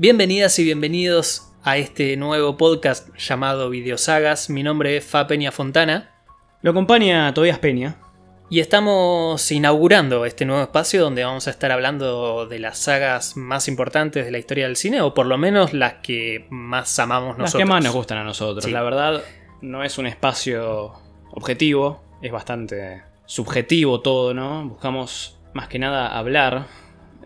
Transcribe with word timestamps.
Bienvenidas 0.00 0.56
y 0.60 0.64
bienvenidos 0.64 1.50
a 1.64 1.76
este 1.76 2.16
nuevo 2.16 2.56
podcast 2.56 3.08
llamado 3.16 3.68
Videosagas. 3.68 4.48
Mi 4.48 4.62
nombre 4.62 4.96
es 4.96 5.04
Fa 5.04 5.26
Peña 5.26 5.50
Fontana 5.50 6.14
Lo 6.62 6.70
acompaña 6.70 7.34
Tobias 7.34 7.58
Peña. 7.58 8.07
Y 8.50 8.60
estamos 8.60 9.50
inaugurando 9.52 10.24
este 10.24 10.44
nuevo 10.46 10.62
espacio 10.62 11.02
donde 11.02 11.24
vamos 11.24 11.46
a 11.46 11.50
estar 11.50 11.70
hablando 11.70 12.46
de 12.46 12.58
las 12.58 12.78
sagas 12.78 13.36
más 13.36 13.68
importantes 13.68 14.24
de 14.24 14.30
la 14.30 14.38
historia 14.38 14.66
del 14.66 14.76
cine 14.76 15.02
o 15.02 15.12
por 15.12 15.26
lo 15.26 15.36
menos 15.36 15.74
las 15.74 15.94
que 16.02 16.46
más 16.50 16.98
amamos 16.98 17.30
Las 17.30 17.38
nosotros. 17.38 17.60
que 17.60 17.64
más 17.66 17.84
nos 17.84 17.94
gustan 17.94 18.18
a 18.18 18.24
nosotros. 18.24 18.64
Sí. 18.64 18.70
La 18.70 18.82
verdad, 18.82 19.22
no 19.60 19.84
es 19.84 19.98
un 19.98 20.06
espacio 20.06 20.92
objetivo, 21.30 22.02
es 22.22 22.32
bastante 22.32 23.02
subjetivo 23.26 24.00
todo, 24.00 24.32
¿no? 24.32 24.66
Buscamos 24.66 25.38
más 25.52 25.68
que 25.68 25.78
nada 25.78 26.16
hablar 26.16 26.66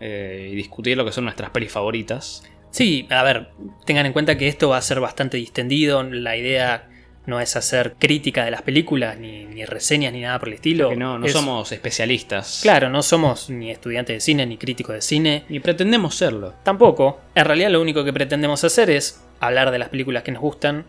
eh, 0.01 0.49
y 0.51 0.55
discutir 0.55 0.97
lo 0.97 1.05
que 1.05 1.13
son 1.13 1.23
nuestras 1.23 1.51
pelis 1.51 1.71
favoritas. 1.71 2.43
Sí, 2.71 3.07
a 3.09 3.23
ver, 3.23 3.51
tengan 3.85 4.05
en 4.07 4.13
cuenta 4.13 4.37
que 4.37 4.47
esto 4.47 4.69
va 4.69 4.77
a 4.77 4.81
ser 4.81 4.99
bastante 4.99 5.37
distendido. 5.37 6.03
La 6.03 6.35
idea 6.35 6.89
no 7.25 7.39
es 7.39 7.55
hacer 7.55 7.95
crítica 7.97 8.43
de 8.43 8.51
las 8.51 8.61
películas, 8.63 9.17
ni, 9.17 9.45
ni 9.45 9.63
reseñas, 9.65 10.11
ni 10.11 10.21
nada 10.21 10.39
por 10.39 10.49
el 10.49 10.55
estilo. 10.55 10.93
No, 10.95 11.17
no 11.17 11.25
Es- 11.25 11.31
somos 11.31 11.71
especialistas. 11.71 12.59
Claro, 12.61 12.89
no 12.89 13.01
somos 13.01 13.49
ni 13.49 13.71
estudiantes 13.71 14.15
de 14.17 14.19
cine, 14.19 14.45
ni 14.45 14.57
críticos 14.57 14.95
de 14.95 15.01
cine. 15.01 15.45
Ni 15.49 15.59
pretendemos 15.61 16.15
serlo. 16.15 16.53
Tampoco. 16.63 17.21
En 17.35 17.45
realidad 17.45 17.69
lo 17.71 17.81
único 17.81 18.03
que 18.03 18.11
pretendemos 18.13 18.63
hacer 18.63 18.89
es 18.89 19.21
hablar 19.39 19.71
de 19.71 19.79
las 19.79 19.89
películas 19.89 20.23
que 20.23 20.31
nos 20.33 20.41
gustan 20.41 20.85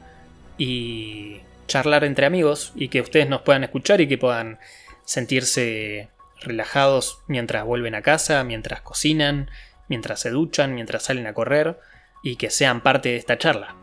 y 0.58 1.36
charlar 1.66 2.04
entre 2.04 2.26
amigos 2.26 2.72
y 2.74 2.88
que 2.88 3.00
ustedes 3.00 3.28
nos 3.28 3.42
puedan 3.42 3.64
escuchar 3.64 4.00
y 4.00 4.08
que 4.08 4.18
puedan 4.18 4.58
sentirse 5.04 6.08
relajados 6.40 7.18
mientras 7.28 7.64
vuelven 7.64 7.94
a 7.94 8.02
casa, 8.02 8.42
mientras 8.44 8.80
cocinan, 8.82 9.50
mientras 9.88 10.20
se 10.20 10.30
duchan, 10.30 10.74
mientras 10.74 11.04
salen 11.04 11.26
a 11.26 11.32
correr 11.34 11.78
y 12.22 12.36
que 12.36 12.50
sean 12.50 12.82
parte 12.82 13.10
de 13.10 13.16
esta 13.16 13.38
charla. 13.38 13.76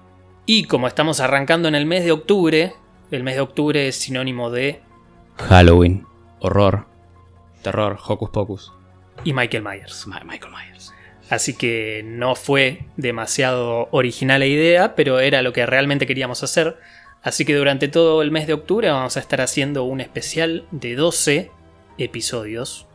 Y 0.54 0.66
como 0.66 0.88
estamos 0.90 1.22
arrancando 1.22 1.70
en 1.70 1.76
el 1.76 1.86
mes 1.86 2.04
de 2.04 2.12
octubre, 2.12 2.74
el 3.10 3.24
mes 3.24 3.36
de 3.36 3.40
octubre 3.42 3.88
es 3.88 3.96
sinónimo 3.96 4.50
de 4.52 4.82
Halloween, 5.38 6.06
horror, 6.42 6.88
terror, 7.62 7.98
hocus 8.06 8.30
pocus. 8.32 8.74
y 9.24 9.32
Michael 9.32 9.64
Myers. 9.64 10.08
Ma- 10.08 10.22
Michael 10.26 10.52
Myers. 10.52 10.94
Así 11.30 11.56
que 11.56 12.02
no 12.04 12.36
fue 12.36 12.86
demasiado 12.98 13.88
original 13.92 14.42
la 14.42 14.46
idea, 14.48 14.94
pero 14.94 15.22
era 15.22 15.42
lo 15.42 15.54
que 15.54 15.66
realmente 15.66 16.06
queríamos 16.06 16.44
hacer. 16.44 16.78
Así 17.24 17.46
que 17.46 17.56
durante 17.56 17.88
todo 17.88 18.22
el 18.22 18.32
mes 18.32 18.46
de 18.46 18.52
octubre 18.54 18.90
vamos 18.90 19.16
a 19.16 19.22
estar 19.22 19.40
haciendo 19.40 19.86
un 19.86 20.02
especial 20.02 20.66
de 20.72 20.96
12 20.96 21.50
episodios. 21.98 22.88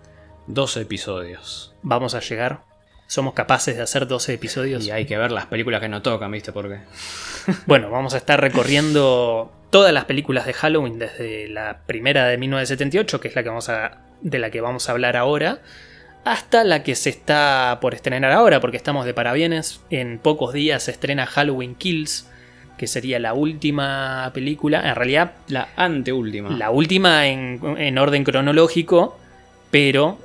12 0.49 0.83
episodios. 0.83 1.75
Vamos 1.83 2.15
a 2.15 2.21
llegar. 2.21 2.65
Somos 3.09 3.35
capaces 3.35 3.77
de 3.77 3.83
hacer 3.83 4.07
12 4.07 4.35
episodios. 4.35 4.85
Y 4.85 4.91
hay 4.91 5.05
que 5.07 5.17
ver 5.17 5.31
las 5.31 5.47
películas 5.47 5.81
que 5.81 5.89
no 5.89 6.03
tocan, 6.03 6.31
¿viste? 6.33 6.53
Porque 6.53 6.79
Bueno, 7.67 7.91
vamos 7.91 8.15
a 8.15 8.17
estar 8.17 8.41
recorriendo 8.41 9.53
todas 9.71 9.93
las 9.93 10.05
películas 10.07 10.47
de 10.47 10.53
Halloween 10.53 10.99
desde 10.99 11.49
la 11.49 11.79
primera 11.87 12.27
de 12.27 12.37
1978, 12.39 13.21
que 13.21 13.29
es 13.29 13.35
la 13.37 13.43
que 13.43 13.49
vamos 13.49 13.69
a, 13.69 13.99
de 14.23 14.39
la 14.39 14.51
que 14.51 14.61
vamos 14.61 14.89
a 14.89 14.93
hablar 14.93 15.17
ahora, 15.17 15.59
hasta 16.25 16.65
la 16.65 16.83
que 16.83 16.95
se 16.97 17.11
está 17.11 17.79
por 17.81 17.95
estrenar 17.95 18.33
ahora, 18.33 18.61
porque 18.61 18.77
estamos 18.77 19.05
de 19.07 19.15
parabienes. 19.15 19.81
En 19.91 20.19
pocos 20.19 20.53
días 20.53 20.83
se 20.85 20.91
estrena 20.91 21.27
Halloween 21.27 21.77
Kills, 21.77 22.29
que 22.79 22.89
sería 22.89 23.19
la 23.21 23.35
última 23.35 24.31
película, 24.35 24.87
en 24.89 24.95
realidad 24.97 25.33
la 25.49 25.69
anteúltima. 25.77 26.51
la 26.51 26.71
última 26.71 27.29
en, 27.29 27.61
en 27.79 27.99
orden 27.99 28.25
cronológico, 28.25 29.17
pero 29.71 30.19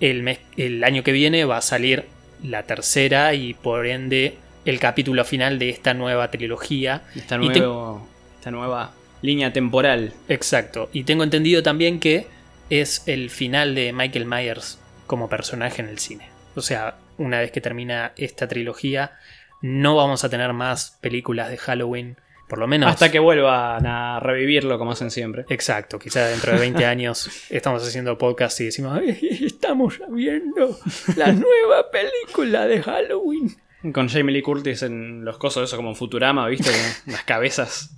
el, 0.00 0.22
mes- 0.22 0.40
el 0.56 0.82
año 0.84 1.02
que 1.02 1.12
viene 1.12 1.44
va 1.44 1.58
a 1.58 1.62
salir 1.62 2.06
la 2.42 2.64
tercera 2.64 3.34
y 3.34 3.54
por 3.54 3.86
ende 3.86 4.36
el 4.64 4.78
capítulo 4.78 5.24
final 5.24 5.58
de 5.58 5.70
esta 5.70 5.94
nueva 5.94 6.30
trilogía. 6.30 7.02
Esta, 7.14 7.38
te- 7.38 8.50
nueva 8.50 8.92
línea 9.22 9.52
temporal. 9.52 10.12
Exacto. 10.28 10.88
Y 10.92 11.04
tengo 11.04 11.22
entendido 11.24 11.62
también 11.62 12.00
que 12.00 12.26
es 12.70 13.02
el 13.06 13.30
final 13.30 13.74
de 13.74 13.92
Michael 13.92 14.26
Myers 14.26 14.78
como 15.06 15.28
personaje 15.28 15.82
en 15.82 15.88
el 15.88 15.98
cine. 15.98 16.28
O 16.54 16.60
sea, 16.62 16.96
una 17.18 17.38
vez 17.40 17.50
que 17.52 17.60
termina 17.60 18.12
esta 18.16 18.48
trilogía, 18.48 19.12
no 19.60 19.94
vamos 19.96 20.24
a 20.24 20.28
tener 20.28 20.52
más 20.52 20.98
películas 21.00 21.50
de 21.50 21.56
Halloween. 21.58 22.16
Por 22.52 22.58
lo 22.58 22.66
menos. 22.66 22.90
Hasta 22.90 23.10
que 23.10 23.18
vuelvan 23.18 23.86
a 23.86 24.20
revivirlo 24.20 24.78
como 24.78 24.92
hacen 24.92 25.10
siempre. 25.10 25.46
Exacto, 25.48 25.98
quizá 25.98 26.26
dentro 26.26 26.52
de 26.52 26.58
20 26.58 26.84
años 26.84 27.30
estamos 27.48 27.82
haciendo 27.82 28.18
podcast 28.18 28.60
y 28.60 28.66
decimos, 28.66 29.00
"Ay, 29.00 29.40
estamos 29.46 29.98
viendo 30.10 30.78
la 31.16 31.32
nueva 31.32 31.90
película 31.90 32.66
de 32.66 32.82
Halloween. 32.82 33.56
Con 33.94 34.10
Jamie 34.10 34.34
Lee 34.34 34.42
Curtis 34.42 34.82
en 34.82 35.24
los 35.24 35.38
cosos, 35.38 35.64
eso 35.64 35.76
como 35.76 35.88
en 35.88 35.96
Futurama, 35.96 36.46
¿viste? 36.46 36.70
Las 37.06 37.22
cabezas. 37.24 37.96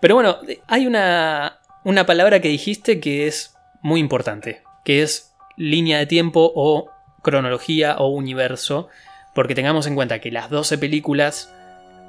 Pero 0.00 0.14
bueno, 0.14 0.38
hay 0.66 0.86
una, 0.86 1.58
una 1.84 2.06
palabra 2.06 2.40
que 2.40 2.48
dijiste 2.48 2.98
que 2.98 3.26
es 3.26 3.54
muy 3.82 4.00
importante, 4.00 4.62
que 4.86 5.02
es 5.02 5.34
línea 5.58 5.98
de 5.98 6.06
tiempo 6.06 6.50
o 6.54 6.90
cronología 7.22 7.98
o 7.98 8.08
universo, 8.08 8.88
porque 9.34 9.54
tengamos 9.54 9.86
en 9.86 9.96
cuenta 9.96 10.18
que 10.18 10.30
las 10.30 10.48
12 10.48 10.78
películas 10.78 11.52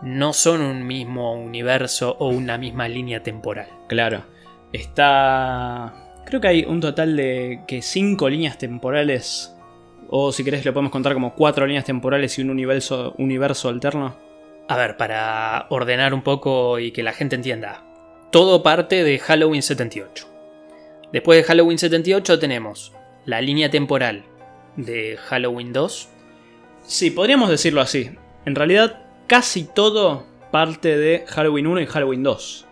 no 0.01 0.33
son 0.33 0.61
un 0.61 0.85
mismo 0.85 1.33
universo 1.33 2.15
o 2.19 2.29
una 2.29 2.57
misma 2.57 2.87
línea 2.87 3.23
temporal. 3.23 3.67
Claro. 3.87 4.23
Está. 4.73 5.93
Creo 6.25 6.41
que 6.41 6.47
hay 6.47 6.65
un 6.65 6.79
total 6.79 7.15
de 7.15 7.61
que 7.67 7.81
cinco 7.81 8.29
líneas 8.29 8.57
temporales. 8.57 9.55
O 10.09 10.31
si 10.31 10.43
querés 10.43 10.65
lo 10.65 10.73
podemos 10.73 10.91
contar 10.91 11.13
como 11.13 11.35
cuatro 11.35 11.65
líneas 11.65 11.85
temporales 11.85 12.37
y 12.37 12.41
un 12.41 12.49
universo, 12.49 13.15
universo 13.17 13.69
alterno. 13.69 14.15
A 14.67 14.77
ver, 14.77 14.97
para 14.97 15.67
ordenar 15.69 16.13
un 16.13 16.21
poco 16.21 16.79
y 16.79 16.91
que 16.91 17.03
la 17.03 17.13
gente 17.13 17.35
entienda. 17.35 17.83
Todo 18.31 18.63
parte 18.63 19.03
de 19.03 19.19
Halloween 19.19 19.61
78. 19.61 20.27
Después 21.11 21.37
de 21.37 21.43
Halloween 21.43 21.77
78 21.77 22.39
tenemos 22.39 22.93
la 23.25 23.41
línea 23.41 23.69
temporal 23.69 24.23
de 24.77 25.17
Halloween 25.17 25.73
2. 25.73 26.09
Sí, 26.83 27.11
podríamos 27.11 27.49
decirlo 27.49 27.81
así. 27.81 28.11
En 28.45 28.55
realidad, 28.55 29.10
casi 29.31 29.63
todo 29.63 30.27
parte 30.51 30.97
de 30.97 31.23
Halloween 31.25 31.65
1 31.65 31.79
y 31.79 31.85
Halloween 31.85 32.21
2. 32.21 32.67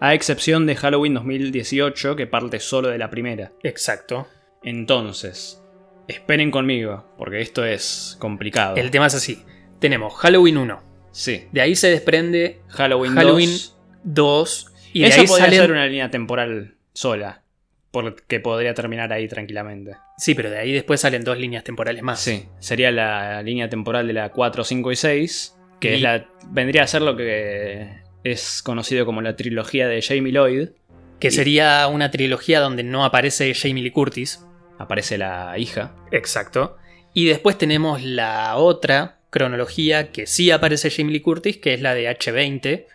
A 0.00 0.12
excepción 0.12 0.66
de 0.66 0.74
Halloween 0.74 1.14
2018, 1.14 2.16
que 2.16 2.26
parte 2.26 2.58
solo 2.58 2.88
de 2.88 2.98
la 2.98 3.10
primera. 3.10 3.52
Exacto. 3.62 4.26
Entonces, 4.64 5.62
esperen 6.08 6.50
conmigo, 6.50 7.06
porque 7.16 7.40
esto 7.40 7.64
es 7.64 8.16
complicado. 8.18 8.74
El 8.74 8.90
tema 8.90 9.06
es 9.06 9.14
así. 9.14 9.44
Tenemos 9.78 10.12
Halloween 10.14 10.58
1. 10.58 10.82
Sí. 11.12 11.46
De 11.52 11.60
ahí 11.60 11.76
se 11.76 11.90
desprende 11.90 12.60
Halloween, 12.70 13.14
Halloween 13.14 13.50
2. 13.50 13.76
2. 14.02 14.66
Y 14.94 15.02
de 15.02 15.12
ahí 15.12 15.26
podría 15.28 15.44
salen... 15.44 15.60
ser 15.60 15.70
una 15.70 15.86
línea 15.86 16.10
temporal 16.10 16.74
sola. 16.92 17.44
Porque 17.92 18.40
podría 18.40 18.74
terminar 18.74 19.12
ahí 19.12 19.28
tranquilamente. 19.28 19.92
Sí, 20.18 20.34
pero 20.34 20.50
de 20.50 20.58
ahí 20.58 20.72
después 20.72 21.00
salen 21.00 21.22
dos 21.22 21.38
líneas 21.38 21.62
temporales 21.62 22.02
más. 22.02 22.18
Sí, 22.18 22.48
sería 22.58 22.90
la 22.90 23.44
línea 23.44 23.68
temporal 23.68 24.08
de 24.08 24.12
la 24.14 24.30
4, 24.30 24.64
5 24.64 24.90
y 24.90 24.96
6. 24.96 25.56
Que 25.80 25.92
Y- 25.92 25.94
es 25.96 26.02
la, 26.02 26.26
vendría 26.50 26.82
a 26.82 26.86
ser 26.86 27.02
lo 27.02 27.16
que 27.16 28.00
es 28.24 28.62
conocido 28.62 29.06
como 29.06 29.22
la 29.22 29.36
trilogía 29.36 29.88
de 29.88 30.02
Jamie 30.02 30.32
Lloyd. 30.32 30.68
Que 31.18 31.30
sería 31.30 31.86
una 31.88 32.10
trilogía 32.10 32.60
donde 32.60 32.82
no 32.82 33.04
aparece 33.04 33.52
Jamie 33.54 33.82
Lee 33.82 33.90
Curtis. 33.90 34.44
Aparece 34.78 35.18
la 35.18 35.54
hija. 35.58 35.94
Exacto. 36.12 36.76
Y 37.12 37.26
después 37.26 37.58
tenemos 37.58 38.02
la 38.02 38.56
otra 38.56 39.18
cronología 39.28 40.10
que 40.12 40.26
sí 40.26 40.50
aparece 40.50 40.90
Jamie 40.90 41.12
Lee 41.12 41.20
Curtis, 41.20 41.58
que 41.58 41.74
es 41.74 41.80
la 41.82 41.94
de 41.94 42.08
H20 42.08 42.86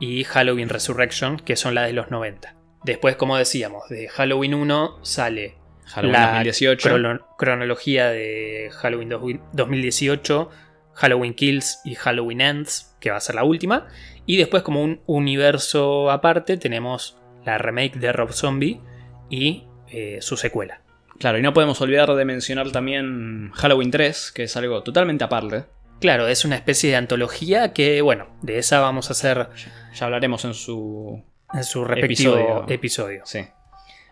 y 0.00 0.24
Halloween 0.24 0.68
Resurrection, 0.68 1.38
que 1.38 1.56
son 1.56 1.74
las 1.74 1.86
de 1.86 1.94
los 1.94 2.10
90. 2.10 2.54
Después, 2.84 3.16
como 3.16 3.38
decíamos, 3.38 3.88
de 3.88 4.08
Halloween 4.08 4.54
1 4.54 4.98
sale 5.02 5.54
Halloween 5.86 6.12
la 6.12 6.26
2018. 6.26 6.88
crono- 6.90 7.26
cronología 7.38 8.08
de 8.10 8.70
Halloween 8.74 9.08
dos- 9.08 9.22
2018, 9.54 10.50
Halloween 10.94 11.34
Kills 11.34 11.80
y 11.84 11.94
Halloween 11.94 12.40
Ends, 12.40 12.96
que 13.00 13.10
va 13.10 13.16
a 13.16 13.20
ser 13.20 13.34
la 13.34 13.44
última. 13.44 13.86
Y 14.26 14.36
después, 14.36 14.62
como 14.62 14.82
un 14.82 15.00
universo 15.06 16.10
aparte, 16.10 16.56
tenemos 16.56 17.18
la 17.44 17.58
remake 17.58 17.98
de 17.98 18.12
Rob 18.12 18.32
Zombie 18.32 18.80
y 19.28 19.64
eh, 19.88 20.18
su 20.20 20.36
secuela. 20.36 20.80
Claro, 21.18 21.38
y 21.38 21.42
no 21.42 21.52
podemos 21.52 21.80
olvidar 21.80 22.12
de 22.14 22.24
mencionar 22.24 22.70
también 22.72 23.50
Halloween 23.54 23.90
3, 23.90 24.32
que 24.32 24.44
es 24.44 24.56
algo 24.56 24.82
totalmente 24.82 25.24
aparte. 25.24 25.64
Claro, 26.00 26.26
es 26.26 26.44
una 26.44 26.56
especie 26.56 26.90
de 26.90 26.96
antología 26.96 27.72
que, 27.72 28.02
bueno, 28.02 28.26
de 28.42 28.58
esa 28.58 28.80
vamos 28.80 29.08
a 29.08 29.12
hacer 29.12 29.48
Ya 29.94 30.06
hablaremos 30.06 30.44
en 30.44 30.54
su. 30.54 31.22
en 31.52 31.64
su 31.64 31.84
respectivo 31.84 32.34
Episodio. 32.34 32.66
episodio. 32.68 33.22
Sí. 33.24 33.46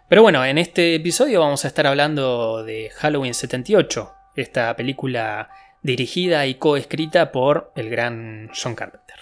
Pero 0.08 0.22
bueno, 0.22 0.44
en 0.44 0.58
este 0.58 0.94
episodio 0.94 1.40
vamos 1.40 1.64
a 1.64 1.68
estar 1.68 1.86
hablando 1.86 2.62
de 2.64 2.90
Halloween 2.96 3.34
78. 3.34 4.12
esta 4.36 4.74
película 4.76 5.50
dirigida 5.82 6.46
y 6.46 6.54
coescrita 6.54 7.32
por 7.32 7.72
el 7.76 7.90
gran 7.90 8.50
John 8.54 8.74
Carpenter. 8.74 9.16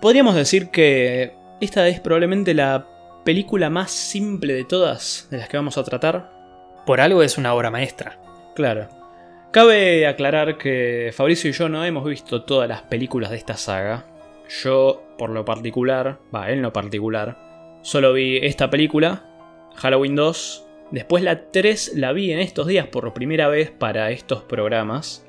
Podríamos 0.00 0.34
decir 0.34 0.70
que 0.70 1.32
esta 1.60 1.88
es 1.88 2.00
probablemente 2.00 2.54
la 2.54 2.86
película 3.24 3.70
más 3.70 3.90
simple 3.90 4.52
de 4.52 4.64
todas 4.64 5.26
de 5.30 5.38
las 5.38 5.48
que 5.48 5.56
vamos 5.56 5.78
a 5.78 5.84
tratar. 5.84 6.30
Por 6.86 7.00
algo 7.00 7.22
es 7.22 7.38
una 7.38 7.54
obra 7.54 7.70
maestra. 7.70 8.20
Claro. 8.54 8.88
Cabe 9.52 10.06
aclarar 10.06 10.58
que 10.58 11.12
Fabricio 11.14 11.50
y 11.50 11.54
yo 11.54 11.68
no 11.68 11.84
hemos 11.84 12.04
visto 12.04 12.44
todas 12.44 12.68
las 12.68 12.82
películas 12.82 13.30
de 13.30 13.38
esta 13.38 13.56
saga. 13.56 14.04
Yo, 14.62 15.02
por 15.18 15.30
lo 15.30 15.44
particular, 15.44 16.18
va, 16.34 16.50
en 16.50 16.62
lo 16.62 16.72
particular, 16.72 17.80
solo 17.82 18.12
vi 18.12 18.36
esta 18.36 18.70
película, 18.70 19.24
Halloween 19.76 20.14
2. 20.14 20.66
Después 20.92 21.24
la 21.24 21.50
3 21.50 21.92
la 21.96 22.12
vi 22.12 22.32
en 22.32 22.38
estos 22.38 22.66
días 22.66 22.86
por 22.86 23.12
primera 23.12 23.48
vez 23.48 23.70
para 23.70 24.10
estos 24.10 24.42
programas. 24.42 25.25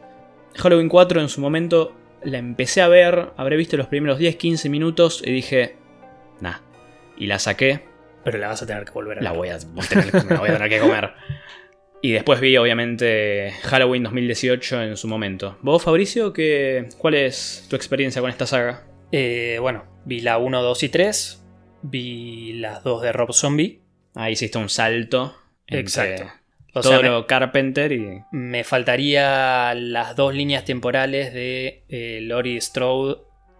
Halloween 0.57 0.89
4 0.89 1.21
en 1.21 1.29
su 1.29 1.41
momento 1.41 1.95
la 2.23 2.37
empecé 2.39 2.81
a 2.81 2.87
ver, 2.87 3.31
habré 3.37 3.55
visto 3.57 3.77
los 3.77 3.87
primeros 3.87 4.19
10-15 4.19 4.69
minutos 4.69 5.21
y 5.25 5.31
dije, 5.31 5.75
nah. 6.41 6.57
Y 7.17 7.27
la 7.27 7.39
saqué. 7.39 7.81
Pero 8.23 8.37
la 8.37 8.49
vas 8.49 8.61
a 8.61 8.67
tener 8.67 8.83
que 8.85 8.91
volver 8.91 9.19
a 9.19 9.21
La 9.21 9.31
ver. 9.31 9.37
voy 9.39 9.49
a, 9.49 9.57
voy 9.73 9.85
a 9.85 9.87
tener, 9.89 10.13
me 10.25 10.33
la 10.33 10.39
voy 10.39 10.49
a 10.49 10.53
tener 10.53 10.69
que 10.69 10.79
comer. 10.79 11.11
Y 11.99 12.11
después 12.11 12.39
vi, 12.39 12.55
obviamente, 12.57 13.53
Halloween 13.63 14.03
2018 14.03 14.83
en 14.83 14.97
su 14.97 15.07
momento. 15.07 15.57
¿Vos, 15.63 15.81
Fabricio, 15.81 16.31
qué, 16.31 16.89
cuál 16.99 17.15
es 17.15 17.65
tu 17.71 17.75
experiencia 17.75 18.21
con 18.21 18.29
esta 18.29 18.45
saga? 18.45 18.83
Eh, 19.11 19.57
bueno, 19.59 19.83
vi 20.05 20.21
la 20.21 20.37
1, 20.37 20.61
2 20.61 20.83
y 20.83 20.89
3. 20.89 21.43
Vi 21.81 22.53
las 22.53 22.83
dos 22.83 23.01
de 23.01 23.11
Rob 23.11 23.33
Zombie. 23.33 23.81
Ahí 24.13 24.33
hiciste 24.33 24.59
un 24.59 24.69
salto. 24.69 25.35
Exacto. 25.65 26.25
O 26.73 26.81
todo 26.81 26.91
sea, 26.93 27.01
me, 27.01 27.09
lo 27.09 27.25
Carpenter 27.27 27.91
y. 27.91 28.21
me 28.31 28.63
faltaría 28.63 29.73
las 29.73 30.15
dos 30.15 30.35
líneas 30.35 30.63
temporales 30.65 31.33
de 31.33 31.83
eh, 31.89 32.19
Laurie 32.23 32.59
Strode. 32.61 33.17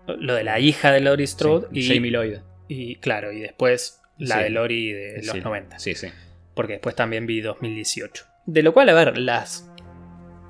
Lo 0.08 0.36
de 0.36 0.44
la 0.44 0.60
hija 0.60 0.92
de 0.92 1.02
Laurie 1.02 1.28
Strode. 1.28 1.68
sí, 1.74 1.80
y, 1.80 1.88
Jamie 1.96 2.12
Lloyd. 2.12 2.38
y, 2.68 2.96
claro, 2.98 3.32
y 3.32 3.40
después 3.40 4.02
la 4.18 4.38
Sí. 4.38 4.44
de 4.44 4.50
Laurie 4.52 4.96
de 4.96 5.18
los 5.24 5.36
Sí, 5.36 5.42
90. 5.42 5.80
Sí, 5.80 5.96
sí. 5.96 6.08
Porque 6.54 6.74
después 6.74 6.96
también 6.96 7.26
vi 7.28 7.42
2018. 7.42 8.26
De 8.46 8.64
lo 8.64 8.74
cual, 8.74 8.90
a 8.90 8.94
ver, 8.94 9.18
las 9.18 9.70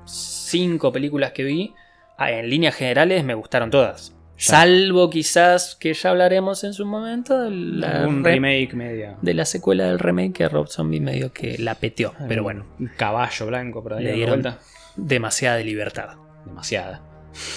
cinco 0.06 0.92
películas 0.92 1.32
que 1.32 1.44
vi, 1.44 1.74
ah, 2.16 2.30
en 2.30 2.48
líneas 2.48 2.74
generales 2.74 3.24
me 3.24 3.34
gustaron 3.34 3.70
todas. 3.70 4.14
Salvo 4.38 5.10
quizás 5.10 5.74
que 5.74 5.92
ya 5.94 6.10
hablaremos 6.10 6.62
en 6.64 6.72
su 6.72 6.86
momento 6.86 7.40
de 7.42 7.50
la, 7.50 8.06
un 8.06 8.24
re- 8.24 8.34
remake 8.34 8.74
medio. 8.74 9.16
de 9.20 9.34
la 9.34 9.44
secuela 9.44 9.84
del 9.86 9.98
remake 9.98 10.32
que 10.32 10.48
Rob 10.48 10.68
Zombie 10.68 11.00
medio 11.00 11.32
que 11.32 11.58
la 11.58 11.74
peteó. 11.74 12.14
Pero 12.28 12.42
bueno, 12.44 12.64
Un 12.78 12.88
caballo 12.96 13.46
blanco 13.46 13.82
por 13.82 13.94
ahí 13.94 14.04
Le 14.04 14.14
dieron- 14.14 14.40
vuelta. 14.42 14.58
demasiada 14.96 15.58
libertad. 15.58 16.10
Demasiada. 16.46 17.02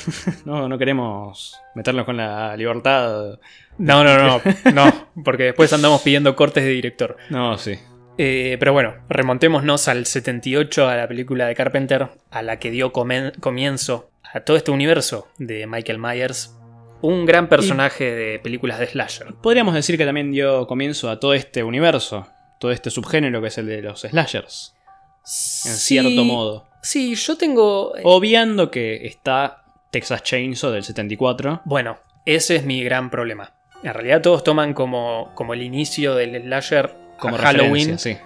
no, 0.45 0.67
no 0.67 0.77
queremos 0.77 1.55
meternos 1.75 2.05
con 2.05 2.17
la 2.17 2.55
libertad. 2.57 3.39
No, 3.77 4.03
no, 4.03 4.17
no, 4.39 4.41
no, 4.73 5.07
porque 5.23 5.43
después 5.43 5.71
andamos 5.73 6.01
pidiendo 6.01 6.35
cortes 6.35 6.63
de 6.63 6.71
director. 6.71 7.15
No, 7.29 7.57
sí. 7.57 7.75
Eh, 8.17 8.57
pero 8.59 8.73
bueno, 8.73 8.95
remontémonos 9.07 9.87
al 9.87 10.05
78, 10.05 10.87
a 10.89 10.95
la 10.95 11.07
película 11.07 11.47
de 11.47 11.55
Carpenter, 11.55 12.09
a 12.29 12.41
la 12.41 12.59
que 12.59 12.69
dio 12.69 12.91
comienzo 12.91 14.09
a 14.33 14.41
todo 14.41 14.57
este 14.57 14.71
universo 14.71 15.27
de 15.37 15.65
Michael 15.67 15.97
Myers. 15.99 16.57
Un 17.01 17.25
gran 17.25 17.47
personaje 17.49 18.11
de 18.11 18.39
películas 18.39 18.79
de 18.79 18.87
slasher. 18.87 19.33
Podríamos 19.41 19.73
decir 19.73 19.97
que 19.97 20.05
también 20.05 20.31
dio 20.31 20.67
comienzo 20.67 21.09
a 21.09 21.19
todo 21.19 21.33
este 21.33 21.63
universo, 21.63 22.27
todo 22.59 22.71
este 22.71 22.89
subgénero 22.89 23.41
que 23.41 23.47
es 23.47 23.57
el 23.57 23.65
de 23.67 23.81
los 23.81 24.01
slashers, 24.01 24.75
en 25.65 25.73
cierto 25.73 26.23
modo. 26.23 26.67
Sí, 26.83 27.15
yo 27.15 27.37
tengo... 27.37 27.95
eh, 27.97 28.01
Obviando 28.03 28.71
que 28.71 29.05
está 29.07 29.63
Texas 29.91 30.23
Chainsaw 30.23 30.71
del 30.71 30.83
74. 30.83 31.61
Bueno, 31.65 31.99
ese 32.25 32.55
es 32.55 32.65
mi 32.65 32.83
gran 32.83 33.09
problema. 33.09 33.53
En 33.83 33.93
realidad 33.93 34.21
todos 34.21 34.43
toman 34.43 34.73
como, 34.73 35.31
como 35.35 35.53
el 35.53 35.63
inicio 35.63 36.13
del 36.15 36.39
slasher 36.43 36.95
Como 37.17 37.35
a 37.35 37.39
Halloween, 37.39 37.97
sí. 37.97 38.17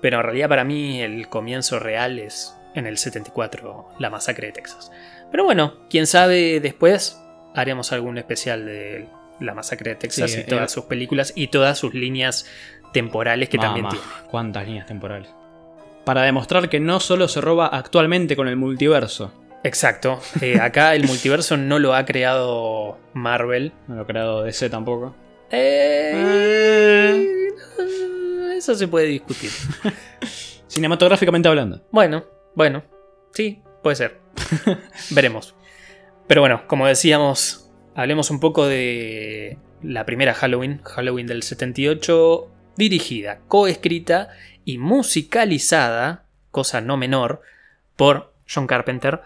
pero 0.00 0.18
en 0.18 0.24
realidad 0.24 0.48
para 0.48 0.64
mí 0.64 1.02
el 1.02 1.28
comienzo 1.28 1.78
real 1.78 2.18
es 2.18 2.56
en 2.74 2.86
el 2.86 2.96
74, 2.96 3.90
la 3.98 4.08
masacre 4.08 4.46
de 4.48 4.52
Texas. 4.54 4.90
Pero 5.30 5.44
bueno, 5.44 5.74
quién 5.90 6.06
sabe 6.06 6.60
después 6.60 7.21
haremos 7.54 7.92
algún 7.92 8.18
especial 8.18 8.64
de 8.66 9.06
la 9.40 9.54
masacre 9.54 9.90
de 9.90 9.96
Texas 9.96 10.30
Sí, 10.32 10.40
y 10.40 10.44
todas 10.44 10.70
eh, 10.70 10.74
sus 10.74 10.84
películas 10.84 11.32
y 11.34 11.48
todas 11.48 11.78
sus 11.78 11.94
líneas 11.94 12.46
temporales 12.92 13.48
que 13.48 13.58
también 13.58 13.88
tiene. 13.88 14.04
cuántas 14.30 14.66
líneas 14.66 14.86
temporales. 14.86 15.28
Para 16.04 16.22
demostrar 16.22 16.68
que 16.68 16.80
no 16.80 17.00
solo 17.00 17.28
se 17.28 17.40
roba 17.40 17.66
actualmente 17.68 18.36
con 18.36 18.48
el 18.48 18.56
multiverso. 18.56 19.32
Exacto. 19.64 20.20
Eh, 20.40 20.58
acá 20.60 20.94
el 20.94 21.06
multiverso 21.06 21.56
no 21.56 21.78
lo 21.78 21.94
ha 21.94 22.04
creado 22.04 22.98
Marvel. 23.14 23.72
No 23.86 23.94
lo 23.96 24.02
ha 24.02 24.06
creado 24.06 24.42
DC 24.42 24.68
tampoco. 24.68 25.14
Eh, 25.50 27.38
Eso 28.56 28.74
se 28.74 28.88
puede 28.88 29.06
discutir. 29.06 29.50
Cinematográficamente 30.66 31.48
hablando. 31.48 31.82
Bueno, 31.90 32.24
bueno, 32.54 32.82
sí, 33.32 33.62
puede 33.82 33.96
ser. 33.96 34.20
Veremos. 35.10 35.54
Pero 36.26 36.40
bueno, 36.40 36.62
como 36.66 36.86
decíamos, 36.86 37.70
hablemos 37.94 38.30
un 38.30 38.40
poco 38.40 38.66
de 38.66 39.58
la 39.82 40.06
primera 40.06 40.34
Halloween, 40.34 40.80
Halloween 40.84 41.26
del 41.26 41.42
78, 41.42 42.50
dirigida, 42.76 43.40
coescrita 43.48 44.30
y 44.64 44.78
musicalizada, 44.78 46.24
cosa 46.50 46.80
no 46.80 46.96
menor, 46.96 47.42
por 47.96 48.32
John 48.52 48.66
Carpenter. 48.66 49.20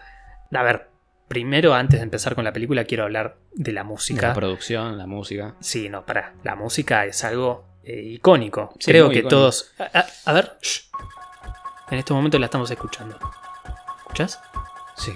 A 0.53 0.63
ver, 0.63 0.89
primero 1.27 1.73
antes 1.73 1.99
de 1.99 2.03
empezar 2.03 2.35
con 2.35 2.43
la 2.43 2.53
película 2.53 2.83
quiero 2.85 3.03
hablar 3.03 3.37
de 3.53 3.71
la 3.71 3.81
De 3.81 3.87
música. 3.87 4.27
La 4.29 4.33
producción, 4.33 4.97
la 4.97 5.07
música. 5.07 5.55
Sí, 5.59 5.89
no, 5.89 6.05
para. 6.05 6.33
La 6.43 6.55
música 6.55 7.05
es 7.05 7.23
algo 7.23 7.65
eh, 7.83 8.01
icónico. 8.01 8.73
Sí, 8.79 8.91
Creo 8.91 9.07
que 9.09 9.19
icónico. 9.19 9.29
todos. 9.29 9.73
A, 9.79 9.99
a- 9.99 10.07
a 10.25 10.33
ver. 10.33 10.53
shh. 10.61 10.87
En 11.89 11.99
este 11.99 12.13
momento 12.13 12.37
la 12.39 12.45
estamos 12.47 12.69
escuchando. 12.69 13.17
¿Escuchás? 13.99 14.41
Sí. 14.95 15.13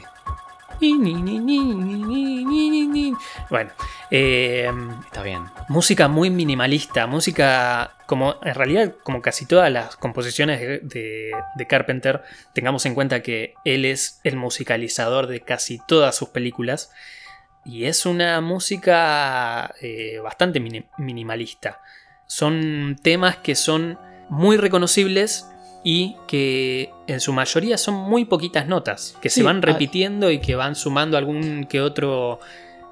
Bueno, 3.50 3.72
Está 4.10 5.24
bien. 5.24 5.44
música 5.70 6.08
muy 6.08 6.30
minimalista, 6.30 7.08
música 7.08 7.96
como 8.08 8.36
en 8.44 8.56
realidad 8.56 8.96
como 9.04 9.22
casi 9.22 9.46
todas 9.46 9.72
las 9.72 9.96
composiciones 9.96 10.60
de, 10.60 11.32
de- 11.56 11.68
Carpenter, 11.68 12.24
tengamos 12.54 12.86
en 12.86 12.94
cuenta 12.96 13.22
que 13.22 13.54
él 13.64 13.86
es 13.86 14.20
el 14.24 14.36
musicalizador 14.36 15.28
de 15.28 15.42
casi 15.42 15.80
todas 15.88 16.16
sus 16.16 16.30
películas 16.30 16.92
y 17.64 17.86
es 17.86 18.06
una 18.06 18.42
música 18.42 19.74
eh, 19.82 20.20
bastante 20.24 20.60
mini- 20.60 20.86
minimalista. 20.98 21.80
Son 22.28 22.98
temas 23.02 23.38
que 23.38 23.56
son 23.56 23.98
muy 24.30 24.58
reconocibles 24.58 25.46
y 25.84 26.16
que 26.28 26.90
en 27.08 27.20
su 27.20 27.34
mayoría 27.34 27.78
son 27.78 27.96
muy 27.96 28.26
poquitas 28.26 28.68
notas, 28.68 29.18
que 29.22 29.30
Sí, 29.30 29.40
se 29.42 29.44
van 29.44 29.58
ah. 29.58 29.62
repitiendo 29.62 30.30
y 30.32 30.40
que 30.40 30.56
van 30.56 30.76
sumando 30.76 31.18
algún 31.18 31.66
que 31.66 31.82
otro 31.82 32.40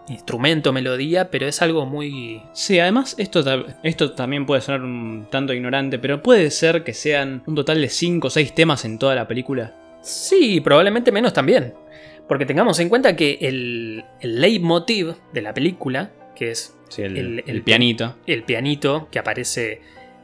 instrumento, 0.07 0.73
melodía, 0.73 1.29
pero 1.29 1.45
es 1.45 1.61
algo 1.61 1.85
muy... 1.85 2.41
Sí, 2.53 2.79
además 2.79 3.13
esto, 3.19 3.43
esto 3.83 4.11
también 4.13 4.45
puede 4.47 4.61
sonar 4.61 4.81
un 4.81 5.27
tanto 5.29 5.53
ignorante, 5.53 5.99
pero 5.99 6.23
puede 6.23 6.49
ser 6.49 6.83
que 6.83 6.93
sean 6.95 7.43
un 7.45 7.53
total 7.55 7.79
de 7.79 7.89
5 7.89 8.25
o 8.27 8.29
6 8.31 8.55
temas 8.55 8.85
en 8.85 8.97
toda 8.97 9.13
la 9.13 9.27
película. 9.27 9.75
Sí, 10.01 10.61
probablemente 10.61 11.11
menos 11.11 11.31
también. 11.33 11.75
Porque 12.27 12.45
tengamos 12.47 12.79
en 12.79 12.89
cuenta 12.89 13.15
que 13.15 13.37
el, 13.41 14.03
el 14.21 14.41
leitmotiv 14.41 15.13
de 15.33 15.41
la 15.43 15.53
película, 15.53 16.11
que 16.35 16.51
es 16.51 16.75
Sí, 16.89 17.03
el, 17.03 17.17
El- 17.17 17.39
el 17.45 17.49
el- 17.57 17.61
pianito. 17.61 18.15
el 18.25 18.41
pianito 18.43 19.09
que 19.11 19.19
aparece 19.19 19.81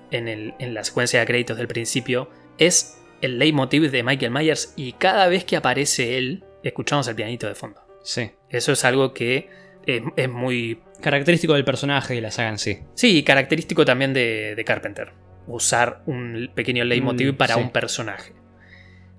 en, 0.10 0.28
el- 0.28 0.56
en 0.58 0.74
la 0.74 0.84
secuencia 0.84 1.20
de 1.20 1.28
créditos 1.28 1.58
del 1.58 1.68
principio, 1.68 2.28
es 2.58 3.02
el 3.22 3.40
leitmotiv 3.40 3.90
de 3.92 4.04
Michael 4.04 4.32
Myers 4.32 4.74
y 4.76 4.94
cada 4.94 5.28
vez 5.28 5.46
que 5.46 5.56
aparece 5.58 6.18
él, 6.18 6.44
escuchamos 6.64 7.08
el 7.08 7.16
pianito 7.16 7.48
de 7.48 7.56
fondo. 7.56 7.82
Sí. 8.04 8.32
Eso 8.50 8.72
es 8.72 8.86
algo 8.86 9.14
que 9.14 9.50
es, 9.86 10.02
es 10.16 10.30
muy... 10.30 10.82
Característico 11.02 11.54
del 11.54 11.66
personaje 11.66 12.16
y 12.16 12.22
la 12.22 12.32
saga 12.32 12.50
en 12.50 12.58
sí. 12.58 12.80
Sí, 12.94 13.24
característico 13.24 13.86
también 13.86 14.14
de, 14.14 14.54
de 14.56 14.64
Carpenter. 14.64 15.12
Usar 15.48 16.02
un 16.06 16.50
pequeño 16.56 16.84
leitmotiv 16.84 17.34
Mm, 17.34 17.38
para 17.38 17.56
sí. 17.56 17.62
un 17.62 17.72
personaje. 17.72 18.34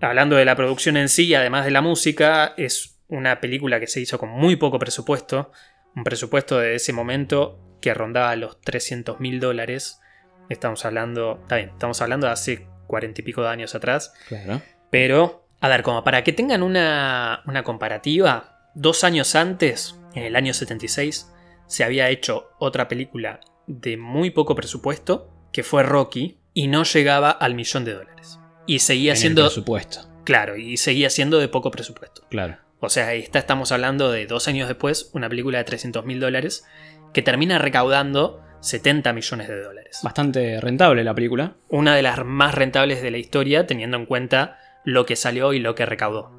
Hablando 0.00 0.36
de 0.36 0.44
la 0.44 0.56
producción 0.56 0.96
en 0.96 1.08
sí, 1.08 1.34
además 1.34 1.64
de 1.64 1.70
la 1.70 1.80
música, 1.80 2.54
es 2.56 2.98
una 3.08 3.40
película 3.40 3.80
que 3.80 3.86
se 3.86 4.00
hizo 4.00 4.18
con 4.18 4.28
muy 4.30 4.56
poco 4.56 4.78
presupuesto. 4.78 5.52
Un 5.94 6.04
presupuesto 6.04 6.58
de 6.58 6.74
ese 6.74 6.92
momento 6.92 7.58
que 7.80 7.94
rondaba 7.94 8.34
los 8.36 8.60
300 8.60 9.20
mil 9.20 9.40
dólares. 9.40 10.00
Estamos 10.48 10.84
hablando, 10.84 11.38
está 11.42 11.56
bien, 11.56 11.70
estamos 11.70 12.00
hablando 12.02 12.26
de 12.26 12.32
hace 12.32 12.66
cuarenta 12.86 13.20
y 13.20 13.24
pico 13.24 13.42
de 13.42 13.48
años 13.48 13.74
atrás. 13.74 14.12
Claro. 14.28 14.62
Pero, 14.90 15.48
a 15.60 15.68
ver, 15.68 15.82
como 15.82 16.04
para 16.04 16.24
que 16.24 16.32
tengan 16.32 16.62
una, 16.62 17.42
una 17.46 17.62
comparativa, 17.64 18.70
dos 18.74 19.04
años 19.04 19.34
antes, 19.34 19.96
en 20.14 20.24
el 20.24 20.36
año 20.36 20.54
76, 20.54 21.30
se 21.66 21.84
había 21.84 22.08
hecho 22.10 22.50
otra 22.58 22.88
película 22.88 23.40
de 23.66 23.96
muy 23.96 24.30
poco 24.30 24.54
presupuesto, 24.54 25.30
que 25.52 25.62
fue 25.62 25.82
Rocky, 25.82 26.38
y 26.54 26.68
no 26.68 26.84
llegaba 26.84 27.30
al 27.30 27.54
millón 27.54 27.84
de 27.84 27.94
dólares. 27.94 28.38
Y 28.66 28.78
seguía 28.78 29.12
En 29.12 29.16
el 29.16 29.20
siendo... 29.20 29.42
presupuesto. 29.44 30.00
Claro, 30.24 30.56
y 30.56 30.76
seguía 30.76 31.10
siendo 31.10 31.38
de 31.38 31.48
poco 31.48 31.70
presupuesto. 31.70 32.22
Claro. 32.28 32.58
O 32.80 32.88
sea, 32.88 33.14
esta 33.14 33.38
estamos 33.38 33.72
hablando 33.72 34.10
de 34.10 34.26
dos 34.26 34.48
años 34.48 34.68
después, 34.68 35.10
una 35.12 35.28
película 35.28 35.58
de 35.58 35.64
300 35.64 36.04
mil 36.04 36.20
dólares 36.20 36.64
que 37.12 37.22
termina 37.22 37.58
recaudando 37.58 38.42
70 38.60 39.12
millones 39.12 39.48
de 39.48 39.62
dólares. 39.62 40.00
Bastante 40.02 40.60
rentable 40.60 41.04
la 41.04 41.14
película. 41.14 41.54
Una 41.68 41.94
de 41.94 42.02
las 42.02 42.24
más 42.24 42.54
rentables 42.54 43.02
de 43.02 43.10
la 43.10 43.18
historia 43.18 43.66
teniendo 43.66 43.96
en 43.96 44.06
cuenta 44.06 44.58
lo 44.84 45.06
que 45.06 45.16
salió 45.16 45.52
y 45.52 45.58
lo 45.58 45.74
que 45.74 45.86
recaudó. 45.86 46.30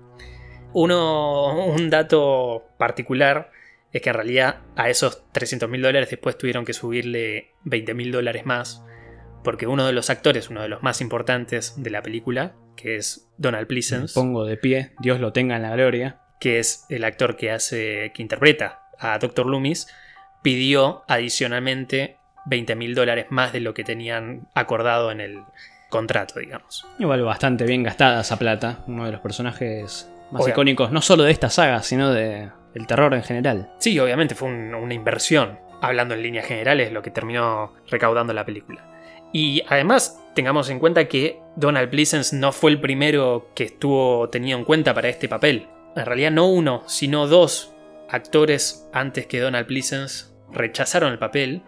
Uno, 0.74 1.65
un 1.65 1.89
dato 1.89 2.65
particular 2.77 3.51
es 3.93 4.01
que 4.01 4.09
en 4.09 4.15
realidad 4.15 4.57
a 4.75 4.89
esos 4.89 5.24
300 5.31 5.69
mil 5.69 5.81
dólares 5.81 6.09
después 6.09 6.38
tuvieron 6.38 6.65
que 6.65 6.74
subirle 6.74 7.53
20 7.63 7.93
mil 7.93 8.12
dólares 8.12 8.45
más 8.45 8.83
porque 9.47 9.65
uno 9.65 9.86
de 9.86 9.93
los 9.93 10.09
actores, 10.09 10.50
uno 10.50 10.62
de 10.62 10.67
los 10.67 10.83
más 10.83 11.00
importantes 11.00 11.81
de 11.81 11.89
la 11.89 12.01
película, 12.01 12.53
que 12.75 12.97
es 12.97 13.29
Donald 13.38 13.67
Pleasence, 13.67 14.13
Pongo 14.13 14.43
de 14.43 14.57
pie, 14.57 14.91
Dios 15.00 15.21
lo 15.21 15.31
tenga 15.31 15.55
en 15.55 15.62
la 15.62 15.74
gloria. 15.74 16.19
que 16.41 16.59
es 16.59 16.86
el 16.89 17.05
actor 17.05 17.38
que 17.38 17.51
hace, 17.51 18.12
que 18.13 18.21
interpreta 18.21 18.81
a 19.00 19.17
Dr. 19.19 19.45
Loomis, 19.45 19.88
pidió 20.48 21.04
adicionalmente 21.10 22.16
20 22.46 22.75
mil 22.77 22.96
dólares 22.96 23.25
más 23.32 23.51
de 23.51 23.60
lo 23.60 23.74
que 23.74 23.84
tenían 23.84 24.48
acordado 24.54 25.12
en 25.12 25.20
el 25.20 25.42
contrato, 25.89 26.39
digamos. 26.39 26.86
Igual 27.00 27.22
bastante 27.24 27.66
bien 27.66 27.84
gastada 27.84 28.22
esa 28.22 28.39
plata. 28.39 28.80
Uno 28.88 29.06
de 29.06 29.12
los 29.12 29.20
personajes 29.20 30.10
más 30.32 30.48
icónicos, 30.48 30.89
no 30.94 31.01
solo 31.01 31.24
de 31.24 31.32
esta 31.34 31.50
saga, 31.50 31.84
sino 31.84 32.12
de 32.13 32.50
el 32.75 32.88
terror 32.88 33.13
en 33.13 33.24
general. 33.24 33.72
Sí, 33.80 34.00
obviamente 34.00 34.36
fue 34.36 34.48
un- 34.48 34.74
una 34.74 34.94
inversión, 34.94 35.60
hablando 35.82 36.13
en 36.13 36.24
líneas 36.24 36.46
generales, 36.46 36.94
lo 36.94 37.01
que 37.01 37.12
terminó 37.12 37.74
recaudando 37.89 38.32
la 38.32 38.46
película. 38.46 38.86
Y 39.34 39.63
además, 39.68 40.24
tengamos 40.34 40.70
en 40.70 40.80
cuenta 40.80 41.10
que 41.10 41.42
Donald 41.58 41.89
Pleasence 41.89 42.34
no 42.34 42.54
fue 42.54 42.72
el 42.72 42.80
primero 42.80 43.51
que 43.54 43.66
estuvo 43.66 44.30
tenido 44.30 44.58
en 44.58 44.63
cuenta 44.63 44.94
para 44.94 45.10
este 45.10 45.27
papel. 45.27 45.68
En 45.98 46.06
realidad 46.06 46.32
no 46.32 46.48
uno, 46.48 46.84
sino 46.88 47.27
dos 47.27 47.74
actores 48.10 48.88
antes 48.94 49.27
que 49.27 49.42
Donald 49.42 49.68
Pleasence 49.68 50.37
rechazaron 50.51 51.12
el 51.12 51.20
papel. 51.20 51.62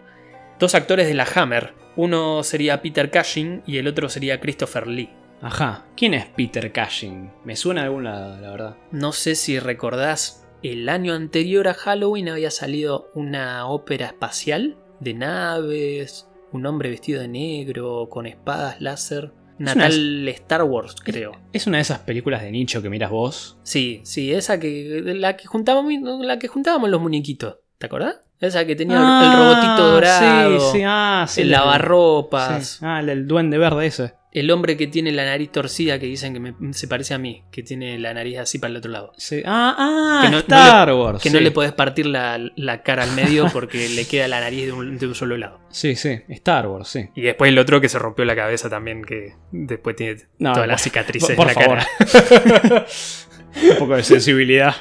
Dos 0.58 0.74
actores 0.74 1.06
de 1.06 1.14
la 1.14 1.26
Hammer. 1.34 1.74
Uno 1.96 2.42
sería 2.42 2.82
Peter 2.82 3.10
Cushing 3.10 3.62
y 3.66 3.78
el 3.78 3.88
otro 3.88 4.08
sería 4.08 4.40
Christopher 4.40 4.86
Lee. 4.86 5.10
Ajá. 5.42 5.86
¿Quién 5.96 6.14
es 6.14 6.26
Peter 6.26 6.72
Cushing? 6.72 7.30
Me 7.44 7.56
suena 7.56 7.80
de 7.82 7.86
algún 7.86 8.04
lado, 8.04 8.40
la 8.40 8.50
verdad. 8.50 8.76
No 8.92 9.12
sé 9.12 9.34
si 9.34 9.58
recordás, 9.58 10.46
el 10.62 10.88
año 10.88 11.14
anterior 11.14 11.66
a 11.68 11.74
Halloween 11.74 12.28
había 12.28 12.50
salido 12.50 13.10
una 13.14 13.66
ópera 13.66 14.06
espacial 14.06 14.76
de 15.00 15.14
naves, 15.14 16.28
un 16.52 16.66
hombre 16.66 16.90
vestido 16.90 17.20
de 17.22 17.28
negro, 17.28 18.08
con 18.10 18.26
espadas 18.26 18.80
láser. 18.80 19.32
una- 19.58 19.74
Natal 19.74 20.26
Star 20.28 20.62
Wars, 20.62 20.96
creo. 21.02 21.32
Es 21.52 21.66
una 21.66 21.76
de 21.78 21.82
esas 21.82 21.98
películas 22.00 22.40
de 22.42 22.50
nicho 22.50 22.80
que 22.80 22.88
miras 22.88 23.10
vos. 23.10 23.58
Sí, 23.62 24.00
sí, 24.04 24.32
esa 24.32 24.58
que. 24.58 25.02
La 25.04 25.36
que 25.36 25.46
juntábamos, 25.46 25.92
la 26.22 26.38
que 26.38 26.48
juntábamos 26.48 26.88
los 26.88 26.98
muñequitos. 27.00 27.56
¿Te 27.80 27.86
acordás? 27.86 28.16
Esa 28.40 28.66
que 28.66 28.76
tenía 28.76 28.96
el- 28.98 29.02
el 29.02 29.08
Ah, 29.08 29.34
robotito 29.38 29.90
dorado. 29.90 30.60
Sí, 30.72 30.78
sí, 30.78 30.84
ah, 30.86 31.24
sí. 31.26 31.40
el 31.40 31.50
lavarropas. 31.50 32.66
sí. 32.66 32.78
Ah, 32.84 33.00
el, 33.00 33.08
el 33.08 33.26
duende 33.26 33.56
verde 33.56 33.86
ese. 33.86 34.12
El 34.32 34.50
hombre 34.50 34.76
que 34.76 34.86
tiene 34.86 35.10
la 35.12 35.24
nariz 35.24 35.50
torcida, 35.50 35.98
que 35.98 36.04
dicen 36.06 36.34
que 36.34 36.40
me- 36.40 36.72
se 36.74 36.86
parece 36.86 37.14
a 37.14 37.18
mí, 37.18 37.42
que 37.50 37.62
tiene 37.62 37.98
la 37.98 38.12
nariz 38.12 38.38
así 38.38 38.58
para 38.58 38.70
el 38.70 38.76
otro 38.76 38.90
lado. 38.92 39.12
Sí. 39.16 39.42
Ah, 39.46 39.74
ah, 39.78 40.20
Que 40.22 40.28
no- 40.28 40.36
no 40.36 40.38
Star 40.40 40.92
Wars. 40.92 41.22
Que 41.22 41.30
no 41.30 41.40
le 41.40 41.50
podés 41.52 41.72
partir 41.72 42.04
la, 42.04 42.38
la 42.54 42.82
cara 42.82 43.02
al 43.04 43.12
medio 43.12 43.46
porque 43.50 43.88
le 43.94 44.06
queda 44.06 44.28
la 44.28 44.40
nariz 44.40 44.66
de 44.66 44.72
un, 44.72 44.98
de 44.98 45.06
un 45.06 45.14
solo 45.14 45.38
lado. 45.38 45.60
Sí, 45.70 45.96
sí, 45.96 46.20
Star 46.28 46.66
Wars, 46.68 46.86
sí. 46.88 47.08
Y 47.16 47.22
después 47.22 47.48
el 47.48 47.58
otro 47.58 47.80
que 47.80 47.88
se 47.88 47.98
rompió 47.98 48.26
la 48.26 48.36
cabeza 48.36 48.68
también, 48.68 49.02
que 49.04 49.32
después 49.52 49.96
tiene 49.96 50.16
No, 50.38 50.52
todas 50.52 50.68
las 50.68 50.82
cicatrices 50.82 51.34
por 51.34 51.48
en 51.48 51.54
la 51.56 51.60
favor. 51.62 51.78
cara. 51.78 52.86
Un 53.72 53.78
poco 53.78 53.96
de 53.96 54.04
sensibilidad. 54.04 54.74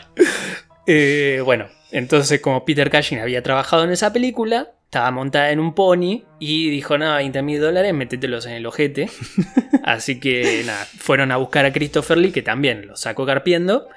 Eh, 0.86 1.42
bueno, 1.44 1.68
entonces 1.92 2.42
como 2.42 2.66
Peter 2.66 2.90
Cushing 2.92 3.20
había 3.20 3.42
trabajado 3.44 3.84
en 3.84 3.92
esa 3.92 4.12
película, 4.14 4.72
estaba 4.86 5.12
montada 5.12 5.52
en 5.52 5.60
un 5.60 5.74
pony 5.76 6.24
y 6.40 6.70
dijo, 6.70 6.98
nada, 6.98 7.18
20 7.18 7.42
mil 7.44 7.62
dólares, 7.62 7.94
métetelos 7.94 8.46
en 8.48 8.54
el 8.54 8.66
ojete. 8.66 9.10
Así 9.84 10.20
que 10.20 10.64
nada, 10.66 10.86
fueron 10.86 11.32
a 11.32 11.38
buscar 11.38 11.66
a 11.66 11.72
Christopher 11.74 12.18
Lee, 12.18 12.32
que 12.32 12.42
también 12.42 12.88
lo 12.88 12.96
sacó 12.96 13.26
carpiendo, 13.26 13.88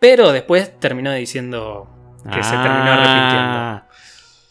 pero 0.00 0.32
después 0.32 0.78
terminó 0.80 1.12
diciendo 1.12 1.88
que 2.24 2.42
se 2.42 2.50
terminó 2.52 2.92
arrepintiendo. 2.92 3.58
Ah, 3.58 3.88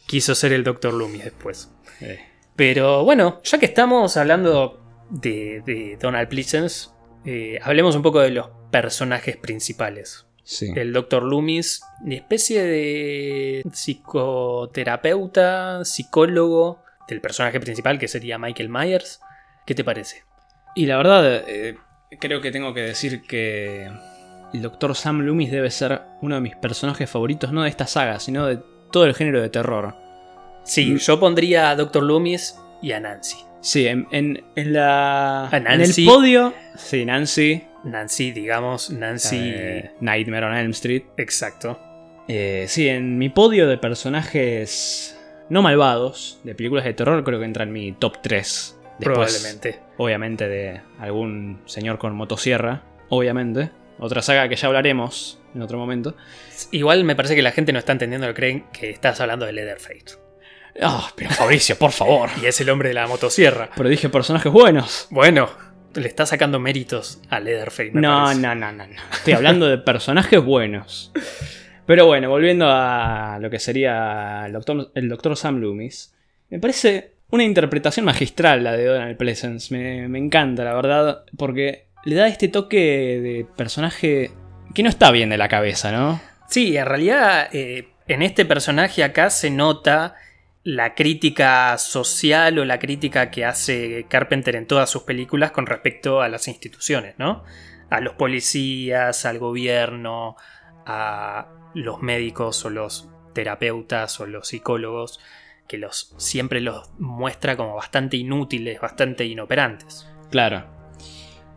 Quiso 0.07 0.35
ser 0.35 0.53
el 0.53 0.63
Dr. 0.63 0.93
Loomis 0.93 1.23
después. 1.23 1.69
eh, 2.01 2.19
Pero 2.55 3.03
bueno, 3.03 3.41
ya 3.43 3.57
que 3.57 3.65
estamos 3.65 4.15
hablando 4.17 4.79
de, 5.09 5.61
de 5.65 5.97
Donald 5.99 6.27
Pleasence, 6.29 6.89
eh, 7.25 7.59
hablemos 7.63 7.95
un 7.95 8.03
poco 8.03 8.19
de 8.19 8.29
los 8.29 8.49
personajes 8.71 9.37
principales. 9.37 10.25
Sí. 10.43 10.71
El 10.75 10.93
Dr. 10.93 11.23
Loomis, 11.23 11.81
una 12.03 12.15
especie 12.15 12.63
de 12.63 13.63
psicoterapeuta, 13.71 15.83
psicólogo 15.85 16.81
del 17.07 17.21
personaje 17.21 17.59
principal 17.59 17.99
que 17.99 18.07
sería 18.07 18.37
Michael 18.37 18.69
Myers. 18.69 19.19
¿Qué 19.65 19.75
te 19.75 19.83
parece? 19.83 20.23
Y 20.75 20.85
la 20.85 20.97
verdad, 20.97 21.43
eh, 21.47 21.77
creo 22.19 22.41
que 22.41 22.51
tengo 22.51 22.73
que 22.73 22.81
decir 22.81 23.21
que 23.23 23.89
el 24.53 24.61
Dr. 24.61 24.95
Sam 24.95 25.21
Loomis 25.21 25.51
debe 25.51 25.71
ser 25.71 26.01
uno 26.21 26.35
de 26.35 26.41
mis 26.41 26.55
personajes 26.55 27.09
favoritos, 27.09 27.51
no 27.51 27.63
de 27.63 27.69
esta 27.69 27.87
saga, 27.87 28.19
sino 28.19 28.45
de 28.45 28.59
todo 28.91 29.05
el 29.05 29.15
género 29.15 29.41
de 29.41 29.49
terror. 29.49 29.95
Sí, 30.63 30.91
Mm. 30.91 30.97
yo 30.97 31.19
pondría 31.19 31.69
a 31.71 31.75
Dr. 31.75 32.03
Loomis 32.03 32.57
y 32.81 32.91
a 32.91 32.99
Nancy. 32.99 33.37
Sí, 33.61 33.87
en, 33.87 34.07
en- 34.11 34.43
en 34.55 34.73
la. 34.73 35.47
A 35.47 35.57
En 35.57 35.81
el 35.81 35.91
podio. 36.05 36.53
Sí, 36.75 37.05
Nancy. 37.05 37.63
Nancy, 37.83 38.31
digamos, 38.31 38.89
Nancy. 38.89 39.37
eh, 39.39 39.91
Nightmare 39.99 40.45
on 40.45 40.55
Elm 40.55 40.71
Street. 40.71 41.03
Exacto. 41.17 41.79
Eh, 42.27 42.65
sí, 42.67 42.87
en 42.87 43.17
mi 43.17 43.29
podio 43.29 43.67
de 43.67 43.77
personajes 43.77 45.19
no 45.49 45.61
malvados 45.61 46.39
de 46.43 46.55
películas 46.55 46.85
de 46.85 46.93
terror, 46.93 47.23
creo 47.23 47.39
que 47.39 47.45
entra 47.45 47.63
en 47.63 47.71
mi 47.73 47.91
top 47.91 48.17
3. 48.21 48.79
Después, 48.99 48.99
Probablemente. 48.99 49.79
Obviamente, 49.97 50.47
de 50.47 50.81
algún 50.99 51.61
señor 51.65 51.97
con 51.97 52.15
motosierra. 52.15 52.83
Obviamente. 53.09 53.71
Otra 53.99 54.21
saga 54.21 54.47
que 54.49 54.55
ya 54.55 54.67
hablaremos 54.67 55.39
en 55.53 55.61
otro 55.61 55.77
momento. 55.77 56.15
Igual 56.71 57.03
me 57.03 57.15
parece 57.15 57.35
que 57.35 57.41
la 57.41 57.51
gente 57.51 57.73
no 57.73 57.79
está 57.79 57.91
entendiendo 57.91 58.27
lo 58.27 58.33
que 58.33 58.39
creen 58.39 58.65
que 58.71 58.89
estás 58.89 59.19
hablando 59.21 59.45
de 59.45 59.53
Leatherface. 59.53 60.17
Ah, 60.81 61.11
pero 61.15 61.29
Fabricio, 61.31 61.77
por 61.77 61.91
favor. 61.91 62.29
Y 62.41 62.45
es 62.47 62.59
el 62.61 62.69
hombre 62.69 62.89
de 62.89 62.95
la 62.95 63.07
motosierra. 63.07 63.69
Pero 63.75 63.89
dije 63.89 64.09
personajes 64.09 64.51
buenos. 64.51 65.07
Bueno, 65.11 65.49
le 65.95 66.07
está 66.07 66.25
sacando 66.25 66.59
méritos 66.59 67.21
a 67.29 67.39
Leatherface. 67.39 67.91
me 67.91 68.01
No, 68.01 68.33
no, 68.33 68.55
no, 68.55 68.71
no, 68.71 68.87
no. 68.87 68.95
Estoy 69.11 69.33
hablando 69.33 69.67
de 69.67 69.77
personajes 69.77 70.43
buenos. 70.43 71.11
Pero 71.85 72.05
bueno, 72.05 72.29
volviendo 72.29 72.67
a 72.69 73.37
lo 73.41 73.49
que 73.49 73.59
sería 73.59 74.45
el 74.45 74.53
doctor, 74.53 74.91
el 74.95 75.09
doctor 75.09 75.35
Sam 75.35 75.59
Loomis. 75.59 76.15
Me 76.49 76.59
parece 76.59 77.15
una 77.29 77.43
interpretación 77.43 78.05
magistral 78.05 78.63
la 78.63 78.73
de 78.73 78.85
Donald 78.85 79.17
Pleasence. 79.17 79.73
Me, 79.75 80.07
me 80.07 80.19
encanta, 80.19 80.63
la 80.63 80.75
verdad. 80.75 81.23
Porque 81.37 81.87
le 82.05 82.15
da 82.15 82.27
este 82.27 82.47
toque 82.47 82.77
de 83.21 83.45
personaje 83.55 84.31
que 84.73 84.83
no 84.83 84.89
está 84.89 85.11
bien 85.11 85.29
de 85.29 85.37
la 85.37 85.49
cabeza, 85.49 85.91
¿no? 85.91 86.21
Sí, 86.47 86.77
en 86.77 86.85
realidad 86.85 87.49
eh, 87.53 87.89
en 88.07 88.21
este 88.21 88.45
personaje 88.45 89.03
acá 89.03 89.29
se 89.29 89.49
nota 89.49 90.15
la 90.63 90.95
crítica 90.95 91.77
social 91.77 92.57
o 92.57 92.65
la 92.65 92.79
crítica 92.79 93.29
que 93.29 93.43
hace 93.43 94.05
Carpenter 94.09 94.55
en 94.55 94.65
todas 94.65 94.89
sus 94.89 95.03
películas 95.03 95.51
con 95.51 95.65
respecto 95.65 96.21
a 96.21 96.29
las 96.29 96.47
instituciones, 96.47 97.15
¿no? 97.17 97.43
A 97.89 97.99
los 97.99 98.13
policías, 98.13 99.25
al 99.25 99.39
gobierno, 99.39 100.37
a 100.85 101.49
los 101.73 102.01
médicos 102.01 102.63
o 102.65 102.69
los 102.69 103.09
terapeutas 103.33 104.19
o 104.19 104.25
los 104.25 104.47
psicólogos, 104.47 105.19
que 105.67 105.77
los 105.77 106.13
siempre 106.17 106.61
los 106.61 106.91
muestra 106.97 107.57
como 107.57 107.75
bastante 107.75 108.15
inútiles, 108.15 108.79
bastante 108.79 109.25
inoperantes. 109.25 110.09
Claro. 110.31 110.65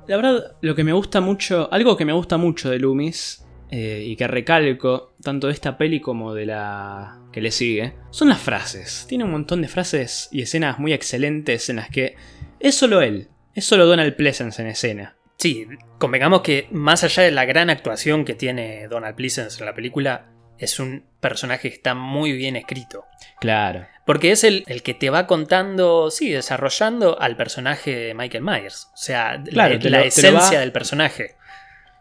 La 0.09 0.17
verdad, 0.17 0.57
lo 0.61 0.75
que 0.75 0.85
me 0.85 0.93
gusta 0.93 1.21
mucho, 1.21 1.69
algo 1.73 1.97
que 1.97 2.05
me 2.05 2.13
gusta 2.13 2.37
mucho 2.37 2.71
de 2.71 2.79
Loomis, 2.79 3.46
eh, 3.71 4.03
y 4.07 4.17
que 4.17 4.27
recalco, 4.27 5.15
tanto 5.23 5.47
de 5.49 5.53
esta 5.53 5.77
peli 5.79 6.01
como 6.01 6.35
de 6.35 6.47
la 6.47 7.19
que 7.33 7.41
le 7.41 7.51
sigue, 7.51 7.95
son 8.11 8.29
las 8.29 8.39
frases. 8.41 9.07
Tiene 9.09 9.25
un 9.25 9.31
montón 9.33 9.63
de 9.63 9.69
frases 9.69 10.29
y 10.33 10.43
escenas 10.43 10.79
muy 10.79 10.93
excelentes 10.93 11.69
en 11.69 11.77
las 11.77 11.89
que 11.89 12.15
es 12.61 12.75
solo 12.75 13.01
él, 13.03 13.29
es 13.55 13.65
solo 13.65 13.87
Donald 13.87 14.15
Pleasence 14.17 14.61
en 14.63 14.69
escena. 14.69 15.17
Sí, 15.39 15.67
convengamos 15.99 16.41
que 16.41 16.67
más 16.71 17.05
allá 17.05 17.23
de 17.25 17.31
la 17.31 17.45
gran 17.45 17.69
actuación 17.69 18.25
que 18.25 18.35
tiene 18.35 18.89
Donald 18.89 19.15
Pleasence 19.17 19.59
en 19.61 19.67
la 19.67 19.75
película, 19.75 20.31
es 20.59 20.81
un 20.81 21.05
personaje 21.21 21.69
que 21.69 21.75
está 21.77 21.95
muy 21.95 22.33
bien 22.33 22.57
escrito. 22.57 23.05
Claro. 23.41 23.87
Porque 24.07 24.31
es 24.31 24.43
el, 24.45 24.65
el 24.69 24.83
que 24.83 24.95
te 24.95 25.11
va 25.11 25.27
contando, 25.27 26.11
sí, 26.11 26.31
desarrollando 26.31 27.21
al 27.21 27.37
personaje 27.37 27.95
de 27.95 28.15
Michael 28.15 28.43
Myers. 28.45 28.89
O 28.95 28.97
sea, 28.97 29.43
Claro, 29.45 29.79
la, 29.83 29.99
lo 29.99 30.05
esencia 30.05 30.33
va- 30.55 30.61
del 30.61 30.73
personaje. 30.73 31.35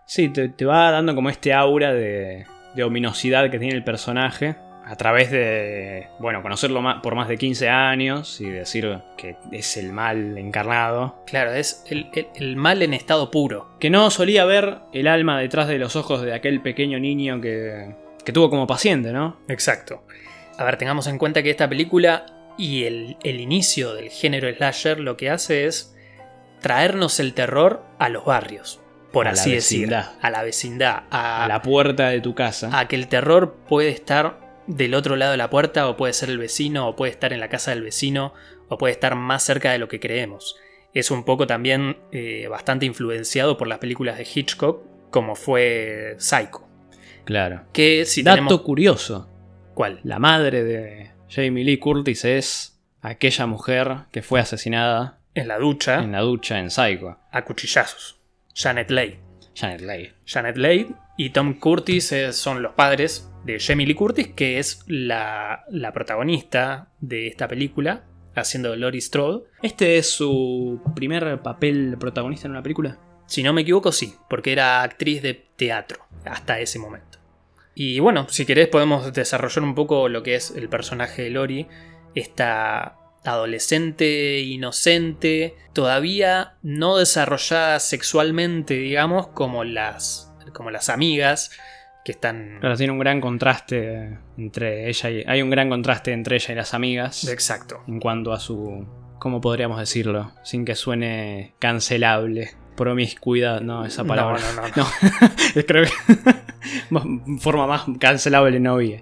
Sí, 0.06 0.30
te, 0.30 0.50
te 0.50 0.66
va 0.66 0.92
dando 0.92 1.16
como 1.16 1.30
este 1.30 1.54
aura 1.54 1.94
de, 1.94 2.46
de 2.76 2.84
ominosidad 2.84 3.50
que 3.50 3.60
tiene 3.60 3.76
el 3.76 3.84
personaje 3.84 4.56
a 4.88 4.96
través 4.98 5.32
de, 5.32 6.10
bueno, 6.20 6.44
conocerlo 6.44 6.80
por 7.02 7.16
más 7.16 7.28
de 7.28 7.38
15 7.38 7.70
años 7.70 8.40
y 8.40 8.46
decir 8.50 9.00
que 9.18 9.36
es 9.52 9.78
el 9.78 9.92
mal 9.92 10.38
encarnado, 10.38 11.24
Claro, 11.26 11.54
es 11.54 11.84
el, 11.90 12.08
el- 12.14 12.28
el 12.36 12.56
mal 12.56 12.84
en 12.84 12.94
estado 12.94 13.32
puro. 13.32 13.68
que 13.80 13.90
no 13.90 14.12
solía 14.12 14.46
ver 14.46 14.78
el 14.94 15.08
alma 15.08 15.40
detrás 15.40 15.68
de 15.68 15.80
los 15.80 15.96
ojos 15.96 16.22
de 16.22 16.34
aquel 16.36 16.62
pequeño 16.62 17.00
niño 17.00 17.42
que, 17.42 17.96
que 18.24 18.32
tuvo 18.32 18.52
como 18.52 18.68
paciente, 18.68 19.12
¿no? 19.12 19.38
Exacto. 19.48 20.04
A 20.60 20.64
ver, 20.64 20.78
tengamos 20.78 21.08
en 21.08 21.18
cuenta 21.18 21.42
que 21.42 21.50
esta 21.50 21.68
película 21.68 22.28
y 22.56 22.84
el, 22.84 23.18
el 23.24 23.40
inicio 23.42 23.96
del 23.96 24.10
género 24.12 24.54
slasher 24.54 25.00
lo 25.00 25.18
que 25.18 25.32
hace 25.32 25.66
es 25.66 25.96
traernos 26.62 27.20
el 27.20 27.34
terror 27.34 27.84
a 27.98 28.10
los 28.10 28.24
barrios, 28.24 28.82
por 29.16 29.28
A 29.28 29.32
la 29.34 29.42
así 29.42 29.52
decir. 29.54 29.80
vecindad. 29.90 30.12
A 30.22 30.30
la 30.30 30.44
vecindad. 30.44 31.04
A, 31.10 31.46
A 31.46 31.48
la 31.48 31.62
puerta 31.62 32.10
de 32.10 32.22
tu 32.22 32.36
casa. 32.36 32.70
a 32.78 32.88
que 32.88 32.96
el 32.96 33.08
terror 33.08 33.56
puede 33.68 33.90
estar 33.90 34.40
del 34.68 34.94
otro 34.94 35.16
lado 35.16 35.32
de 35.32 35.38
la 35.38 35.50
puerta, 35.50 35.88
o 35.90 35.96
puede 35.98 36.14
ser 36.14 36.30
el 36.30 36.38
vecino, 36.38 36.88
o 36.88 36.96
puede 36.96 37.12
estar 37.12 37.32
en 37.34 37.40
la 37.40 37.50
casa 37.50 37.72
del 37.72 37.82
vecino, 37.84 38.34
o 38.70 38.78
puede 38.78 38.92
estar 38.94 39.16
más 39.16 39.44
cerca 39.44 39.72
de 39.72 39.78
lo 39.78 39.88
que 39.88 40.00
creemos. 40.00 40.56
Es 40.94 41.12
un 41.12 41.24
poco 41.24 41.46
también 41.48 41.98
eh, 42.12 42.48
bastante 42.50 42.86
influenciado 42.86 43.58
por 43.58 43.68
las 43.68 43.80
películas 43.80 44.18
de 44.18 44.28
Hitchcock, 44.32 44.84
como 45.12 45.36
fue 45.36 46.16
Psycho. 46.20 46.68
Claro. 47.26 47.64
Que 47.74 48.06
si 48.06 48.22
Dato 48.24 48.36
tenemos. 48.38 48.62
curioso, 48.62 49.30
¿Cuál? 49.74 50.00
la 50.04 50.20
madre 50.20 50.64
de 50.64 51.12
Jamie 51.30 51.64
Lee 51.64 51.78
Curtis 51.80 52.26
es 52.26 52.80
aquella 53.02 53.46
mujer 53.46 53.98
que 54.12 54.22
fue 54.22 54.40
asesinada 54.40 55.20
En 55.34 55.48
la 55.48 55.58
ducha, 55.60 56.00
en 56.04 56.12
la 56.12 56.22
ducha 56.22 56.60
en 56.60 56.70
Psycho. 56.72 57.18
a 57.32 57.46
cuchillazos. 57.46 58.15
Janet 58.56 58.90
Leigh. 58.90 59.20
Janet 59.54 59.82
Leigh. 59.82 60.14
Janet 60.26 60.58
Leigh 60.58 60.88
y 61.18 61.30
Tom 61.30 61.60
Curtis 61.60 62.12
eh, 62.14 62.34
son 62.34 62.64
los 62.64 62.74
padres 62.74 63.30
de 63.44 63.60
Jamie 63.60 63.86
Lee 63.86 63.94
Curtis, 63.94 64.30
que 64.30 64.60
es 64.60 64.84
la, 64.88 65.66
la 65.70 65.92
protagonista 65.92 66.90
de 67.00 67.28
esta 67.28 67.48
película, 67.48 68.06
haciendo 68.34 68.76
Laurie 68.76 69.02
Strode. 69.02 69.44
¿Este 69.62 69.98
es 69.98 70.10
su 70.10 70.82
primer 70.96 71.42
papel 71.42 71.98
protagonista 72.00 72.48
en 72.48 72.52
una 72.52 72.64
película? 72.64 72.98
Si 73.28 73.44
no 73.44 73.54
me 73.54 73.62
equivoco, 73.62 73.92
sí, 73.92 74.16
porque 74.30 74.54
era 74.54 74.82
actriz 74.82 75.22
de 75.22 75.34
teatro 75.34 76.06
hasta 76.26 76.60
ese 76.60 76.80
momento. 76.80 77.20
Y 77.76 78.00
bueno, 78.00 78.28
si 78.30 78.46
querés 78.46 78.70
podemos 78.70 79.12
desarrollar 79.14 79.64
un 79.64 79.76
poco 79.76 80.08
lo 80.08 80.24
que 80.24 80.36
es 80.36 80.52
el 80.52 80.70
personaje 80.70 81.24
de 81.24 81.30
Lori, 81.30 81.68
esta 82.14 82.98
adolescente 83.26 84.42
inocente, 84.42 85.56
todavía 85.74 86.54
no 86.62 86.98
desarrollada 86.98 87.80
sexualmente, 87.80 88.76
digamos, 88.76 89.28
como 89.28 89.64
las, 89.64 90.34
como 90.54 90.72
las 90.72 90.90
amigas 90.90 91.52
que 92.06 92.12
están... 92.12 92.60
Claro, 92.60 92.78
tiene 92.78 92.94
un 92.94 93.00
gran 93.00 93.20
contraste 93.20 94.20
entre 94.38 94.88
ella 94.88 95.10
y. 95.10 95.24
Hay 95.28 95.42
un 95.42 95.50
gran 95.50 95.70
contraste 95.70 96.14
entre 96.14 96.36
ella 96.36 96.54
y 96.54 96.56
las 96.56 96.74
amigas. 96.74 97.28
Exacto. 97.28 97.84
En 97.88 98.00
cuanto 98.00 98.32
a 98.32 98.40
su. 98.40 98.88
¿Cómo 99.18 99.42
podríamos 99.42 99.80
decirlo? 99.80 100.32
Sin 100.44 100.66
que 100.66 100.76
suene 100.76 101.56
cancelable. 101.60 102.52
Promiscuidad, 102.76 103.62
no, 103.62 103.86
esa 103.86 104.04
palabra. 104.04 104.40
No, 104.56 104.62
no, 104.62 104.68
no. 104.68 104.86
No, 105.56 105.64
creo 105.66 105.86
que. 105.86 107.40
forma 107.40 107.66
más 107.66 107.86
cancelable 108.00 108.60
no 108.60 108.74
había. 108.74 109.02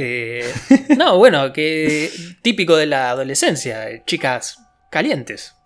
Eh, 0.00 0.44
no, 0.96 1.18
bueno, 1.18 1.52
que 1.52 2.08
típico 2.40 2.76
de 2.76 2.86
la 2.86 3.10
adolescencia, 3.10 4.04
chicas 4.04 4.58
calientes. 4.90 5.56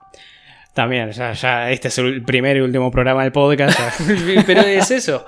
También, 0.73 1.11
ya, 1.13 1.35
ya 1.35 1.71
este 1.71 1.89
es 1.89 1.99
el 1.99 2.23
primer 2.25 2.57
y 2.57 2.61
último 2.61 2.91
programa 2.91 3.25
del 3.25 3.33
podcast. 3.33 3.79
Pero 4.47 4.63
es 4.63 4.91
eso. 4.91 5.27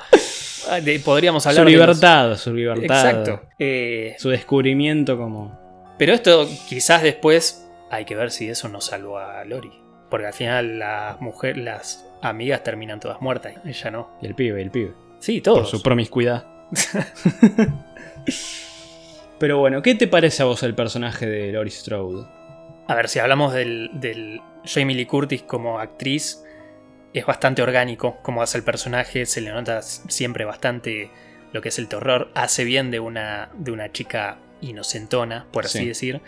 Ah, 0.70 0.80
de- 0.80 1.00
Podríamos 1.00 1.42
su 1.42 1.50
hablar 1.50 1.66
de 1.66 1.72
los- 1.72 1.80
libertad, 1.80 2.36
su 2.38 2.54
libertad. 2.54 2.82
Exacto. 3.10 3.42
Eh, 3.58 4.14
Su 4.18 4.30
descubrimiento 4.30 5.18
como. 5.18 5.92
pero 5.98 6.14
esto 6.14 6.48
quizás 6.66 7.02
después 7.02 7.68
hay 7.90 8.06
que 8.06 8.16
ver 8.16 8.30
si 8.30 8.48
eso 8.48 8.68
no 8.70 8.80
salvó 8.80 9.18
a 9.18 9.44
Lori. 9.44 9.70
Porque 10.10 10.28
al 10.28 10.32
final 10.32 10.78
las 10.78 11.20
mujeres, 11.20 11.62
las 11.62 12.06
amigas 12.22 12.64
terminan 12.64 13.00
todas 13.00 13.20
muertas. 13.20 13.52
Ella 13.66 13.90
no. 13.90 14.16
Y 14.22 14.26
el 14.26 14.34
pibe, 14.34 14.60
y 14.60 14.64
el 14.64 14.70
pibe. 14.70 14.94
Sí, 15.20 15.42
Por 15.42 15.56
todos. 15.56 15.68
su 15.70 15.82
promiscuidad. 15.82 16.46
Pero 19.38 19.58
bueno, 19.58 19.82
¿qué 19.82 19.94
te 19.94 20.06
parece 20.06 20.42
a 20.42 20.46
vos 20.46 20.62
el 20.62 20.74
personaje 20.74 21.26
de 21.26 21.52
Laurie 21.52 21.70
Strode? 21.72 22.26
A 22.86 22.94
ver, 22.94 23.08
si 23.08 23.18
hablamos 23.18 23.52
del, 23.52 23.90
del 23.94 24.40
Jamie 24.64 24.96
Lee 24.96 25.06
Curtis 25.06 25.42
como 25.42 25.80
actriz, 25.80 26.42
es 27.12 27.26
bastante 27.26 27.62
orgánico 27.62 28.18
como 28.22 28.42
hace 28.42 28.58
el 28.58 28.64
personaje, 28.64 29.26
se 29.26 29.40
le 29.40 29.50
nota 29.50 29.82
siempre 29.82 30.44
bastante 30.44 31.10
lo 31.52 31.62
que 31.62 31.68
es 31.68 31.78
el 31.78 31.88
terror, 31.88 32.30
hace 32.34 32.64
bien 32.64 32.90
de 32.90 33.00
una, 33.00 33.50
de 33.54 33.70
una 33.70 33.90
chica 33.92 34.38
inocentona, 34.60 35.46
por 35.52 35.64
así 35.66 35.78
Sí. 35.80 35.86
decir. 35.86 36.20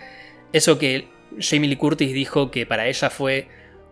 Eso 0.52 0.78
que 0.78 1.08
Jamie 1.40 1.68
Lee 1.68 1.76
Curtis 1.76 2.12
dijo 2.12 2.50
que 2.50 2.66
para 2.66 2.86
ella 2.86 3.10
fue 3.10 3.48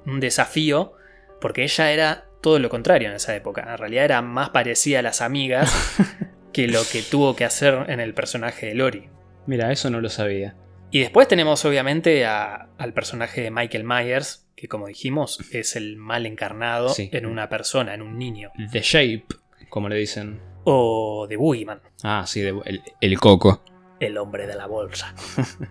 un 0.07 0.21
desafío, 0.21 0.93
porque 1.41 1.65
ella 1.65 1.93
era 1.93 2.25
todo 2.41 2.59
lo 2.59 2.69
contrario 2.69 3.09
en 3.09 3.15
esa 3.15 3.35
época, 3.35 3.67
en 3.69 3.79
realidad 3.79 4.05
era 4.05 4.23
más 4.23 4.51
parecida 4.51 5.01
a 5.01 5.03
las 5.03 5.21
amigas 5.21 5.73
que 6.53 6.69
lo 6.69 6.81
que 6.91 7.03
tuvo 7.03 7.35
que 7.35 7.45
hacer 7.45 7.87
en 7.89 8.01
el 8.01 8.15
personaje 8.15 8.67
de 8.67 8.75
Lori. 8.75 9.09
Mira, 9.47 9.71
eso 9.73 9.91
no 9.91 10.01
lo 10.01 10.09
sabía. 10.09 10.57
Y 10.91 11.01
después 11.01 11.27
tenemos 11.29 11.65
obviamente 11.65 12.25
a- 12.25 12.69
al 12.79 12.93
personaje 12.93 13.41
de 13.43 13.51
Michael 13.51 13.85
Myers, 13.85 14.47
que 14.57 14.69
como 14.69 14.87
dijimos 14.87 15.41
es 15.53 15.75
el 15.77 15.97
mal 15.97 16.25
encarnado 16.27 16.89
Sí. 16.91 17.11
en 17.13 17.27
una 17.27 17.49
persona, 17.49 17.95
en 17.95 18.03
un 18.03 18.19
niño. 18.19 18.51
The 18.73 18.81
Shape, 18.81 19.27
como 19.69 19.89
le 19.89 19.97
dicen. 19.97 20.41
O 20.65 21.27
de 21.29 21.37
Boogeyman, 21.37 21.81
Ah, 22.03 22.25
sí, 22.27 22.41
de- 22.41 22.59
el, 22.65 22.83
el 23.01 23.19
coco. 23.21 23.63
el 24.01 24.17
hombre 24.19 24.47
de 24.47 24.55
la 24.55 24.67
bolsa. 24.67 25.15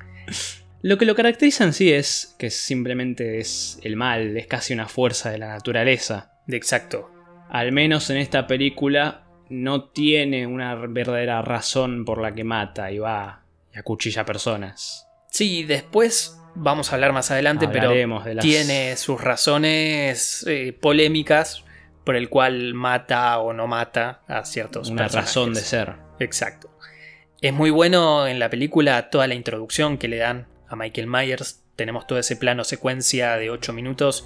Lo 0.81 0.97
que 0.97 1.05
lo 1.05 1.15
caracteriza 1.15 1.63
en 1.63 1.71
sí 1.73 1.93
es 1.93 2.35
que 2.37 2.49
simplemente 2.49 3.37
es 3.39 3.79
el 3.83 3.95
mal, 3.95 4.35
es 4.35 4.47
casi 4.47 4.73
una 4.73 4.87
fuerza 4.89 5.31
de 5.31 5.37
la 5.37 5.47
naturaleza. 5.47 6.33
De 6.45 6.57
exacto. 6.57 7.09
Al 7.49 7.71
menos 7.71 8.09
en 8.09 8.17
esta 8.17 8.47
película 8.47 9.23
no 9.49 9.85
tiene 9.91 10.45
una 10.45 10.75
verdadera 10.75 11.41
razón 11.41 12.03
por 12.03 12.21
la 12.21 12.33
que 12.33 12.43
mata 12.43 12.91
y 12.91 12.97
va 12.99 13.42
y 13.73 13.79
acuchilla 13.79 14.25
personas. 14.25 15.07
Sí, 15.29 15.63
después 15.63 16.37
vamos 16.55 16.91
a 16.91 16.95
hablar 16.95 17.11
más 17.13 17.31
adelante, 17.31 17.65
Hablaremos 17.65 18.23
pero 18.23 18.35
las- 18.35 18.43
tiene 18.45 18.95
sus 18.97 19.19
razones 19.19 20.45
eh, 20.47 20.77
polémicas 20.79 21.63
por 22.03 22.15
el 22.15 22.29
cual 22.29 22.73
mata 22.73 23.37
o 23.39 23.53
no 23.53 23.65
mata 23.67 24.21
a 24.27 24.45
ciertos 24.45 24.89
Una 24.89 25.03
personajes. 25.03 25.29
razón 25.29 25.53
de 25.53 25.61
ser. 25.61 25.93
Exacto. 26.19 26.69
Es 27.41 27.53
muy 27.53 27.71
bueno 27.71 28.27
en 28.27 28.39
la 28.39 28.49
película 28.49 29.09
toda 29.09 29.27
la 29.27 29.33
introducción 29.35 29.97
que 29.97 30.07
le 30.07 30.17
dan 30.17 30.47
a 30.67 30.75
Michael 30.75 31.07
Myers. 31.07 31.61
Tenemos 31.75 32.05
todo 32.05 32.19
ese 32.19 32.35
plano 32.35 32.63
secuencia 32.63 33.37
de 33.37 33.49
8 33.49 33.73
minutos 33.73 34.25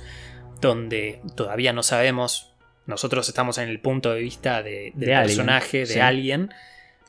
donde 0.59 1.21
todavía 1.35 1.71
no 1.73 1.83
sabemos. 1.83 2.53
Nosotros 2.85 3.27
estamos 3.27 3.57
en 3.57 3.69
el 3.69 3.79
punto 3.79 4.11
de 4.13 4.21
vista 4.21 4.63
de- 4.63 4.91
del 4.95 5.07
De 5.09 5.15
alguien, 5.15 5.37
personaje, 5.37 5.79
de 5.79 5.85
sí. 5.85 5.99
alguien, 5.99 6.53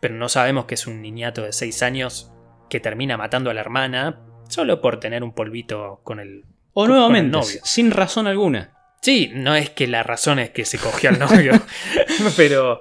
pero 0.01 0.15
no 0.15 0.29
sabemos 0.29 0.65
que 0.67 0.75
es 0.75 0.87
un 0.87 1.03
niñato 1.03 1.43
de 1.43 1.53
6 1.53 1.83
años 1.83 2.31
que 2.69 2.81
termina 2.81 3.17
matando 3.17 3.51
a 3.51 3.55
la 3.55 3.61
hermana 3.61 4.21
solo 4.49 4.81
por 4.81 5.01
tener 5.01 5.23
un 5.23 5.33
polvito 5.33 6.01
con 6.05 6.21
el. 6.21 6.45
O 6.75 6.83
con- 6.83 6.91
nuevamente, 6.91 7.33
con 7.33 7.41
el 7.43 7.47
novio. 7.49 7.61
sin 7.65 7.91
razón 7.91 8.27
alguna. 8.27 8.73
Sí, 9.01 9.31
no 9.35 9.55
es 9.55 9.71
que 9.71 9.87
la 9.87 10.03
razón 10.03 10.39
es 10.39 10.51
que 10.51 10.65
se 10.65 10.79
cogió 10.79 11.11
al 11.11 11.19
novio, 11.19 11.53
pero. 12.37 12.81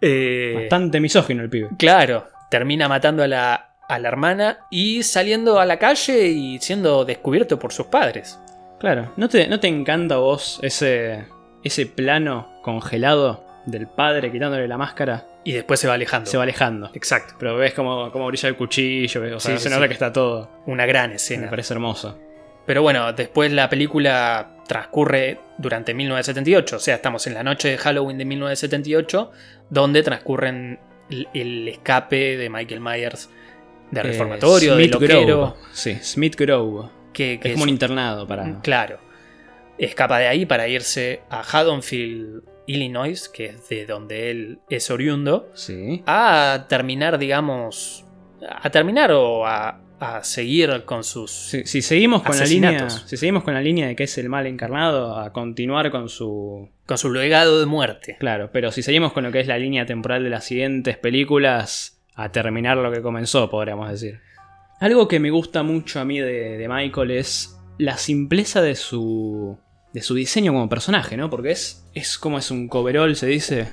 eh, 0.00 0.54
Bastante 0.60 1.00
misógino 1.00 1.42
el 1.42 1.50
pibe. 1.50 1.68
Claro, 1.78 2.28
termina 2.50 2.88
matando 2.88 3.22
a 3.22 3.28
la, 3.28 3.74
a 3.88 3.98
la 3.98 4.08
hermana 4.08 4.60
y 4.70 5.02
saliendo 5.02 5.58
a 5.60 5.66
la 5.66 5.78
calle 5.78 6.26
y 6.28 6.58
siendo 6.60 7.04
descubierto 7.04 7.58
por 7.58 7.72
sus 7.72 7.86
padres. 7.86 8.38
Claro, 8.80 9.12
¿no 9.16 9.28
te, 9.28 9.48
no 9.48 9.58
te 9.58 9.66
encanta 9.66 10.14
a 10.14 10.18
vos 10.18 10.60
ese, 10.62 11.26
ese 11.64 11.86
plano 11.86 12.60
congelado 12.62 13.44
del 13.66 13.86
padre 13.86 14.30
quitándole 14.32 14.66
la 14.68 14.78
máscara? 14.78 15.26
Y 15.44 15.52
después 15.52 15.78
se 15.80 15.86
va 15.88 15.94
alejando. 15.94 16.30
Se 16.30 16.36
va 16.36 16.42
alejando. 16.42 16.90
Exacto. 16.94 17.34
Pero 17.38 17.56
ves 17.56 17.74
como, 17.74 18.10
como 18.12 18.26
brilla 18.26 18.48
el 18.48 18.56
cuchillo, 18.56 19.36
o 19.36 19.40
sea, 19.40 19.56
Sí, 19.56 19.62
se 19.64 19.70
nota 19.70 19.82
sí. 19.82 19.88
que 19.88 19.94
está 19.94 20.12
todo. 20.12 20.50
Una 20.66 20.84
gran 20.86 21.10
Me 21.10 21.16
escena. 21.16 21.48
parece 21.50 21.74
hermoso. 21.74 22.18
Pero 22.66 22.82
bueno, 22.82 23.12
después 23.14 23.50
la 23.52 23.70
película 23.70 24.56
transcurre 24.66 25.38
durante 25.56 25.94
1978. 25.94 26.76
O 26.76 26.78
sea, 26.78 26.96
estamos 26.96 27.26
en 27.26 27.32
la 27.34 27.42
noche 27.42 27.68
de 27.70 27.78
Halloween 27.78 28.18
de 28.18 28.24
1978, 28.26 29.30
donde 29.70 30.02
transcurren 30.02 30.78
el, 31.10 31.28
el 31.32 31.68
escape 31.68 32.36
de 32.36 32.50
Michael 32.50 32.80
Myers 32.80 33.30
de 33.90 34.00
Eh, 34.00 34.02
reformatorio, 34.02 34.76
de 34.76 34.82
Smith 34.84 34.92
loquero. 34.94 35.24
Grove. 35.26 35.52
Sí, 35.72 35.94
Smith 36.02 36.36
Grove. 36.36 36.90
Que, 37.14 37.40
que 37.40 37.48
Es 37.48 37.54
como 37.54 37.62
un 37.64 37.70
internado 37.70 38.26
para. 38.26 38.60
Claro. 38.60 38.98
Escapa 39.78 40.18
de 40.18 40.26
ahí 40.26 40.44
para 40.44 40.68
irse 40.68 41.22
a 41.30 41.40
Haddonfield, 41.40 42.42
Illinois, 42.68 43.28
que 43.28 43.46
es 43.46 43.68
de 43.68 43.86
donde 43.86 44.30
él 44.30 44.60
es 44.70 44.90
oriundo, 44.90 45.50
Sí. 45.54 46.02
a 46.06 46.66
terminar, 46.68 47.18
digamos, 47.18 48.04
a 48.48 48.70
terminar 48.70 49.10
o 49.12 49.46
a, 49.46 49.80
a 49.98 50.22
seguir 50.22 50.84
con 50.84 51.02
sus... 51.02 51.30
Si, 51.32 51.64
si 51.64 51.82
seguimos 51.82 52.22
con 52.22 52.38
la 52.38 52.44
línea. 52.44 52.88
Si 52.90 53.16
seguimos 53.16 53.42
con 53.42 53.54
la 53.54 53.60
línea 53.60 53.88
de 53.88 53.96
que 53.96 54.04
es 54.04 54.16
el 54.18 54.28
mal 54.28 54.46
encarnado, 54.46 55.18
a 55.18 55.32
continuar 55.32 55.90
con 55.90 56.08
su. 56.08 56.68
con 56.86 56.98
su 56.98 57.12
legado 57.12 57.58
de 57.58 57.66
muerte. 57.66 58.16
Claro, 58.20 58.50
pero 58.52 58.70
si 58.70 58.82
seguimos 58.82 59.12
con 59.12 59.24
lo 59.24 59.32
que 59.32 59.40
es 59.40 59.46
la 59.48 59.58
línea 59.58 59.86
temporal 59.86 60.22
de 60.22 60.30
las 60.30 60.44
siguientes 60.44 60.96
películas, 60.98 62.00
a 62.14 62.30
terminar 62.30 62.76
lo 62.76 62.92
que 62.92 63.02
comenzó, 63.02 63.48
podríamos 63.50 63.90
decir. 63.90 64.20
Algo 64.80 65.08
que 65.08 65.18
me 65.18 65.30
gusta 65.30 65.62
mucho 65.64 65.98
a 65.98 66.04
mí 66.04 66.20
de, 66.20 66.56
de 66.58 66.68
Michael 66.68 67.10
es 67.10 67.58
la 67.78 67.96
simpleza 67.96 68.62
de 68.62 68.74
su, 68.76 69.58
de 69.92 70.02
su 70.02 70.14
diseño 70.14 70.52
como 70.52 70.68
personaje, 70.68 71.16
¿no? 71.16 71.30
Porque 71.30 71.50
es, 71.52 71.84
es 71.94 72.18
como 72.18 72.38
es 72.38 72.50
un 72.50 72.68
coverall, 72.68 73.16
se 73.16 73.26
dice. 73.26 73.68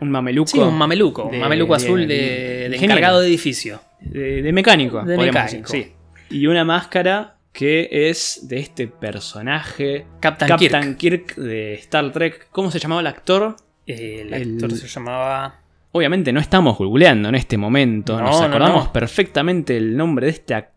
Un 0.00 0.10
mameluco. 0.10 0.50
Sí, 0.50 0.58
un 0.58 0.76
mameluco. 0.76 1.28
de- 1.30 1.36
un 1.36 1.40
mameluco 1.40 1.74
azul 1.74 2.06
de, 2.06 2.14
de 2.16 2.68
de 2.70 2.76
encargado 2.76 3.20
de 3.20 3.28
edificio. 3.28 3.80
De, 4.00 4.52
mecánico, 4.52 5.02
De 5.02 5.16
mecánico. 5.16 5.72
decir, 5.72 5.92
sí. 6.28 6.36
Y 6.36 6.46
una 6.48 6.64
máscara 6.64 7.36
que 7.52 7.88
es 8.10 8.40
de 8.48 8.58
este 8.58 8.88
personaje. 8.88 10.06
Captain, 10.20 10.48
Captain 10.48 10.96
Kirk. 10.96 11.26
Kirk. 11.26 11.36
de 11.36 11.74
Star 11.74 12.12
Trek. 12.12 12.48
¿Cómo 12.50 12.70
se 12.70 12.78
llamaba 12.78 13.00
el 13.00 13.06
actor? 13.06 13.56
El 13.86 14.34
El- 14.34 14.54
actor 14.56 14.72
se 14.76 14.88
llamaba. 14.88 15.60
Obviamente 15.92 16.30
no 16.32 16.40
estamos 16.40 16.76
googleando 16.76 17.30
en 17.30 17.34
este 17.36 17.56
momento. 17.56 18.18
No, 18.18 18.24
Nos 18.26 18.40
no, 18.40 18.46
acordamos 18.48 18.84
no. 18.86 18.92
perfectamente 18.92 19.76
el 19.78 19.96
nombre 19.96 20.26
de 20.26 20.32
este 20.32 20.52
actor 20.54 20.75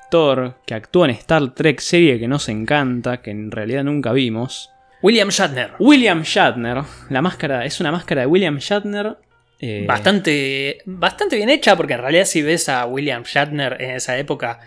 que 0.66 0.74
actúa 0.74 1.06
en 1.06 1.12
Star 1.12 1.54
Trek, 1.54 1.80
serie 1.80 2.20
que 2.20 2.28
nos 2.28 2.50
encanta, 2.50 3.22
que 3.22 3.32
en 3.32 3.52
realidad 3.52 3.84
nunca 3.84 4.12
vimos. 4.12 4.72
William 5.02 5.30
Shatner. 5.30 5.72
William 5.80 6.24
Shatner. 6.24 6.84
La 7.10 7.22
máscara 7.22 7.64
es 7.66 7.80
una 7.80 7.92
máscara 7.92 8.22
de 8.22 8.28
William 8.28 8.58
Shatner. 8.58 9.18
eh, 9.62 9.86
Bastante, 9.88 10.80
bastante 10.86 11.36
bien 11.36 11.50
hecha, 11.50 11.76
porque 11.76 11.94
en 11.94 12.02
realidad, 12.02 12.26
si 12.26 12.42
ves 12.42 12.70
a 12.70 12.86
William 12.86 13.24
Shatner 13.24 13.78
en 13.82 13.92
esa 13.92 14.18
época, 14.18 14.60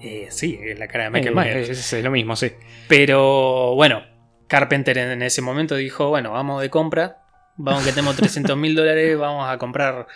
eh, 0.00 0.26
sí, 0.30 0.58
es 0.64 0.78
la 0.78 0.86
cara 0.88 1.04
de 1.04 1.10
Michael 1.10 1.32
eh, 1.38 1.40
Myers. 1.54 1.68
es- 1.68 1.92
es 1.92 2.04
lo 2.04 2.10
mismo, 2.10 2.34
sí. 2.36 2.52
Pero 2.88 3.74
bueno, 3.74 4.02
Carpenter 4.46 4.96
en 4.98 5.22
ese 5.22 5.42
momento 5.42 5.74
dijo: 5.76 6.08
Bueno, 6.08 6.32
vamos 6.32 6.62
de 6.62 6.70
compra, 6.70 7.18
vamos 7.56 7.84
que 7.84 7.90
tenemos 7.90 8.16
300 8.16 8.56
mil 8.56 8.74
dólares, 8.74 9.18
vamos 9.18 9.48
a 9.48 9.58
comprar 9.58 10.06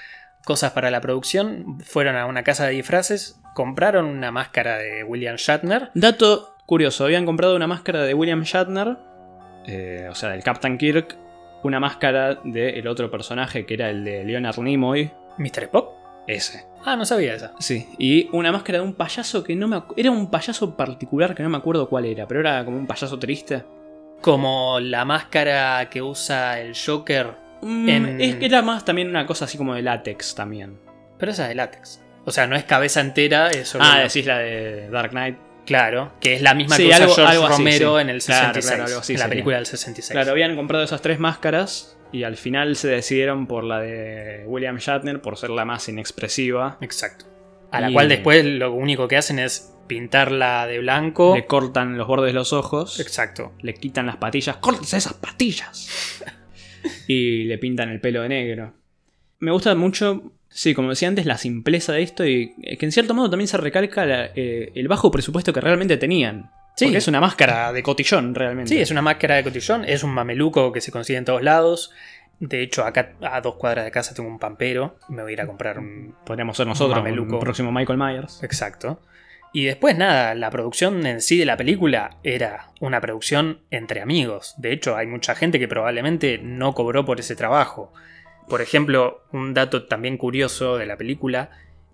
cosas 0.45 0.73
para 0.73 0.91
la 0.91 1.01
producción. 1.01 1.79
Fueron 1.85 2.17
a 2.17 2.27
una 2.27 2.43
casa 2.43 2.67
de 2.67 2.73
disfraces, 2.73 3.41
compraron 3.55 4.07
una 4.07 4.31
máscara 4.31 4.79
de 4.79 5.05
William 5.05 5.37
Shatner. 5.37 5.91
Dato 5.95 6.57
curioso, 6.67 7.05
habían 7.05 7.27
comprado 7.27 7.57
una 7.57 7.67
máscara 7.67 8.03
de 8.03 8.15
William 8.15 8.43
Shatner, 8.43 8.97
eh, 9.67 10.09
o 10.11 10.15
sea, 10.15 10.31
del 10.31 10.43
Captain 10.43 10.79
Kirk, 10.79 11.17
una 11.63 11.81
máscara 11.81 12.41
del 12.45 12.87
otro 12.89 13.11
personaje 13.11 13.67
que 13.67 13.75
era 13.75 13.91
el 13.91 14.05
de 14.05 14.25
Leonard 14.25 14.59
Nimoy, 14.59 15.11
¿Mr. 15.39 15.65
Spock? 15.65 16.03
ese. 16.27 16.67
Ah, 16.85 16.97
no 16.97 17.05
sabía 17.05 17.35
esa. 17.35 17.53
Sí, 17.59 17.89
y 17.99 18.29
una 18.33 18.53
máscara 18.53 18.79
de 18.79 18.85
un 18.85 18.95
payaso 18.95 19.45
que 19.45 19.55
no 19.55 19.69
me 19.69 19.83
Era 19.97 20.11
un 20.11 20.31
payaso 20.31 20.77
particular 20.77 21.35
que 21.35 21.43
no 21.43 21.49
me 21.49 21.57
acuerdo 21.57 21.89
cuál 21.89 22.07
era, 22.07 22.27
pero 22.27 22.41
era 22.41 22.65
como 22.65 22.77
un 22.77 22.87
payaso 22.87 23.19
triste. 23.19 23.65
Como 24.21 24.79
la 24.81 25.05
máscara 25.05 25.89
que 25.91 26.01
usa 26.01 26.61
el 26.61 26.75
Joker, 26.77 27.35
Mm, 27.63 27.89
En- 27.89 28.21
Es 28.21 28.37
que 28.37 28.47
era 28.47 28.61
más 28.63 28.85
también 28.85 29.09
una 29.09 29.25
cosa 29.27 29.45
así 29.47 29.57
como 29.57 29.75
de 29.75 29.83
látex 29.83 30.35
también. 30.35 30.79
pero 31.19 31.33
esa 31.33 31.45
es 31.45 31.49
de 31.51 31.55
látex. 31.55 32.01
O 32.25 32.31
sea, 32.33 32.47
no 32.47 32.57
es 32.57 32.65
cabeza 32.65 33.01
entera, 33.01 33.49
es 33.49 33.69
solo 33.69 33.85
Ah, 33.87 34.01
decís 34.01 34.27
la 34.27 34.39
de 34.39 34.89
Dark 34.91 35.11
Knight. 35.11 35.37
Claro, 35.65 36.13
que 36.21 36.35
es 36.35 36.43
la 36.43 36.55
misma 36.55 36.75
Sí, 36.75 36.83
que 36.83 36.89
usa 36.89 36.97
algo- 36.97 37.15
George 37.15 37.33
algo 37.33 37.47
así, 37.47 37.57
Romero 37.59 37.97
sí. 37.97 38.03
en 38.03 38.11
el 38.11 38.21
Claro, 38.23 38.47
66. 38.47 38.67
claro, 38.67 38.85
algo 38.89 39.01
así 39.01 39.13
en 39.13 39.19
la 39.19 39.23
sería. 39.25 39.31
película 39.31 39.57
del 39.57 39.67
66. 39.67 40.11
Claro, 40.13 40.31
habían 40.33 40.57
comprado 40.57 40.83
esas 40.85 41.01
tres 41.03 41.21
máscaras 41.21 41.97
y 42.11 42.25
al 42.25 42.37
final 42.37 42.75
se 42.75 42.89
decidieron 42.89 43.47
por 43.47 43.63
la 43.63 43.79
de 43.81 44.43
William 44.47 44.79
Shatner 44.79 45.21
por 45.23 45.37
ser 45.39 45.51
la 45.51 45.65
más 45.65 45.89
inexpresiva. 45.89 46.79
Exacto. 46.81 47.27
A 47.71 47.81
la 47.81 47.91
Y- 47.91 47.93
cual 47.95 48.09
después 48.09 48.45
lo 48.45 48.73
único 48.73 49.07
que 49.07 49.17
hacen 49.17 49.39
es 49.39 49.73
pintarla 49.87 50.67
de 50.67 50.81
blanco. 50.81 51.35
Le 51.37 51.47
cortan 51.47 51.97
los 51.97 52.09
bordes 52.09 52.27
de 52.27 52.33
los 52.35 52.53
ojos, 52.53 52.99
Exacto. 52.99 53.53
le 53.61 53.75
quitan 53.75 54.07
las 54.07 54.17
patillas, 54.17 54.57
¡córtense 54.57 54.97
esas 54.97 55.15
patillas! 55.15 56.23
y 57.07 57.45
le 57.45 57.59
pintan 57.59 57.89
el 57.91 58.01
pelo 58.01 58.23
de 58.23 58.29
negro. 58.29 58.73
Me 59.41 59.51
gusta 59.51 59.75
mucho, 59.75 60.33
sí, 60.49 60.73
como 60.75 60.91
decía 60.91 61.09
antes, 61.09 61.27
la 61.27 61.37
simpleza 61.39 61.93
de 61.93 62.03
esto 62.03 62.25
y 62.27 62.55
eh, 62.63 62.77
que 62.77 62.87
en 62.87 62.93
cierto 62.93 63.15
modo 63.15 63.31
también 63.31 63.49
se 63.49 63.57
recalca 63.57 64.07
la- 64.07 64.31
eh, 64.35 64.71
el 64.75 64.89
bajo 64.89 65.11
presupuesto 65.11 65.53
que 65.53 65.61
realmente 65.61 65.97
tenían. 65.97 66.51
Sí. 66.77 66.87
Porque 66.87 66.99
es 66.99 67.09
una 67.09 67.21
máscara 67.21 67.73
de 67.73 67.83
cotillón 67.83 68.35
realmente. 68.35 68.69
Sí, 68.71 68.81
es 68.81 68.91
una 68.91 69.03
máscara 69.03 69.35
de 69.37 69.45
cotillón, 69.45 69.85
es 69.85 70.03
un 70.05 70.11
mameluco 70.15 70.73
que 70.73 70.81
se 70.81 70.91
consigue 70.93 71.19
en 71.19 71.25
todos 71.25 71.43
lados. 71.43 71.91
De 72.41 72.63
hecho, 72.63 72.85
acá 72.85 73.13
a 73.23 73.41
dos 73.41 73.55
cuadras 73.57 73.85
de 73.85 73.91
casa 73.91 74.15
tengo 74.15 74.29
un 74.29 74.39
pampero. 74.39 74.97
Me 75.09 75.23
voy 75.23 75.31
a 75.31 75.35
ir 75.35 75.41
a 75.43 75.47
comprar 75.47 75.79
un. 75.79 76.15
Podríamos 76.25 76.57
ser 76.57 76.67
nosotros, 76.67 76.97
Mameluco. 76.99 77.35
el 77.35 77.41
próximo 77.41 77.71
Michael 77.71 77.99
Myers. 77.99 78.43
Exacto. 78.43 79.01
Y 79.55 79.65
después, 79.67 79.97
nada, 79.97 80.35
la 80.35 80.51
producción 80.51 81.05
en 81.07 81.21
sí 81.21 81.37
de 81.39 81.45
la 81.45 81.57
película 81.59 82.17
era 82.23 82.69
una 82.81 83.01
producción 83.01 83.61
entre 83.71 84.01
amigos. 84.01 84.55
De 84.57 84.73
hecho, 84.73 84.97
hay 84.97 85.07
mucha 85.07 85.35
gente 85.35 85.59
que 85.59 85.69
probablemente 85.69 86.39
no 86.43 86.73
cobró 86.75 87.05
por 87.05 87.21
ese 87.21 87.37
trabajo. 87.37 87.93
Por 88.49 88.63
ejemplo, 88.63 89.25
un 89.33 89.53
dato 89.55 89.85
también 89.87 90.17
curioso 90.17 90.79
de 90.79 90.87
la 90.87 90.97
película 90.97 91.51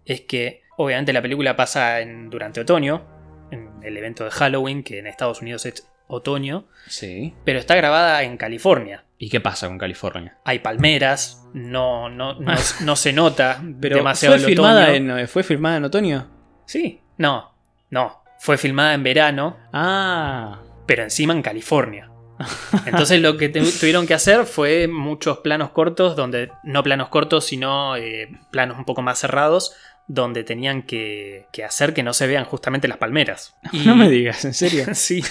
es 0.06 0.20
que, 0.22 0.62
obviamente, 0.76 1.12
la 1.12 1.20
película 1.22 1.56
pasa 1.56 2.00
en- 2.00 2.30
durante 2.30 2.60
otoño, 2.60 3.04
en 3.50 3.70
el 3.82 3.96
evento 3.96 4.24
de 4.24 4.30
Halloween, 4.30 4.82
que 4.84 4.98
en 5.00 5.06
Estados 5.08 5.42
Unidos 5.42 5.66
es 5.66 5.88
otoño, 6.06 6.66
Sí. 6.86 7.34
pero 7.44 7.58
está 7.58 7.74
grabada 7.74 8.22
en 8.22 8.36
California. 8.36 9.04
¿Y 9.18 9.30
qué 9.30 9.40
pasa 9.40 9.66
con 9.66 9.78
California? 9.78 10.38
Hay 10.44 10.60
palmeras, 10.60 11.44
no, 11.54 12.08
no, 12.08 12.34
no, 12.38 12.52
no 12.84 12.96
se 12.96 13.12
nota 13.12 13.60
Pero 13.80 13.96
demasiado 13.96 14.36
¿fue 14.36 14.44
el 14.44 14.54
filmada, 14.54 14.84
otoño. 14.90 15.18
en, 15.18 15.28
¿Fue 15.28 15.42
filmada 15.42 15.76
en 15.78 15.84
otoño? 15.84 16.30
Sí, 16.66 17.00
no, 17.18 17.52
no. 17.90 18.22
Fue 18.40 18.56
filmada 18.56 18.94
en 18.94 19.02
verano, 19.02 19.56
Ah. 19.72 20.60
pero 20.86 21.02
encima 21.02 21.32
en 21.32 21.42
California. 21.42 22.08
Entonces 22.86 23.20
lo 23.20 23.36
que 23.36 23.48
tuvieron 23.48 24.06
que 24.06 24.14
hacer 24.14 24.44
fue 24.46 24.86
muchos 24.86 25.38
planos 25.38 25.70
cortos, 25.70 26.14
donde 26.14 26.52
no 26.62 26.84
planos 26.84 27.08
cortos, 27.08 27.44
sino 27.46 27.96
eh, 27.96 28.28
planos 28.52 28.78
un 28.78 28.84
poco 28.84 29.02
más 29.02 29.18
cerrados, 29.18 29.74
donde 30.06 30.44
tenían 30.44 30.82
que, 30.82 31.46
que 31.52 31.64
hacer 31.64 31.94
que 31.94 32.04
no 32.04 32.12
se 32.14 32.28
vean 32.28 32.44
justamente 32.44 32.86
las 32.88 32.98
palmeras. 32.98 33.56
Y- 33.72 33.80
No 33.86 33.96
me 33.96 34.08
digas, 34.08 34.44
¿en 34.44 34.54
serio? 34.54 34.86
sí. 34.94 35.22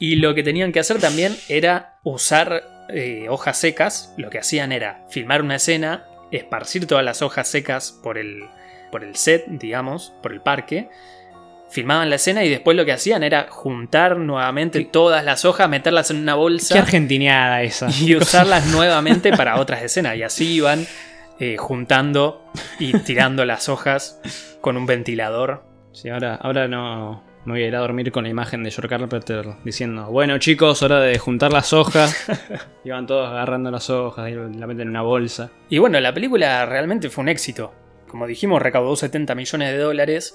Y 0.00 0.16
lo 0.16 0.34
que 0.34 0.42
tenían 0.42 0.72
que 0.72 0.80
hacer 0.80 0.98
también 1.00 1.36
era 1.50 1.98
usar 2.02 2.86
eh, 2.88 3.26
hojas 3.28 3.58
secas. 3.58 4.14
Lo 4.16 4.30
que 4.30 4.38
hacían 4.38 4.72
era 4.72 5.04
filmar 5.10 5.42
una 5.42 5.56
escena, 5.56 6.06
esparcir 6.30 6.86
todas 6.86 7.04
las 7.04 7.20
hojas 7.20 7.46
secas 7.46 7.92
por 8.02 8.16
el, 8.16 8.44
por 8.90 9.04
el 9.04 9.16
set, 9.16 9.44
digamos, 9.48 10.14
por 10.22 10.32
el 10.32 10.40
parque. 10.40 10.88
Filmaban 11.70 12.08
la 12.08 12.16
escena 12.16 12.44
y 12.44 12.48
después 12.48 12.76
lo 12.76 12.84
que 12.84 12.92
hacían 12.92 13.22
era 13.22 13.46
juntar 13.50 14.16
nuevamente 14.16 14.84
todas 14.84 15.24
las 15.24 15.44
hojas, 15.44 15.68
meterlas 15.68 16.10
en 16.10 16.18
una 16.18 16.32
Qué 16.32 16.38
bolsa 16.38 16.78
argentineada 16.78 17.62
esa. 17.62 17.88
y 18.00 18.14
usarlas 18.16 18.66
nuevamente 18.68 19.32
para 19.32 19.60
otras 19.60 19.82
escenas. 19.82 20.16
Y 20.16 20.22
así 20.22 20.54
iban 20.54 20.86
eh, 21.38 21.56
juntando 21.58 22.42
y 22.78 22.92
tirando 23.00 23.44
las 23.44 23.68
hojas 23.68 24.20
con 24.60 24.76
un 24.76 24.86
ventilador. 24.86 25.64
Sí, 25.92 26.08
ahora, 26.08 26.36
ahora 26.36 26.68
no 26.68 27.22
me 27.44 27.54
voy 27.54 27.62
a 27.62 27.66
ir 27.68 27.76
a 27.76 27.80
dormir 27.80 28.12
con 28.12 28.24
la 28.24 28.30
imagen 28.30 28.62
de 28.62 28.70
George 28.70 28.88
Carpenter 28.88 29.46
diciendo, 29.64 30.10
bueno 30.10 30.36
chicos, 30.38 30.82
hora 30.82 31.00
de 31.00 31.18
juntar 31.18 31.52
las 31.52 31.72
hojas. 31.72 32.28
y 32.84 32.90
van 32.90 33.06
todos 33.06 33.28
agarrando 33.30 33.70
las 33.70 33.88
hojas 33.88 34.30
y 34.30 34.34
la 34.34 34.66
meten 34.66 34.82
en 34.82 34.88
una 34.90 35.02
bolsa. 35.02 35.50
Y 35.70 35.78
bueno, 35.78 35.98
la 35.98 36.12
película 36.12 36.66
realmente 36.66 37.08
fue 37.08 37.22
un 37.22 37.28
éxito. 37.28 37.72
Como 38.06 38.26
dijimos, 38.26 38.60
recaudó 38.60 38.96
70 38.96 39.34
millones 39.34 39.70
de 39.72 39.78
dólares. 39.78 40.34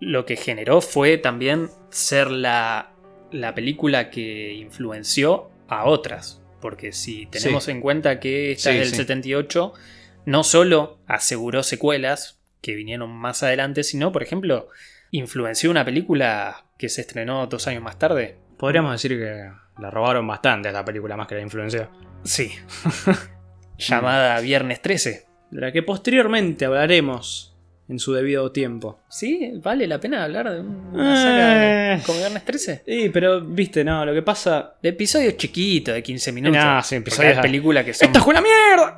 Lo 0.00 0.24
que 0.26 0.36
generó 0.36 0.80
fue 0.80 1.18
también 1.18 1.68
ser 1.90 2.30
la, 2.30 2.92
la 3.30 3.54
película 3.54 4.10
que 4.10 4.54
influenció 4.54 5.50
a 5.68 5.84
otras. 5.84 6.42
Porque 6.60 6.92
si 6.92 7.26
tenemos 7.26 7.68
en 7.68 7.80
cuenta 7.80 8.20
que 8.20 8.52
esta 8.52 8.70
Sí, 8.70 8.76
es 8.78 8.82
del 8.82 8.90
sí. 8.90 8.96
78, 8.96 9.72
no 10.26 10.44
solo 10.44 10.98
aseguró 11.06 11.62
secuelas 11.62 12.40
que 12.60 12.74
vinieron 12.74 13.10
más 13.10 13.42
adelante, 13.42 13.82
sino, 13.82 14.12
por 14.12 14.22
ejemplo, 14.22 14.68
influenció 15.10 15.70
una 15.70 15.84
película 15.84 16.66
que 16.76 16.88
se 16.88 17.00
estrenó 17.00 17.46
dos 17.46 17.66
años 17.66 17.82
más 17.82 17.98
tarde. 17.98 18.36
Podríamos 18.58 18.92
decir 18.92 19.18
que 19.18 19.50
la 19.80 19.90
robaron 19.90 20.26
bastante 20.26 20.68
a 20.68 20.72
esta 20.72 20.84
película 20.84 21.16
más 21.16 21.26
que 21.26 21.36
la 21.36 21.40
influencia. 21.40 21.88
Sí. 22.24 22.52
Llamada 23.78 24.38
Viernes 24.40 24.82
13. 24.82 25.26
De 25.50 25.60
la 25.60 25.72
que 25.72 25.82
posteriormente 25.82 26.66
hablaremos 26.66 27.49
en 27.90 27.98
su 27.98 28.12
debido 28.14 28.50
tiempo. 28.52 29.00
Sí, 29.08 29.52
vale 29.62 29.86
la 29.86 29.98
pena 30.00 30.24
hablar 30.24 30.50
de 30.50 30.60
una 30.60 31.16
saga 31.16 31.94
Eh. 31.96 32.02
como 32.06 32.18
Viernes 32.18 32.44
13. 32.44 32.82
Sí, 32.86 33.10
pero 33.12 33.40
viste, 33.42 33.84
no, 33.84 34.04
lo 34.06 34.14
que 34.14 34.22
pasa... 34.22 34.74
De 34.80 34.90
episodios 34.90 35.36
chiquitos, 35.36 35.94
de 35.94 36.02
15 36.02 36.32
minutos. 36.32 36.64
No, 36.64 36.82
sí, 36.82 36.96
episodios- 36.96 37.36
hay 37.36 37.42
películas 37.42 37.84
que 37.84 37.92
son. 37.92 38.06
¡Esta 38.06 38.20
es 38.20 38.26
una 38.26 38.40
mierda! 38.40 38.96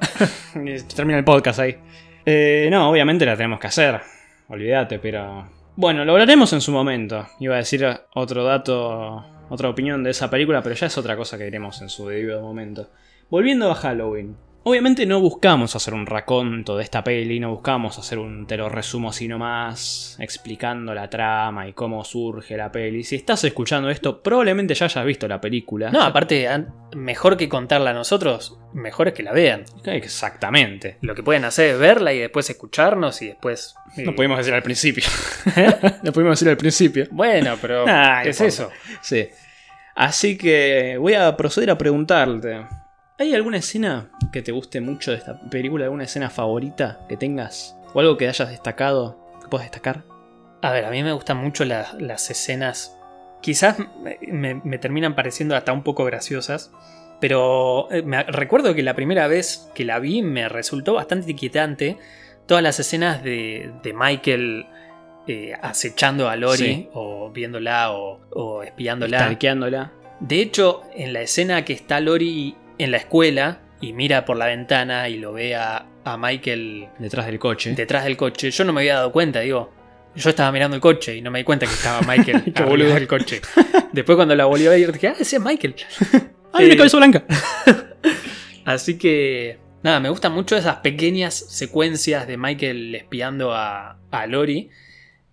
Termina 0.94 1.18
el 1.18 1.24
podcast 1.24 1.58
ahí. 1.60 1.76
Eh, 2.24 2.68
no, 2.70 2.88
obviamente 2.90 3.26
la 3.26 3.34
tenemos 3.36 3.58
que 3.58 3.66
hacer. 3.66 4.00
Olvídate, 4.48 4.98
pero. 4.98 5.50
Bueno, 5.74 6.04
lo 6.04 6.12
hablaremos 6.12 6.52
en 6.52 6.60
su 6.60 6.70
momento. 6.70 7.26
Iba 7.40 7.54
a 7.54 7.58
decir 7.58 7.84
otro 8.14 8.44
dato, 8.44 9.24
otra 9.48 9.70
opinión 9.70 10.04
de 10.04 10.10
esa 10.10 10.28
película, 10.28 10.62
pero 10.62 10.74
ya 10.74 10.86
es 10.86 10.98
otra 10.98 11.16
cosa 11.16 11.38
que 11.38 11.44
diremos 11.44 11.80
en 11.80 11.88
su 11.88 12.06
debido 12.08 12.42
momento. 12.42 12.90
Volviendo 13.30 13.70
a 13.70 13.74
Halloween. 13.74 14.36
Obviamente 14.64 15.06
no 15.06 15.20
buscamos 15.20 15.74
hacer 15.74 15.92
un 15.92 16.06
raconto 16.06 16.76
de 16.76 16.84
esta 16.84 17.02
peli, 17.02 17.40
no 17.40 17.50
buscamos 17.50 17.98
hacer 17.98 18.18
un 18.18 18.46
te 18.46 18.56
lo 18.56 18.68
resumo 18.68 19.10
así 19.10 19.26
nomás, 19.26 20.16
explicando 20.20 20.94
la 20.94 21.10
trama 21.10 21.66
y 21.66 21.72
cómo 21.72 22.04
surge 22.04 22.56
la 22.56 22.70
peli. 22.70 23.02
Si 23.02 23.16
estás 23.16 23.42
escuchando 23.42 23.90
esto, 23.90 24.22
probablemente 24.22 24.74
ya 24.74 24.86
hayas 24.86 25.04
visto 25.04 25.26
la 25.26 25.40
película. 25.40 25.90
No, 25.90 26.02
aparte, 26.02 26.48
mejor 26.94 27.36
que 27.36 27.48
contarla 27.48 27.90
a 27.90 27.94
nosotros, 27.94 28.56
mejor 28.72 29.08
es 29.08 29.14
que 29.14 29.24
la 29.24 29.32
vean. 29.32 29.64
Exactamente. 29.84 30.98
Lo 31.00 31.14
que 31.16 31.24
pueden 31.24 31.44
hacer 31.44 31.74
es 31.74 31.78
verla 31.80 32.12
y 32.12 32.20
después 32.20 32.48
escucharnos 32.48 33.20
y 33.22 33.28
después. 33.28 33.74
eh, 33.96 34.04
Lo 34.04 34.14
pudimos 34.14 34.38
decir 34.38 34.54
al 34.54 34.62
principio. 34.62 35.04
Lo 36.04 36.12
pudimos 36.12 36.38
decir 36.38 36.48
al 36.48 36.56
principio. 36.56 37.08
Bueno, 37.10 37.56
pero. 37.60 37.84
¿qué 38.22 38.30
es 38.30 38.40
eso? 38.40 38.70
Sí. 39.00 39.28
Así 39.96 40.38
que 40.38 40.96
voy 40.98 41.14
a 41.14 41.36
proceder 41.36 41.70
a 41.70 41.78
preguntarte. 41.78 42.62
¿Hay 43.22 43.34
alguna 43.36 43.58
escena 43.58 44.10
que 44.32 44.42
te 44.42 44.50
guste 44.50 44.80
mucho 44.80 45.12
de 45.12 45.18
esta 45.18 45.38
película? 45.42 45.84
¿Alguna 45.84 46.02
escena 46.02 46.28
favorita 46.28 46.98
que 47.08 47.16
tengas? 47.16 47.76
¿O 47.94 48.00
algo 48.00 48.16
que 48.16 48.26
hayas 48.28 48.50
destacado? 48.50 49.16
¿Que 49.40 49.46
puedas 49.46 49.66
destacar? 49.66 50.02
A 50.60 50.72
ver, 50.72 50.84
a 50.84 50.90
mí 50.90 51.04
me 51.04 51.12
gustan 51.12 51.36
mucho 51.36 51.64
la- 51.64 51.94
las 52.00 52.28
escenas. 52.30 52.98
Quizás 53.40 53.76
me, 54.26 54.78
terminan 54.78 55.14
pareciendo 55.14 55.54
hasta 55.54 55.72
un 55.72 55.84
poco 55.84 56.04
graciosas. 56.04 56.72
Pero 57.20 57.86
eh, 57.92 58.02
me, 58.02 58.24
recuerdo 58.24 58.74
que 58.74 58.82
la 58.82 58.94
primera 58.96 59.28
vez 59.28 59.70
que 59.72 59.84
la 59.84 60.00
vi 60.00 60.20
me 60.22 60.48
resultó 60.48 60.94
bastante 60.94 61.30
inquietante. 61.30 61.98
Todas 62.46 62.64
las 62.64 62.80
escenas 62.80 63.22
de, 63.22 63.72
de 63.84 63.92
Michael 63.94 64.66
eh, 65.28 65.52
acechando 65.62 66.28
a 66.28 66.34
Lori 66.34 66.56
Sí. 66.56 66.88
o 66.92 67.30
viéndola 67.30 67.92
o, 67.92 68.18
o 68.32 68.64
espiándola. 68.64 69.18
Stalkeándola. 69.20 69.92
De 70.18 70.40
hecho, 70.40 70.82
en 70.96 71.12
la 71.12 71.20
escena 71.20 71.64
que 71.64 71.72
está 71.72 72.00
Lori 72.00 72.56
en 72.78 72.90
la 72.90 72.96
escuela 72.98 73.60
y 73.80 73.92
mira 73.92 74.24
por 74.24 74.36
la 74.36 74.46
ventana 74.46 75.08
y 75.08 75.18
lo 75.18 75.32
ve 75.32 75.54
a, 75.56 75.86
a 76.04 76.16
Michael 76.16 76.88
Detrás 76.98 77.26
del 77.26 77.38
coche. 77.38 77.72
detrás 77.74 78.04
del 78.04 78.16
coche, 78.16 78.50
yo 78.50 78.64
no 78.64 78.72
me 78.72 78.80
había 78.82 78.94
dado 78.96 79.12
cuenta, 79.12 79.40
digo. 79.40 79.72
Yo 80.14 80.28
estaba 80.28 80.52
mirando 80.52 80.74
el 80.76 80.82
coche 80.82 81.16
y 81.16 81.22
no 81.22 81.30
me 81.30 81.38
di 81.38 81.44
cuenta 81.44 81.64
que 81.66 81.72
estaba 81.72 82.00
Michael 82.02 82.36
arriba 82.54 82.66
boludo. 82.68 82.94
del 82.94 83.08
coche. 83.08 83.40
Después 83.92 84.16
cuando 84.16 84.34
la 84.34 84.44
volví 84.44 84.66
a 84.66 84.70
ver 84.70 84.92
dije, 84.92 85.08
ah, 85.08 85.14
ese 85.18 85.36
es 85.36 85.42
Michael. 85.42 85.74
¡Ay, 86.52 86.66
una 86.66 86.74
Eh, 86.74 86.76
cabeza 86.76 86.96
blanca! 86.98 87.24
Así 88.64 88.98
que, 88.98 89.58
nada, 89.82 90.00
me 90.00 90.10
gustan 90.10 90.32
mucho 90.32 90.56
esas 90.56 90.76
pequeñas 90.76 91.34
secuencias 91.34 92.26
de 92.26 92.36
Michael 92.36 92.94
espiando 92.94 93.54
a, 93.54 93.98
a 94.10 94.26
Lori. 94.26 94.68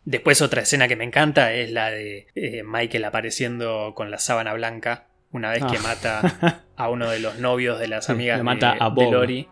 Después 0.06 0.42
otra 0.42 0.62
escena 0.62 0.88
que 0.88 0.96
me 0.96 1.04
encanta 1.04 1.54
es 1.54 1.72
la 1.72 1.92
de 1.92 2.28
eh, 2.36 2.64
Michael 2.66 3.04
apareciendo 3.06 3.94
con 3.96 4.10
la 4.10 4.18
sábana 4.18 4.54
blanca 4.54 5.08
una 5.32 5.50
vez 5.52 5.64
que 5.66 5.78
Ah. 5.78 5.82
mata 5.84 6.64
a 6.78 6.90
uno 6.90 7.10
de 7.10 7.20
los 7.20 7.40
novios 7.40 7.80
de 7.80 7.88
las 7.88 8.10
amigas 8.10 8.42
mata 8.44 8.74
de, 8.74 8.78
a 8.82 8.90
de 8.90 8.96
Bob. 8.96 9.14
Lori. 9.14 9.48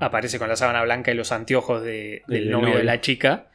Aparece 0.00 0.38
con 0.38 0.48
la 0.48 0.56
sábana 0.56 0.82
blanca 0.82 1.12
y 1.12 1.14
los 1.14 1.30
anteojos 1.30 1.82
de- 1.82 2.22
del 2.26 2.44
Del 2.44 2.50
novio 2.50 2.76
de 2.78 2.84
la 2.84 3.00
chica 3.00 3.46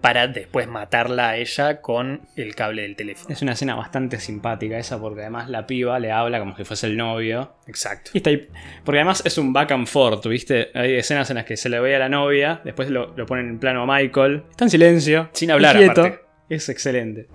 para 0.00 0.28
después 0.28 0.66
matarla 0.66 1.30
a 1.30 1.36
ella 1.36 1.80
con 1.82 2.22
el 2.36 2.54
cable 2.54 2.82
del 2.82 2.96
teléfono. 2.96 3.34
Es 3.34 3.42
una 3.42 3.52
escena 3.52 3.74
bastante 3.74 4.18
simpática 4.18 4.78
esa 4.78 4.98
porque 4.98 5.20
además 5.22 5.50
la 5.50 5.66
piba 5.66 5.98
le 5.98 6.10
habla 6.10 6.38
como 6.38 6.56
si 6.56 6.64
fuese 6.64 6.86
el 6.86 6.96
novio. 6.96 7.56
Exacto. 7.66 8.12
Y 8.14 8.18
está 8.18 8.30
ahí- 8.30 8.48
Porque 8.84 8.98
además 9.00 9.22
es 9.26 9.36
un 9.36 9.52
back 9.52 9.72
and 9.72 9.86
forth, 9.88 10.26
¿viste? 10.26 10.70
Hay 10.74 10.94
escenas 10.94 11.28
en 11.30 11.36
las 11.36 11.44
que 11.44 11.56
se 11.58 11.68
le 11.68 11.80
ve 11.80 11.96
a 11.96 11.98
la 11.98 12.08
novia, 12.08 12.60
después 12.64 12.88
lo, 12.88 13.12
lo 13.16 13.26
ponen 13.26 13.48
en 13.48 13.58
plano 13.58 13.82
a 13.82 13.86
Michael. 13.98 14.44
Está 14.50 14.64
en 14.64 14.70
silencio. 14.70 15.28
Sin 15.32 15.50
hablar, 15.50 15.76
quieto. 15.76 16.00
aparte. 16.02 16.20
Es 16.48 16.68
excelente. 16.68 17.26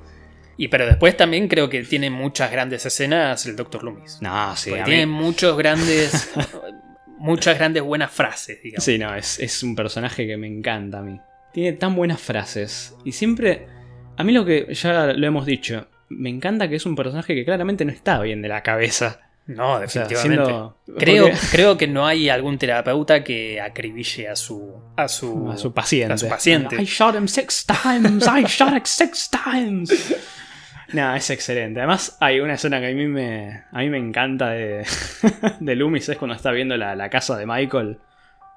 Y 0.58 0.68
pero 0.70 0.86
después 0.86 1.18
también 1.18 1.48
creo 1.48 1.70
que 1.70 1.84
tiene 1.84 2.10
muchas 2.10 2.52
grandes 2.52 2.86
escenas 2.86 3.46
el 3.46 3.56
Dr. 3.56 3.84
Loomis. 3.84 4.20
No, 4.22 4.56
sí. 4.56 4.72
Tiene 4.86 5.06
mí- 5.06 5.12
muchos 5.12 5.58
grandes. 5.58 6.32
muchas 7.18 7.58
grandes 7.58 7.84
buenas 7.84 8.12
frases, 8.12 8.62
digamos. 8.64 8.84
Sí, 8.84 8.98
no, 8.98 9.16
es, 9.16 9.40
es 9.40 9.64
un 9.64 9.76
personaje 9.76 10.26
que 10.28 10.38
me 10.38 10.48
encanta 10.48 11.00
a 11.00 11.02
mí. 11.02 11.20
Tiene 11.54 11.74
tan 11.74 11.96
buenas 11.96 12.20
frases. 12.22 12.96
Y 13.04 13.12
siempre. 13.12 13.68
A 14.18 14.24
mí 14.24 14.32
lo 14.32 14.46
que 14.46 14.74
ya 14.74 15.08
lo 15.08 15.28
hemos 15.28 15.46
dicho. 15.46 15.88
Me 16.10 16.30
encanta 16.30 16.70
que 16.70 16.76
es 16.76 16.86
un 16.86 16.96
personaje 16.96 17.34
que 17.36 17.44
claramente 17.44 17.84
no 17.84 17.92
está 17.92 18.20
bien 18.22 18.42
de 18.42 18.48
la 18.48 18.62
cabeza. 18.64 19.22
No, 19.48 19.74
O 19.74 19.88
sea, 19.88 20.04
definitivamente. 20.08 20.46
siendo- 20.46 20.78
creo, 20.98 21.24
porque- 21.26 21.38
creo 21.52 21.78
que 21.78 21.88
no 21.88 22.08
hay 22.08 22.30
algún 22.30 22.58
terapeuta 22.58 23.24
que 23.24 23.60
acribille 23.62 24.28
a 24.30 24.36
su. 24.36 24.74
a 24.96 25.08
su. 25.08 25.52
a 25.52 25.58
su 25.58 25.74
paciente. 25.74 26.14
a 26.14 26.18
su 26.18 26.28
paciente. 26.30 26.82
I 26.82 26.86
shot 26.86 27.16
him 27.16 27.28
six 27.28 27.66
times. 27.66 28.26
I 28.28 28.44
shot 28.48 28.74
him 28.74 28.82
six 28.86 29.30
times. 29.54 30.16
No, 30.94 31.16
es 31.16 31.30
excelente. 31.30 31.80
Además, 31.80 32.18
hay 32.20 32.40
una 32.40 32.54
escena 32.54 32.80
que 32.80 32.88
a 32.88 32.94
mí 32.94 33.08
me, 33.08 33.64
a 33.72 33.80
mí 33.80 33.90
me 33.90 33.98
encanta 33.98 34.50
de, 34.52 34.86
de 35.60 35.76
Loomis. 35.76 36.10
Es 36.10 36.18
cuando 36.18 36.36
está 36.36 36.52
viendo 36.52 36.78
la, 36.78 36.96
la 36.96 37.10
casa 37.10 37.36
de 37.38 37.46
Michael, 37.46 37.98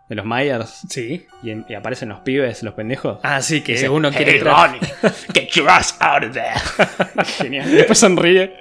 de 0.09 0.15
los 0.15 0.25
Myers, 0.27 0.83
Sí. 0.89 1.27
y, 1.43 1.53
y 1.71 1.75
aparecen 1.75 2.09
los 2.11 2.21
pibes, 2.21 2.63
los 2.63 2.75
pendejos. 2.75 3.19
Ah, 3.23 3.41
sí, 3.43 3.61
que 3.63 3.73
Dice, 3.73 3.89
uno 3.89 4.11
quiere 4.11 4.33
"Hey, 4.33 4.39
entrar. 4.39 4.69
Ronnie, 4.71 4.81
get 5.35 5.49
your 5.51 5.69
ass 5.69 5.97
out 6.01 6.25
of 6.25 6.33
there. 6.33 7.25
Genial. 7.39 7.71
Después 7.71 7.99
sonríe. 7.99 8.55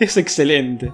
Es 0.00 0.16
excelente. 0.16 0.90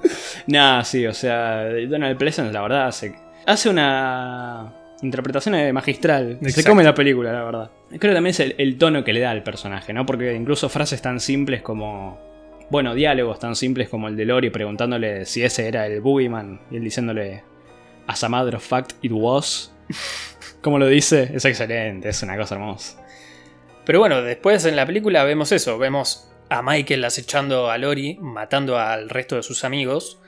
Nah, 0.47 0.83
sí, 0.85 1.07
o 1.07 1.15
sea, 1.15 1.65
Donald 1.89 2.19
Pleasence, 2.19 2.53
la 2.53 2.61
verdad, 2.63 2.87
hace, 2.89 3.15
hace 3.47 3.69
una 3.71 4.73
interpretación 5.03 5.55
eh, 5.55 5.73
magistral. 5.73 6.39
Se 6.47 6.65
come 6.65 6.83
la 6.83 6.95
película, 6.95 7.33
la 7.33 7.45
verdad. 7.45 7.71
Creo 7.89 8.13
que 8.13 8.15
también 8.15 8.31
es 8.31 8.41
el, 8.41 8.55
el 8.59 8.79
tono 8.79 9.05
que 9.05 9.13
le 9.13 9.21
da 9.21 9.31
al 9.31 9.43
personaje, 9.43 9.93
¿no? 9.93 10.07
Porque 10.07 10.35
incluso 10.35 10.69
frases 10.69 11.03
tan 11.03 11.21
simples 11.21 11.63
como. 11.63 12.19
Bueno, 12.71 12.95
diálogos 12.95 13.41
tan 13.41 13.57
simples 13.57 13.89
como 13.89 14.09
el 14.09 14.17
de 14.17 14.25
Lori 14.25 14.51
preguntándole 14.51 15.25
si 15.25 15.43
ese 15.43 15.67
era 15.67 15.87
el 15.87 16.01
Boogeyman 16.01 16.61
y 16.71 16.77
él 16.77 16.85
diciéndole. 16.85 17.43
As 18.07 18.25
a 18.25 18.29
matter 18.29 18.57
of 18.57 18.65
fact, 18.65 18.93
it 19.03 19.13
was. 19.13 19.73
Como 20.63 20.79
lo 20.79 20.87
dice, 20.87 21.31
es 21.33 21.45
excelente, 21.45 22.09
es 22.09 22.23
una 22.23 22.37
cosa 22.37 22.57
hermosa. 22.57 23.03
Pero 23.85 23.99
bueno, 23.99 24.21
después 24.21 24.65
en 24.67 24.77
la 24.77 24.85
película 24.85 25.25
vemos 25.25 25.53
eso. 25.53 25.79
Vemos 25.79 26.31
a 26.49 26.63
Michael 26.63 27.05
acechando 27.05 27.71
a 27.71 27.79
Lori, 27.79 28.19
matando 28.21 28.79
al 28.79 29.09
resto 29.09 29.37
de 29.37 29.43
sus 29.43 29.65
amigos, 29.65 30.21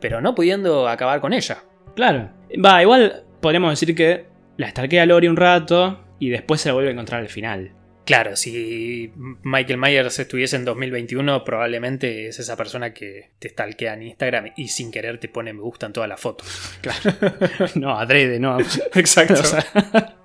pero 0.00 0.20
no 0.20 0.34
pudiendo 0.34 0.88
acabar 0.88 1.20
con 1.20 1.32
ella. 1.32 1.62
Claro. 1.94 2.30
Va, 2.64 2.82
igual 2.82 3.25
podríamos 3.40 3.70
decir 3.70 3.94
que 3.94 4.26
la 4.56 4.70
stalkea 4.70 5.02
a 5.02 5.06
Lori 5.06 5.28
un 5.28 5.36
rato 5.36 6.04
y 6.18 6.30
después 6.30 6.60
se 6.60 6.68
la 6.68 6.74
vuelve 6.74 6.90
a 6.90 6.92
encontrar 6.92 7.20
al 7.20 7.28
final. 7.28 7.72
Claro, 8.06 8.36
si 8.36 9.12
Michael 9.42 9.78
Myers 9.78 10.20
estuviese 10.20 10.54
en 10.54 10.64
2021, 10.64 11.42
probablemente 11.42 12.28
es 12.28 12.38
esa 12.38 12.56
persona 12.56 12.94
que 12.94 13.30
te 13.40 13.48
stalkea 13.48 13.94
en 13.94 14.04
Instagram 14.04 14.52
y 14.56 14.68
sin 14.68 14.92
querer 14.92 15.18
te 15.18 15.28
pone 15.28 15.52
me 15.52 15.60
gusta 15.60 15.86
en 15.86 15.92
todas 15.92 16.08
las 16.08 16.20
fotos. 16.20 16.46
Claro. 16.80 17.16
no, 17.74 17.98
adrede, 17.98 18.38
no. 18.38 18.58
Exacto. 18.94 19.34
O 19.34 19.42
sea. 19.42 20.16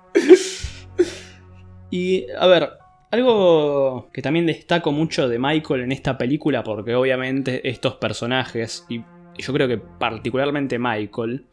y, 1.90 2.26
a 2.38 2.46
ver, 2.46 2.70
algo 3.10 4.10
que 4.12 4.22
también 4.22 4.46
destaco 4.46 4.92
mucho 4.92 5.28
de 5.28 5.40
Michael 5.40 5.82
en 5.82 5.90
esta 5.90 6.16
película, 6.16 6.62
porque 6.62 6.94
obviamente 6.94 7.68
estos 7.68 7.96
personajes, 7.96 8.86
y 8.88 9.02
yo 9.38 9.52
creo 9.52 9.66
que 9.66 9.78
particularmente 9.78 10.78
Michael, 10.78 11.46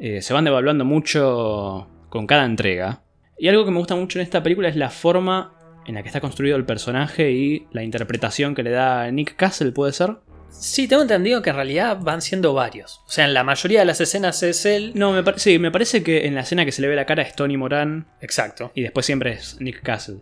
eh, 0.00 0.22
se 0.22 0.32
van 0.32 0.44
devaluando 0.44 0.84
mucho 0.84 1.86
con 2.08 2.26
cada 2.26 2.44
entrega. 2.44 3.02
Y 3.38 3.48
algo 3.48 3.64
que 3.64 3.70
me 3.70 3.78
gusta 3.78 3.94
mucho 3.94 4.18
en 4.18 4.24
esta 4.24 4.42
película 4.42 4.68
es 4.68 4.76
la 4.76 4.90
forma 4.90 5.54
en 5.86 5.94
la 5.94 6.02
que 6.02 6.08
está 6.08 6.20
construido 6.20 6.56
el 6.56 6.64
personaje 6.64 7.30
y 7.30 7.66
la 7.72 7.82
interpretación 7.82 8.54
que 8.54 8.62
le 8.62 8.70
da 8.70 9.10
Nick 9.10 9.36
Castle, 9.36 9.72
¿puede 9.72 9.92
ser? 9.92 10.16
Sí, 10.50 10.88
tengo 10.88 11.02
entendido 11.02 11.42
que 11.42 11.50
en 11.50 11.56
realidad 11.56 11.98
van 12.00 12.22
siendo 12.22 12.54
varios. 12.54 13.02
O 13.06 13.10
sea, 13.10 13.24
en 13.24 13.34
la 13.34 13.44
mayoría 13.44 13.80
de 13.80 13.86
las 13.86 14.00
escenas 14.00 14.42
es 14.42 14.66
él. 14.66 14.92
No, 14.94 15.12
me, 15.12 15.22
sí, 15.36 15.58
me 15.58 15.70
parece 15.70 16.02
que 16.02 16.26
en 16.26 16.34
la 16.34 16.40
escena 16.40 16.64
que 16.64 16.72
se 16.72 16.82
le 16.82 16.88
ve 16.88 16.96
la 16.96 17.06
cara 17.06 17.22
es 17.22 17.34
Tony 17.36 17.56
Moran 17.56 18.08
Exacto. 18.20 18.72
y 18.74 18.82
después 18.82 19.06
siempre 19.06 19.32
es 19.32 19.60
Nick 19.60 19.82
Castle. 19.82 20.16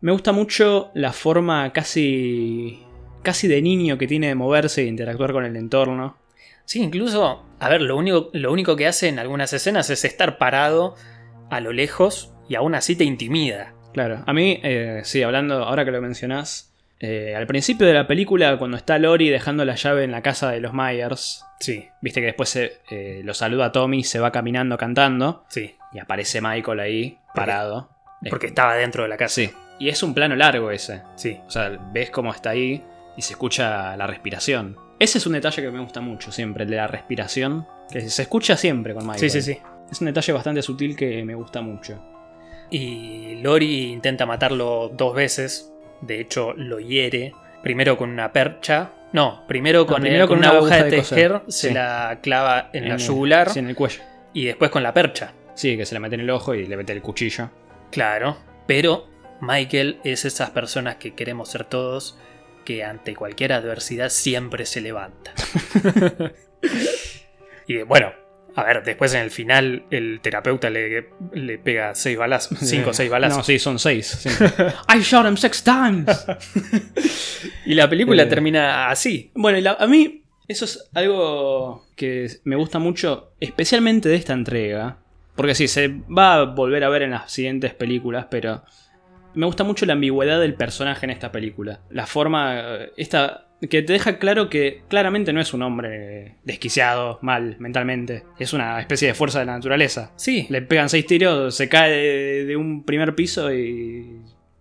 Me 0.00 0.12
gusta 0.12 0.32
mucho 0.32 0.90
la 0.94 1.12
forma 1.12 1.72
casi 1.72 2.82
casi 3.22 3.48
de 3.48 3.62
niño 3.62 3.98
que 3.98 4.06
tiene 4.06 4.28
de 4.28 4.34
moverse 4.34 4.82
e 4.82 4.86
interactuar 4.86 5.32
con 5.32 5.44
el 5.44 5.56
entorno. 5.56 6.16
Sí, 6.64 6.80
incluso, 6.80 7.44
a 7.62 7.68
ver, 7.68 7.80
lo 7.80 7.96
único, 7.96 8.30
lo 8.32 8.52
único 8.52 8.74
que 8.76 8.86
hace 8.86 9.08
en 9.08 9.18
algunas 9.18 9.52
escenas 9.52 9.88
es 9.90 10.04
estar 10.04 10.36
parado 10.36 10.96
a 11.50 11.60
lo 11.60 11.72
lejos 11.72 12.34
y 12.48 12.56
aún 12.56 12.74
así 12.74 12.96
te 12.96 13.04
intimida. 13.04 13.74
Claro, 13.92 14.24
a 14.26 14.32
mí, 14.32 14.58
eh, 14.62 15.02
sí, 15.04 15.22
hablando, 15.22 15.62
ahora 15.62 15.84
que 15.84 15.92
lo 15.92 16.02
mencionás, 16.02 16.74
eh, 16.98 17.34
al 17.36 17.46
principio 17.46 17.86
de 17.86 17.94
la 17.94 18.06
película, 18.06 18.58
cuando 18.58 18.76
está 18.76 18.98
Lori 18.98 19.28
dejando 19.28 19.64
la 19.64 19.76
llave 19.76 20.04
en 20.04 20.10
la 20.10 20.22
casa 20.22 20.50
de 20.50 20.60
los 20.60 20.72
Myers, 20.72 21.44
Sí, 21.62 21.88
viste 22.00 22.18
que 22.20 22.26
después 22.26 22.48
se, 22.48 22.80
eh, 22.90 23.20
lo 23.22 23.34
saluda 23.34 23.66
a 23.66 23.72
Tommy, 23.72 24.02
se 24.02 24.18
va 24.18 24.32
caminando 24.32 24.76
cantando 24.76 25.44
sí. 25.48 25.76
y 25.92 26.00
aparece 26.00 26.40
Michael 26.40 26.80
ahí, 26.80 27.18
parado. 27.36 27.90
Porque 28.28 28.48
estaba 28.48 28.74
dentro 28.74 29.04
de 29.04 29.08
la 29.08 29.16
casa. 29.16 29.36
Sí, 29.36 29.50
y 29.78 29.88
es 29.88 30.02
un 30.02 30.12
plano 30.12 30.34
largo 30.34 30.72
ese. 30.72 31.02
Sí. 31.14 31.38
O 31.46 31.50
sea, 31.50 31.70
ves 31.92 32.10
cómo 32.10 32.32
está 32.32 32.50
ahí 32.50 32.82
y 33.16 33.22
se 33.22 33.34
escucha 33.34 33.96
la 33.96 34.08
respiración. 34.08 34.76
Ese 35.02 35.18
es 35.18 35.26
un 35.26 35.32
detalle 35.32 35.60
que 35.62 35.70
me 35.70 35.80
gusta 35.80 36.00
mucho 36.00 36.30
siempre, 36.30 36.62
el 36.64 36.70
de 36.70 36.76
la 36.76 36.86
respiración. 36.86 37.66
Que 37.90 38.00
se 38.08 38.22
escucha 38.22 38.56
siempre 38.56 38.94
con 38.94 39.04
Michael. 39.04 39.30
Sí, 39.30 39.42
sí, 39.42 39.54
sí. 39.54 39.60
Es 39.90 40.00
un 40.00 40.06
detalle 40.06 40.32
bastante 40.32 40.62
sutil 40.62 40.94
que 40.96 41.24
me 41.24 41.34
gusta 41.34 41.60
mucho. 41.60 42.00
Y 42.70 43.36
Lori 43.42 43.90
intenta 43.92 44.26
matarlo 44.26 44.90
dos 44.94 45.14
veces. 45.14 45.72
De 46.00 46.20
hecho, 46.20 46.52
lo 46.54 46.78
hiere. 46.80 47.32
Primero 47.62 47.96
con 47.96 48.10
una 48.10 48.32
percha. 48.32 48.90
No, 49.12 49.44
primero 49.46 49.86
con, 49.86 50.00
primero 50.00 50.24
el- 50.24 50.28
con 50.28 50.38
con 50.38 50.46
una 50.46 50.50
una 50.50 50.58
aguja 50.58 50.76
de 50.76 50.84
de 50.84 50.90
tejer. 50.98 51.32
coser. 51.32 51.52
Se 51.52 51.68
Sí. 51.68 51.74
la 51.74 52.18
clava 52.22 52.70
en, 52.72 52.88
la 52.88 52.94
el- 52.94 53.00
yugular. 53.00 53.50
Sí, 53.50 53.58
en 53.58 53.68
el 53.68 53.74
cuello. 53.76 54.02
y 54.34 54.44
después 54.46 54.70
con 54.70 54.82
la 54.82 54.94
percha. 54.94 55.32
Sí, 55.54 55.76
que 55.76 55.84
se 55.84 55.94
le 55.94 56.00
mete 56.00 56.14
en 56.14 56.22
el 56.22 56.30
ojo 56.30 56.54
y 56.54 56.66
le 56.66 56.76
mete 56.78 56.92
el 56.94 57.02
cuchillo. 57.02 57.50
Claro, 57.90 58.38
pero 58.66 59.06
Michael 59.42 59.98
es 60.04 60.24
esas 60.24 60.48
personas 60.50 60.96
que 60.96 61.14
queremos 61.14 61.50
ser 61.50 61.64
todos, 61.64 62.16
que 62.64 62.84
ante 62.84 63.14
cualquier 63.14 63.52
adversidad 63.52 64.08
siempre 64.08 64.66
se 64.66 64.80
levanta. 64.80 65.32
y 67.66 67.82
bueno, 67.82 68.12
a 68.54 68.64
ver, 68.64 68.82
después 68.84 69.14
en 69.14 69.22
el 69.22 69.30
final 69.30 69.84
el 69.90 70.20
terapeuta 70.20 70.68
le, 70.70 71.08
le 71.32 71.58
pega 71.58 71.94
seis 71.94 72.18
balazos, 72.18 72.58
cinco 72.60 72.90
o 72.90 72.94
seis 72.94 73.10
balazos. 73.10 73.38
No, 73.38 73.44
sí, 73.44 73.58
son 73.58 73.78
seis. 73.78 74.26
I 74.94 75.00
shot 75.00 75.26
him 75.26 75.36
six 75.36 75.62
times. 75.62 76.06
Y 77.64 77.74
la 77.74 77.88
película 77.88 78.24
Eh. 78.24 78.26
termina 78.26 78.88
así. 78.90 79.30
Bueno, 79.34 79.56
y 79.58 79.62
la- 79.62 79.76
a 79.78 79.86
mí 79.86 80.24
eso 80.48 80.64
es 80.64 80.90
algo 80.94 81.86
que 81.96 82.28
me 82.44 82.56
gusta 82.56 82.78
mucho, 82.80 83.32
especialmente 83.40 84.08
de 84.08 84.16
esta 84.16 84.32
entrega. 84.32 84.98
Porque 85.36 85.54
sí, 85.54 85.66
se 85.68 85.88
va 85.88 86.34
a 86.34 86.44
volver 86.44 86.82
a 86.84 86.88
ver 86.88 87.02
en 87.02 87.12
las 87.12 87.30
siguientes 87.32 87.72
películas, 87.72 88.26
pero 88.30 88.64
me 89.34 89.46
gusta 89.46 89.64
mucho 89.64 89.86
la 89.86 89.94
ambigüedad 89.94 90.40
del 90.40 90.54
personaje 90.54 91.06
en 91.06 91.10
esta 91.10 91.32
película. 91.32 91.80
La 91.90 92.06
forma, 92.06 92.60
eh, 92.60 92.92
esta, 92.96 93.48
que 93.60 93.82
te 93.82 93.92
deja 93.92 94.18
claro 94.18 94.48
que 94.48 94.82
claramente 94.88 95.32
no 95.32 95.40
es 95.40 95.54
un 95.54 95.62
hombre 95.62 96.36
desquiciado, 96.44 97.18
mal 97.22 97.56
mentalmente. 97.58 98.24
Es 98.38 98.52
una 98.52 98.80
especie 98.80 99.08
de 99.08 99.14
fuerza 99.14 99.40
de 99.40 99.46
la 99.46 99.54
naturaleza. 99.54 100.12
Sí, 100.16 100.46
Le 100.50 100.62
pegan 100.62 100.88
seis 100.88 101.06
tiros, 101.06 101.54
se 101.54 101.68
cae 101.68 101.90
de, 101.90 102.44
de 102.46 102.56
un 102.56 102.84
primer 102.84 103.14
piso 103.14 103.52
y 103.52 104.20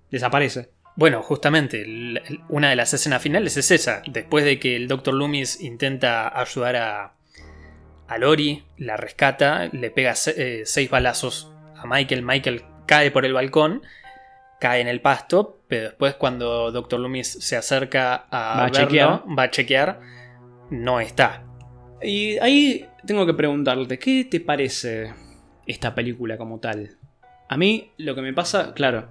desaparece. 0.09 0.69
Bueno, 0.95 1.23
justamente, 1.23 1.85
una 2.49 2.69
de 2.69 2.75
las 2.75 2.93
escenas 2.93 3.21
finales 3.21 3.57
es 3.57 3.71
esa. 3.71 4.01
Después 4.07 4.45
de 4.45 4.59
que 4.59 4.75
el 4.75 4.87
Dr. 4.87 5.13
Loomis 5.13 5.61
intenta 5.61 6.39
ayudar 6.39 6.75
a, 6.75 7.13
a 8.07 8.17
Lori, 8.17 8.63
la 8.77 8.97
rescata, 8.97 9.69
le 9.71 9.89
pega 9.89 10.13
eh, 10.35 10.63
seis 10.65 10.89
balazos 10.89 11.51
a 11.75 11.87
Michael. 11.87 12.23
Michael 12.23 12.63
cae 12.85 13.09
por 13.09 13.25
el 13.25 13.33
balcón, 13.33 13.83
cae 14.61 14.79
en 14.79 14.87
el 14.87 15.01
pasto, 15.01 15.63
pero 15.67 15.85
después 15.85 16.13
cuando 16.13 16.71
Dr. 16.71 16.99
Loomis 16.99 17.27
se 17.27 17.57
acerca 17.57 18.27
a, 18.29 18.37
Va 18.37 18.61
a 18.61 18.63
verlo, 18.65 18.79
chequear. 18.79 19.23
va 19.37 19.43
a 19.43 19.49
chequear, 19.49 19.99
no 20.69 20.99
está. 20.99 21.43
Y 21.99 22.37
ahí 22.37 22.85
tengo 23.05 23.25
que 23.25 23.33
preguntarte, 23.33 23.97
¿qué 23.97 24.27
te 24.29 24.39
parece 24.39 25.13
esta 25.65 25.95
película 25.95 26.37
como 26.37 26.59
tal? 26.59 26.91
A 27.49 27.57
mí 27.57 27.91
lo 27.97 28.13
que 28.13 28.21
me 28.21 28.33
pasa, 28.33 28.75
claro, 28.75 29.09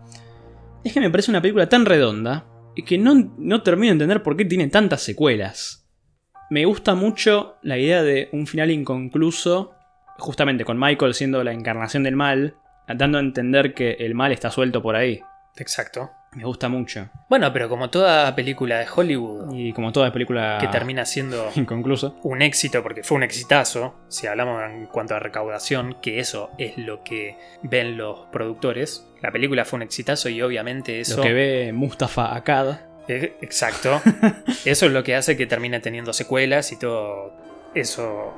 es 0.84 0.92
que 0.92 1.00
me 1.00 1.10
parece 1.10 1.32
una 1.32 1.42
película 1.42 1.68
tan 1.68 1.84
redonda 1.84 2.46
y 2.76 2.84
que 2.84 2.96
no, 2.96 3.34
no 3.36 3.62
termino 3.64 3.88
de 3.88 3.94
entender 3.94 4.22
por 4.22 4.36
qué 4.36 4.44
tiene 4.44 4.68
tantas 4.68 5.02
secuelas. 5.02 5.90
Me 6.48 6.64
gusta 6.64 6.94
mucho 6.94 7.56
la 7.62 7.76
idea 7.76 8.04
de 8.04 8.28
un 8.32 8.46
final 8.46 8.70
inconcluso, 8.70 9.74
justamente 10.16 10.64
con 10.64 10.78
Michael 10.78 11.14
siendo 11.14 11.42
la 11.42 11.52
encarnación 11.52 12.04
del 12.04 12.14
mal, 12.14 12.54
dando 12.86 13.18
a 13.18 13.20
entender 13.20 13.74
que 13.74 13.96
el 13.98 14.14
mal 14.14 14.30
está 14.30 14.52
suelto 14.52 14.80
por 14.80 14.94
ahí. 14.94 15.20
Exacto. 15.56 16.10
Me 16.32 16.44
gusta 16.44 16.68
mucho. 16.68 17.08
Bueno, 17.28 17.52
pero 17.52 17.68
como 17.68 17.90
toda 17.90 18.36
película 18.36 18.78
de 18.78 18.86
Hollywood 18.94 19.52
Y 19.52 19.72
como 19.72 19.90
toda 19.90 20.12
película 20.12 20.58
que 20.60 20.68
termina 20.68 21.04
siendo 21.04 21.50
inconclusa. 21.56 22.12
un 22.22 22.40
éxito, 22.40 22.82
porque 22.84 23.02
fue 23.02 23.16
un 23.16 23.24
exitazo, 23.24 23.96
si 24.08 24.28
hablamos 24.28 24.62
en 24.62 24.86
cuanto 24.86 25.16
a 25.16 25.18
recaudación, 25.18 25.96
que 26.00 26.20
eso 26.20 26.50
es 26.56 26.78
lo 26.78 27.02
que 27.02 27.36
ven 27.62 27.96
los 27.96 28.26
productores. 28.30 29.06
La 29.22 29.32
película 29.32 29.64
fue 29.64 29.78
un 29.78 29.82
exitazo 29.82 30.28
y 30.28 30.40
obviamente 30.40 31.00
eso... 31.00 31.16
Lo 31.16 31.22
que 31.24 31.32
ve 31.32 31.72
Mustafa 31.72 32.34
Akkad. 32.36 32.78
Eh, 33.08 33.36
Exacto. 33.40 34.00
eso 34.64 34.86
es 34.86 34.92
lo 34.92 35.02
que 35.02 35.16
hace 35.16 35.36
que 35.36 35.46
termine 35.46 35.80
teniendo 35.80 36.12
secuelas 36.12 36.70
y 36.70 36.78
todo 36.78 37.34
eso... 37.74 38.34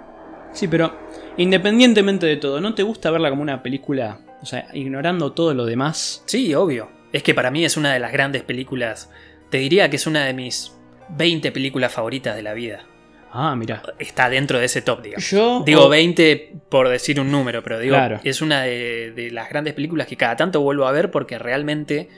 Sí, 0.53 0.66
pero 0.66 0.94
independientemente 1.37 2.27
de 2.27 2.37
todo, 2.37 2.61
¿no 2.61 2.75
te 2.75 2.83
gusta 2.83 3.11
verla 3.11 3.31
como 3.31 3.42
una 3.42 3.62
película? 3.62 4.18
O 4.42 4.46
sea, 4.46 4.66
ignorando 4.72 5.33
todo 5.33 5.55
lo 5.55 5.64
demás. 5.66 6.22
Sí, 6.27 6.55
obvio. 6.55 7.02
Es 7.12 7.22
que 7.22 7.35
para 7.35 7.51
mí 7.51 7.64
es 7.64 7.77
una 7.77 7.92
de 7.92 7.98
las 7.98 8.12
grandes 8.12 8.42
películas. 8.42 9.11
Te 9.51 9.59
diría 9.59 9.90
que 9.90 9.96
es 9.96 10.07
una 10.07 10.25
de 10.25 10.33
mis 10.35 10.72
20 11.11 11.53
películas 11.53 11.92
favoritas 11.92 12.35
de 12.37 12.42
la 12.42 12.55
vida. 12.55 12.87
Ah, 13.35 13.55
mira. 13.57 13.83
Está 13.98 14.29
dentro 14.29 14.59
de 14.59 14.66
ese 14.66 14.83
top, 14.83 15.03
digamos. 15.03 15.31
Yo. 15.31 15.62
Digo 15.64 15.87
oh, 15.87 15.88
20 15.88 16.53
por 16.68 16.88
decir 16.88 17.18
un 17.20 17.31
número, 17.31 17.62
pero 17.62 17.79
digo, 17.79 17.94
Claro. 17.96 18.20
es 18.25 18.42
una 18.42 18.62
de, 18.62 19.12
de 19.12 19.31
las 19.31 19.48
grandes 19.48 19.72
películas 19.75 20.07
que 20.07 20.16
cada 20.16 20.37
tanto 20.37 20.61
vuelvo 20.61 20.87
a 20.87 20.92
ver 20.92 21.11
porque 21.11 21.38
realmente... 21.38 22.09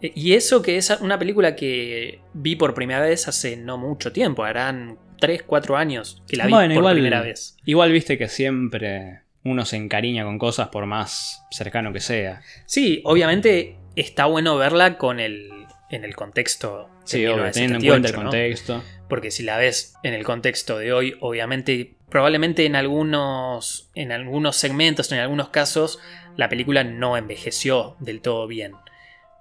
eh, 0.00 0.12
Y 0.14 0.34
eso 0.34 0.62
que 0.62 0.76
es 0.76 0.90
una 1.00 1.18
película 1.18 1.56
que 1.56 2.20
vi 2.34 2.54
por 2.56 2.74
primera 2.74 3.00
vez 3.00 3.26
hace 3.28 3.56
no 3.56 3.78
mucho 3.78 4.12
tiempo, 4.12 4.44
harán 4.44 4.96
3, 5.18 5.42
4 5.44 5.76
años 5.76 6.22
que 6.28 6.36
la 6.36 6.46
vi 6.46 6.52
Bueno, 6.52 6.74
por 6.74 6.82
igual- 6.82 6.94
primera 6.94 7.20
vez. 7.20 7.56
Igual 7.64 7.90
viste 7.92 8.16
que 8.16 8.28
siempre 8.28 9.22
uno 9.42 9.64
se 9.64 9.76
encariña 9.76 10.22
con 10.24 10.38
cosas 10.38 10.68
por 10.68 10.86
más 10.86 11.42
cercano 11.50 11.92
que 11.92 12.00
sea. 12.00 12.42
Sí, 12.66 13.00
obviamente 13.04 13.76
está 13.96 14.26
bueno 14.26 14.56
verla 14.56 14.98
con 14.98 15.20
el, 15.20 15.50
en 15.90 16.04
el 16.04 16.14
contexto. 16.16 16.88
de 17.00 17.06
Sí, 17.06 17.26
obvio, 17.26 17.50
teniendo 17.50 17.78
en 17.78 17.86
cuenta 17.86 18.08
el 18.08 18.14
1978, 18.14 18.16
¿no? 18.16 18.30
contexto. 18.30 18.82
Porque 19.08 19.30
si 19.30 19.42
la 19.42 19.58
ves 19.58 19.94
en 20.02 20.14
el 20.14 20.24
contexto 20.24 20.78
de 20.78 20.92
hoy, 20.92 21.16
obviamente, 21.20 21.94
probablemente 22.08 22.64
en 22.66 22.76
algunos, 22.76 23.90
en 23.94 24.12
algunos 24.12 24.56
segmentos, 24.56 25.10
en 25.10 25.18
algunos 25.18 25.48
casos, 25.48 25.98
la 26.36 26.48
película 26.48 26.84
no 26.84 27.16
envejeció 27.16 27.96
del 27.98 28.20
todo 28.20 28.46
bien. 28.46 28.72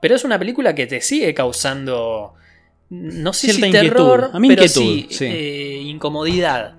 Pero 0.02 0.16
es 0.16 0.24
una 0.24 0.40
película 0.40 0.74
que 0.74 0.88
te 0.88 1.02
sigue 1.02 1.34
causando, 1.34 2.34
no 2.90 3.34
sé 3.34 3.52
Cierta 3.52 3.66
si 3.68 3.72
terror, 3.72 4.32
A 4.34 4.40
mí 4.40 4.48
pero 4.48 4.68
sí. 4.68 5.08
eh, 5.22 5.82
incomodidad. 5.84 6.76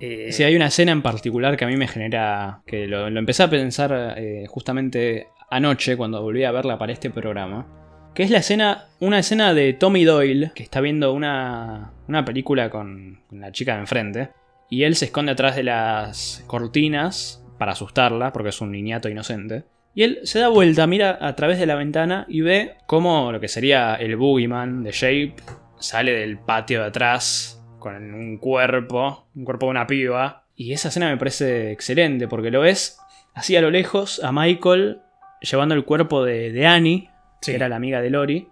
Eh, 0.00 0.32
Sí, 0.32 0.42
hay 0.42 0.56
una 0.56 0.66
escena 0.66 0.92
en 0.92 1.00
particular 1.00 1.56
que 1.56 1.64
a 1.64 1.68
mí 1.68 1.76
me 1.76 1.86
genera. 1.88 2.60
que 2.66 2.86
lo, 2.86 3.08
lo 3.08 3.18
empecé 3.20 3.44
a 3.44 3.48
pensar 3.50 4.16
eh, 4.18 4.44
justamente 4.48 5.28
anoche 5.52 5.96
cuando 5.96 6.22
volví 6.22 6.44
a 6.44 6.50
verla 6.50 6.78
para 6.78 6.92
este 6.92 7.10
programa. 7.10 7.66
Que 8.14 8.22
es 8.24 8.30
la 8.30 8.38
escena. 8.38 8.88
Una 9.00 9.18
escena 9.18 9.54
de 9.54 9.72
Tommy 9.74 10.04
Doyle 10.04 10.52
que 10.54 10.62
está 10.62 10.80
viendo 10.80 11.12
una, 11.12 11.92
una 12.08 12.24
película 12.24 12.70
con, 12.70 13.20
con 13.28 13.40
la 13.40 13.52
chica 13.52 13.74
de 13.74 13.80
enfrente. 13.80 14.30
Y 14.70 14.84
él 14.84 14.96
se 14.96 15.06
esconde 15.06 15.32
atrás 15.32 15.54
de 15.56 15.62
las 15.62 16.42
cortinas 16.46 17.44
para 17.58 17.72
asustarla, 17.72 18.32
porque 18.32 18.48
es 18.48 18.60
un 18.60 18.72
niñato 18.72 19.08
inocente. 19.08 19.64
Y 19.94 20.04
él 20.04 20.20
se 20.24 20.38
da 20.38 20.48
vuelta, 20.48 20.86
mira 20.86 21.18
a 21.20 21.36
través 21.36 21.58
de 21.58 21.66
la 21.66 21.74
ventana 21.74 22.24
y 22.28 22.40
ve 22.40 22.76
cómo 22.86 23.30
lo 23.30 23.40
que 23.40 23.48
sería 23.48 23.94
el 23.96 24.16
Boogeyman 24.16 24.82
de 24.82 24.90
Shape 24.90 25.36
sale 25.78 26.12
del 26.12 26.38
patio 26.38 26.80
de 26.80 26.86
atrás 26.86 27.62
con 27.78 28.14
un 28.14 28.38
cuerpo, 28.38 29.28
un 29.34 29.44
cuerpo 29.44 29.66
de 29.66 29.70
una 29.70 29.86
piba. 29.86 30.46
Y 30.56 30.72
esa 30.72 30.88
escena 30.88 31.10
me 31.10 31.18
parece 31.18 31.72
excelente 31.72 32.26
porque 32.26 32.50
lo 32.50 32.60
ves 32.60 32.98
así 33.34 33.54
a 33.56 33.60
lo 33.60 33.70
lejos 33.70 34.22
a 34.24 34.32
Michael 34.32 35.02
llevando 35.42 35.74
el 35.74 35.84
cuerpo 35.84 36.24
de, 36.24 36.52
de 36.52 36.66
Annie, 36.66 37.08
sí. 37.40 37.52
que 37.52 37.56
era 37.56 37.68
la 37.68 37.76
amiga 37.76 38.00
de 38.00 38.10
Lori, 38.10 38.48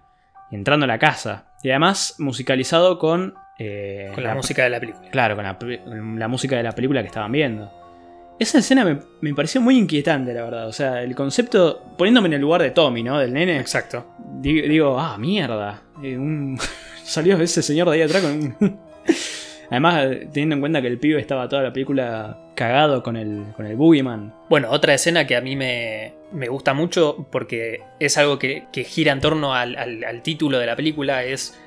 y 0.51 0.55
entrando 0.55 0.85
a 0.85 0.87
la 0.89 0.99
casa. 0.99 1.47
Y 1.63 1.71
además 1.71 2.17
musicalizado 2.19 2.99
con... 2.99 3.35
eh, 3.59 4.11
con 4.15 4.25
la, 4.25 4.35
música 4.35 4.63
de 4.65 4.71
la 4.71 4.81
película. 4.81 5.11
Claro, 5.11 5.37
con 5.37 6.19
la, 6.19 6.29
música 6.29 6.57
de 6.57 6.63
la 6.63 6.73
película 6.73 7.01
que 7.03 7.09
estaban 7.09 7.33
viendo. 7.33 7.71
Esa 8.39 8.59
escena 8.59 8.85
me, 8.87 8.99
me 9.21 9.35
pareció 9.35 9.61
muy 9.61 9.77
inquietante, 9.77 10.33
la 10.33 10.43
verdad. 10.45 10.67
O 10.67 10.73
sea, 10.73 11.03
el 11.03 11.15
concepto, 11.15 11.95
poniéndome 11.99 12.29
en 12.29 12.33
el 12.35 12.41
lugar 12.41 12.63
de 12.63 12.71
Tommy, 12.71 13.03
¿no? 13.03 13.19
Del 13.19 13.35
nene. 13.35 13.61
Exacto. 13.61 14.15
Digo, 14.41 14.67
digo, 14.67 14.99
ah, 14.99 15.19
mierda. 15.19 15.83
Eh, 16.03 16.17
un- 16.17 16.59
Salió 17.05 17.39
ese 17.41 17.63
señor 17.63 17.89
de 17.91 17.97
ahí 17.97 18.03
atrás 18.03 18.23
con 18.23 18.33
un... 18.33 18.81
Además, 19.71 20.07
teniendo 20.33 20.55
en 20.57 20.61
cuenta 20.61 20.81
que 20.83 20.89
el 20.89 20.99
pibe 20.99 21.21
estaba 21.21 21.49
toda 21.49 21.63
la 21.63 21.73
película 21.73 22.39
cagado 22.57 23.03
con 23.03 23.17
el, 23.17 23.45
con 23.55 23.67
el 23.67 23.77
Boogeyman. 23.77 24.35
Bueno, 24.49 24.69
otra 24.71 24.95
escena 24.95 25.27
que 25.27 25.37
a 25.37 25.41
mí 25.41 25.55
me, 25.55 26.13
me 26.33 26.49
gusta 26.49 26.75
mucho 26.75 27.27
porque 27.31 27.83
es 27.99 28.17
algo 28.19 28.39
que, 28.39 28.65
que 28.73 28.85
gira 28.85 29.13
en 29.13 29.21
torno 29.21 29.55
al, 29.55 29.77
al- 29.77 30.05
al 30.05 30.23
título 30.23 30.59
de 30.59 30.67
la 30.67 30.77
película 30.77 31.25
es 31.25 31.59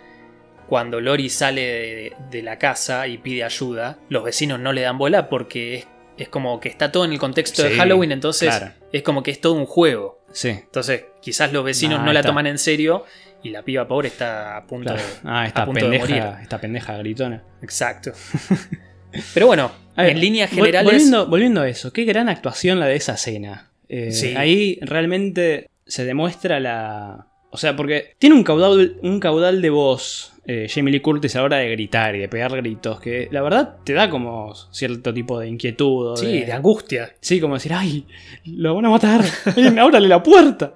cuando 0.68 1.02
Lori 1.02 1.30
sale 1.30 1.62
de, 1.62 2.14
de 2.32 2.42
la 2.42 2.58
casa 2.58 3.08
y 3.08 3.18
pide 3.18 3.44
ayuda. 3.44 3.98
Los 4.10 4.24
vecinos 4.24 4.60
no 4.60 4.72
le 4.74 4.82
dan 4.82 4.98
bola 4.98 5.30
porque 5.30 5.76
es, 5.76 5.88
es 6.18 6.30
como 6.30 6.60
que 6.60 6.70
está 6.70 6.92
todo 6.92 7.06
en 7.06 7.12
el 7.14 7.20
contexto 7.20 7.64
de 7.64 7.72
Halloween, 7.76 8.12
entonces 8.12 8.50
claro. 8.56 8.74
es 8.92 9.04
como 9.04 9.22
que 9.24 9.32
es 9.32 9.42
todo 9.42 9.54
un 9.54 9.66
juego. 9.66 10.22
Sí. 10.32 10.50
Entonces 10.50 11.06
quizás 11.22 11.52
los 11.54 11.64
vecinos 11.64 12.00
Ah, 12.02 12.06
no 12.06 12.14
la 12.14 12.22
está. 12.22 12.30
toman 12.30 12.48
en 12.48 12.58
serio 12.58 13.06
y 13.44 13.50
la 13.50 13.62
piba 13.64 13.88
pobre 13.88 14.08
está 14.08 14.56
a 14.58 14.66
punto 14.66 14.94
Claro. 14.94 15.08
de... 15.08 15.30
Ah, 15.30 15.42
a 15.42 15.46
esta 15.48 15.66
punto 15.66 15.90
de 15.90 16.00
morir. 16.00 16.24
esta 16.42 16.60
pendeja 16.62 16.98
gritona. 16.98 17.44
Exacto. 17.62 18.14
Pero 19.34 19.46
bueno, 19.48 19.72
A 19.96 20.04
ver, 20.04 20.12
en 20.14 20.22
líneas 20.22 20.50
generales... 20.50 20.86
Volviendo, 20.86 21.28
volviendo 21.28 21.62
a 21.62 21.70
eso, 21.70 21.92
qué 21.94 22.04
gran 22.04 22.30
actuación 22.30 22.80
la 22.80 22.88
de 22.88 22.96
esa 22.96 23.14
escena. 23.14 23.70
Eh, 23.96 24.12
Sí. 24.12 24.34
Ahí 24.36 24.80
realmente 24.82 25.70
se 25.86 26.04
demuestra 26.06 26.60
la. 26.60 27.28
O 27.52 27.58
sea, 27.58 27.76
porque 27.76 28.16
tiene 28.18 28.36
un 28.36 28.44
caudal, 28.44 28.98
un 29.04 29.20
caudal 29.20 29.62
de 29.62 29.70
voz, 29.70 30.34
eh, 30.48 30.66
Jamie 30.68 30.92
Lee 30.92 31.02
Curtis, 31.02 31.36
a 31.36 31.40
la 31.40 31.46
hora 31.46 31.58
de 31.58 31.70
gritar 31.70 32.16
y 32.16 32.20
de 32.20 32.28
pegar 32.28 32.56
gritos, 32.56 33.00
que 33.00 33.28
la 33.32 33.44
verdad 33.44 33.76
te 33.84 33.94
da 33.94 34.10
como 34.10 34.56
cierto 34.72 35.14
tipo 35.14 35.40
de 35.40 35.48
inquietud. 35.50 36.16
Sí, 36.18 36.40
de 36.42 36.52
angustia. 36.52 37.14
Sí, 37.22 37.40
como 37.40 37.54
decir, 37.54 37.74
¡ay! 37.74 38.08
¡Lo 38.46 38.74
van 38.74 38.86
a 38.86 38.90
matar! 38.90 39.22
¡Miren, 39.56 39.78
ábrale 39.80 40.08
la 40.08 40.24
puerta! 40.24 40.74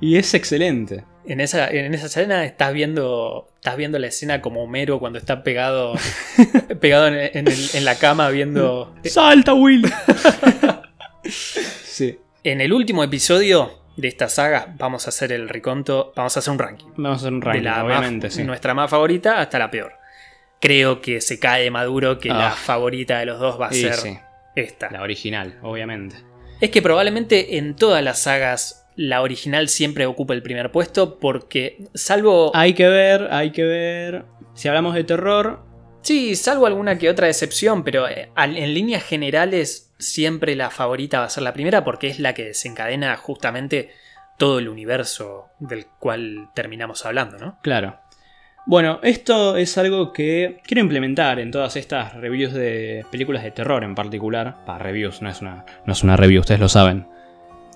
Y 0.00 0.16
es 0.16 0.32
excelente. 0.32 1.04
En 1.26 1.40
esa, 1.40 1.68
en 1.68 1.92
esa 1.92 2.06
escena 2.06 2.44
estás 2.46 2.72
viendo, 2.72 3.48
estás 3.56 3.76
viendo 3.76 3.98
la 3.98 4.06
escena 4.06 4.40
como 4.40 4.62
Homero 4.62 4.98
cuando 4.98 5.18
está 5.18 5.42
pegado, 5.42 5.92
pegado 6.80 7.08
en, 7.08 7.14
en 7.34 7.48
el- 7.48 7.68
en 7.74 7.84
la 7.84 7.96
cama 7.98 8.30
viendo... 8.30 8.94
¡Salta, 9.04 9.52
Will! 9.52 9.82
Sí. 11.96 12.18
En 12.44 12.60
el 12.60 12.72
último 12.74 13.02
episodio 13.02 13.70
de 13.96 14.08
esta 14.08 14.28
saga 14.28 14.74
vamos 14.76 15.06
a 15.06 15.08
hacer 15.08 15.32
el 15.32 15.48
reconto, 15.48 16.12
vamos 16.14 16.36
a 16.36 16.40
hacer 16.40 16.52
un 16.52 16.58
ranking. 16.58 16.88
Vamos 16.96 17.18
a 17.18 17.20
hacer 17.22 17.32
un 17.32 17.40
de 17.40 17.46
ranking, 17.46 17.62
la 17.64 17.84
obviamente, 17.84 18.26
más- 18.26 18.34
sí. 18.34 18.44
nuestra 18.44 18.74
más 18.74 18.90
favorita 18.90 19.40
hasta 19.40 19.58
la 19.58 19.70
peor. 19.70 19.94
Creo 20.60 21.00
que 21.00 21.20
se 21.22 21.38
cae 21.38 21.70
maduro 21.70 22.18
que 22.18 22.28
la 22.28 22.48
Ah. 22.48 22.52
favorita 22.52 23.18
de 23.18 23.24
los 23.26 23.40
dos 23.40 23.58
va 23.58 23.68
a 23.68 23.72
ser 23.72 23.94
sí, 23.94 24.18
esta. 24.54 24.90
la 24.90 25.00
original, 25.02 25.58
obviamente. 25.62 26.16
Es 26.60 26.68
que 26.70 26.82
probablemente 26.82 27.56
en 27.56 27.74
todas 27.76 28.02
las 28.04 28.18
sagas 28.20 28.86
la 28.96 29.22
original 29.22 29.68
siempre 29.68 30.04
ocupa 30.06 30.34
el 30.34 30.42
primer 30.42 30.70
puesto 30.72 31.18
porque 31.18 31.78
salvo 31.94 32.50
Hay 32.54 32.74
que 32.74 32.88
ver, 32.88 33.28
hay 33.30 33.52
que 33.52 33.64
ver. 33.64 34.24
Si 34.54 34.68
hablamos 34.68 34.94
de 34.94 35.04
terror, 35.04 35.60
sí, 36.06 36.36
salvo 36.36 36.66
alguna 36.66 36.98
que 36.98 37.10
otra 37.10 37.28
excepción, 37.28 37.82
pero 37.82 38.08
eh, 38.08 38.30
en 38.36 38.74
líneas 38.74 39.02
generales 39.02 39.92
siempre 39.98 40.54
la 40.54 40.70
favorita 40.70 41.20
va 41.20 41.26
a 41.26 41.30
ser 41.30 41.42
la 41.42 41.52
primera 41.52 41.84
porque 41.84 42.06
es 42.08 42.20
la 42.20 42.32
que 42.32 42.44
desencadena 42.44 43.16
justamente 43.16 43.90
todo 44.38 44.58
el 44.58 44.68
universo 44.68 45.48
del 45.58 45.86
cual 45.86 46.50
terminamos 46.54 47.04
hablando, 47.04 47.38
¿no? 47.38 47.58
claro. 47.62 47.98
Bueno, 48.68 48.98
esto 49.04 49.56
es 49.56 49.78
algo 49.78 50.12
que 50.12 50.60
quiero 50.66 50.80
implementar 50.80 51.38
en 51.38 51.52
todas 51.52 51.76
estas 51.76 52.14
reviews 52.14 52.52
de 52.52 53.06
películas 53.12 53.44
de 53.44 53.52
terror 53.52 53.84
en 53.84 53.94
particular. 53.94 54.56
Para 54.66 54.80
reviews, 54.80 55.22
no 55.22 55.30
es 55.30 55.40
una, 55.40 55.64
no 55.84 55.92
es 55.92 56.02
una 56.02 56.16
review, 56.16 56.40
ustedes 56.40 56.58
lo 56.58 56.68
saben. 56.68 57.06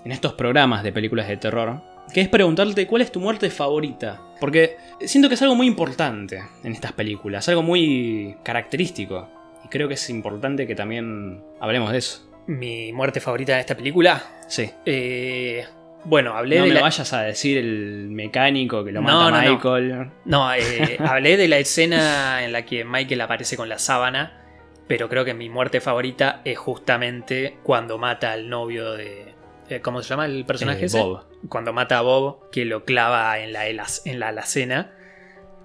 En 0.04 0.10
estos 0.10 0.32
programas 0.32 0.82
de 0.82 0.92
películas 0.92 1.28
de 1.28 1.36
terror, 1.36 1.80
que 2.12 2.20
es 2.20 2.28
preguntarte 2.28 2.86
cuál 2.86 3.02
es 3.02 3.12
tu 3.12 3.20
muerte 3.20 3.50
favorita. 3.50 4.20
Porque 4.40 4.76
siento 5.00 5.28
que 5.28 5.34
es 5.34 5.42
algo 5.42 5.54
muy 5.54 5.66
importante 5.66 6.42
en 6.64 6.72
estas 6.72 6.92
películas, 6.92 7.48
algo 7.48 7.62
muy 7.62 8.36
característico. 8.42 9.28
Y 9.64 9.68
creo 9.68 9.88
que 9.88 9.94
es 9.94 10.10
importante 10.10 10.66
que 10.66 10.74
también 10.74 11.42
hablemos 11.60 11.92
de 11.92 11.98
eso. 11.98 12.26
Mi 12.46 12.92
muerte 12.92 13.20
favorita 13.20 13.54
de 13.54 13.60
esta 13.60 13.76
película. 13.76 14.22
Sí. 14.48 14.70
eh, 14.86 15.64
bueno, 16.04 16.34
hablé 16.34 16.56
No 16.56 16.62
de 16.62 16.68
me 16.70 16.74
la... 16.76 16.80
vayas 16.80 17.12
a 17.12 17.20
decir 17.22 17.58
el 17.58 18.08
mecánico 18.10 18.82
que 18.82 18.90
lo 18.90 19.02
No, 19.02 19.06
mata 19.06 19.30
no, 19.30 19.42
no. 19.42 19.52
Michael. 19.52 20.10
No, 20.24 20.54
eh, 20.54 20.96
hablé 21.06 21.36
de 21.36 21.46
la 21.46 21.58
escena 21.58 22.42
en 22.42 22.52
la 22.52 22.64
que 22.64 22.84
Michael 22.86 23.20
aparece 23.20 23.54
con 23.58 23.68
la 23.68 23.78
sábana, 23.78 24.40
pero 24.88 25.10
creo 25.10 25.26
que 25.26 25.34
mi 25.34 25.50
muerte 25.50 25.82
favorita 25.82 26.40
es 26.46 26.56
justamente 26.58 27.58
cuando 27.62 27.98
mata 27.98 28.32
al 28.32 28.48
novio 28.48 28.92
de... 28.92 29.29
eh, 29.70 29.80
¿Cómo 29.80 30.02
se 30.02 30.08
llama 30.10 30.26
el 30.26 30.44
personaje 30.44 30.82
Eh, 30.82 30.86
ese? 30.86 31.00
Bob. 31.00 31.24
Cuando 31.48 31.72
mata 31.72 31.98
a 31.98 32.02
Bob, 32.02 32.50
que 32.50 32.64
lo 32.64 32.84
clava 32.84 33.38
en 33.38 33.52
la, 33.52 33.66
en 33.68 34.20
la 34.20 34.28
alacena. 34.28 34.92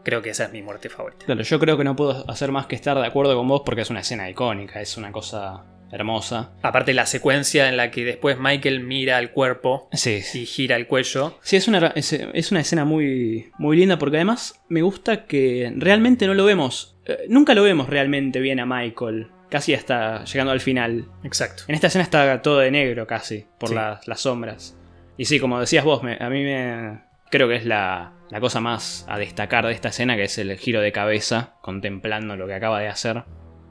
Creo 0.04 0.22
que 0.22 0.30
esa 0.30 0.46
es 0.46 0.52
mi 0.52 0.62
muerte 0.62 0.88
favorita. 0.90 1.26
Claro, 1.26 1.42
yo 1.42 1.60
creo 1.60 1.78
que 1.78 1.84
no 1.84 1.96
puedo 1.96 2.30
hacer 2.30 2.52
más 2.52 2.68
que 2.68 2.76
estar 2.76 2.98
de 3.00 3.08
acuerdo 3.08 3.36
con 3.36 3.48
vos 3.48 3.64
porque 3.66 3.82
es 3.82 3.90
una 3.90 4.02
escena 4.02 4.30
icónica, 4.30 4.80
es 4.80 4.98
una 4.98 5.12
cosa 5.12 5.66
hermosa. 5.92 6.52
Aparte 6.62 6.94
la 6.94 7.06
secuencia 7.08 7.70
en 7.70 7.78
la 7.78 7.90
que 7.90 8.04
después 8.06 8.38
Michael 8.40 8.82
mira 8.82 9.18
al 9.18 9.32
cuerpo 9.32 9.88
Sí, 9.94 10.22
y 10.34 10.46
gira 10.46 10.76
el 10.76 10.86
cuello. 10.88 11.40
Sí, 11.42 11.56
es 11.56 11.68
una, 11.68 11.88
es, 11.96 12.14
es 12.14 12.52
una 12.52 12.60
escena 12.60 12.86
muy, 12.86 13.50
muy 13.58 13.78
linda 13.78 13.98
porque 13.98 14.18
además 14.18 14.62
me 14.70 14.82
gusta 14.84 15.26
que 15.26 15.72
realmente 15.76 16.28
no 16.28 16.34
lo 16.36 16.46
vemos. 16.46 16.98
eh, 17.06 17.20
nunca 17.30 17.54
lo 17.56 17.64
vemos 17.64 17.90
realmente 17.90 18.40
bien 18.40 18.60
a 18.60 18.66
Michael. 18.68 19.30
Casi 19.50 19.74
hasta 19.74 20.24
llegando 20.26 20.52
al 20.52 20.60
final. 20.60 21.06
Exacto. 21.24 21.64
En 21.68 21.76
esta 21.76 21.88
escena 21.88 22.04
está 22.04 22.42
todo 22.42 22.60
de 22.60 22.72
negro 22.72 23.06
casi, 23.08 23.46
por 23.60 23.70
Sí. 23.70 23.76
las, 23.76 24.08
las 24.08 24.20
sombras. 24.22 24.78
Y 25.18 25.26
sí, 25.26 25.40
como 25.40 25.60
decías 25.60 25.86
vos, 25.86 26.04
me- 26.04 26.18
a 26.20 26.30
mí 26.30 26.44
me... 26.44 27.04
Creo 27.32 27.48
que 27.48 27.56
es 27.56 27.66
la, 27.66 28.14
la 28.30 28.40
cosa 28.40 28.60
más 28.60 29.06
a 29.10 29.18
destacar 29.18 29.66
de 29.66 29.74
esta 29.74 29.90
escena, 29.90 30.16
que 30.16 30.24
es 30.24 30.38
el 30.38 30.56
giro 30.58 30.82
de 30.82 30.92
cabeza, 30.92 31.56
contemplando 31.62 32.36
lo 32.38 32.48
que 32.48 32.54
acaba 32.54 32.80
de 32.80 32.88
hacer. 32.88 33.24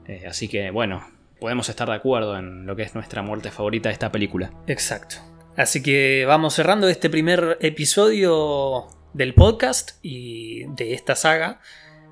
Eh, 0.07 0.25
así 0.27 0.47
que, 0.47 0.71
bueno, 0.71 1.05
podemos 1.39 1.67
estar 1.69 1.87
de 1.87 1.95
acuerdo 1.95 2.37
en 2.37 2.65
lo 2.65 2.75
que 2.75 2.83
es 2.83 2.95
nuestra 2.95 3.21
muerte 3.21 3.51
favorita 3.51 3.89
de 3.89 3.93
esta 3.93 4.11
película. 4.11 4.51
Exacto. 4.67 5.15
Así 5.57 5.81
que 5.81 6.25
vamos 6.27 6.53
cerrando 6.53 6.89
este 6.89 7.09
primer 7.09 7.57
episodio 7.61 8.87
del 9.13 9.33
podcast 9.33 9.91
y 10.01 10.65
de 10.75 10.93
esta 10.93 11.15
saga. 11.15 11.59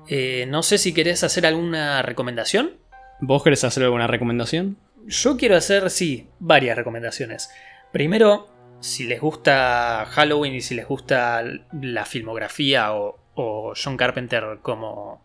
Eh, 0.08 0.46
no 0.48 0.62
sé 0.62 0.78
si 0.78 0.92
querés 0.94 1.22
hacer 1.24 1.46
alguna 1.46 2.00
recomendación. 2.02 2.72
¿Vos 3.20 3.42
querés 3.42 3.64
hacer 3.64 3.84
alguna 3.84 4.06
recomendación? 4.06 4.76
Yo 5.06 5.36
quiero 5.36 5.56
hacer, 5.56 5.90
sí, 5.90 6.28
varias 6.38 6.76
recomendaciones. 6.76 7.50
Primero, 7.92 8.48
si 8.80 9.04
les 9.04 9.20
gusta 9.20 10.06
Halloween 10.10 10.54
y 10.54 10.60
si 10.60 10.74
les 10.74 10.86
gusta 10.86 11.42
la 11.72 12.04
filmografía 12.04 12.94
o, 12.94 13.18
o 13.34 13.72
John 13.82 13.96
Carpenter 13.96 14.58
como, 14.62 15.22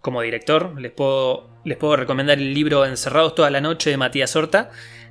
como 0.00 0.22
director, 0.22 0.80
les 0.80 0.92
puedo, 0.92 1.50
les 1.64 1.76
puedo 1.76 1.96
recomendar 1.96 2.38
el 2.38 2.54
libro 2.54 2.84
Encerrados 2.84 3.34
toda 3.34 3.50
la 3.50 3.60
noche 3.60 3.90
de 3.90 3.96
Matías 3.96 4.36
Horta, 4.36 4.70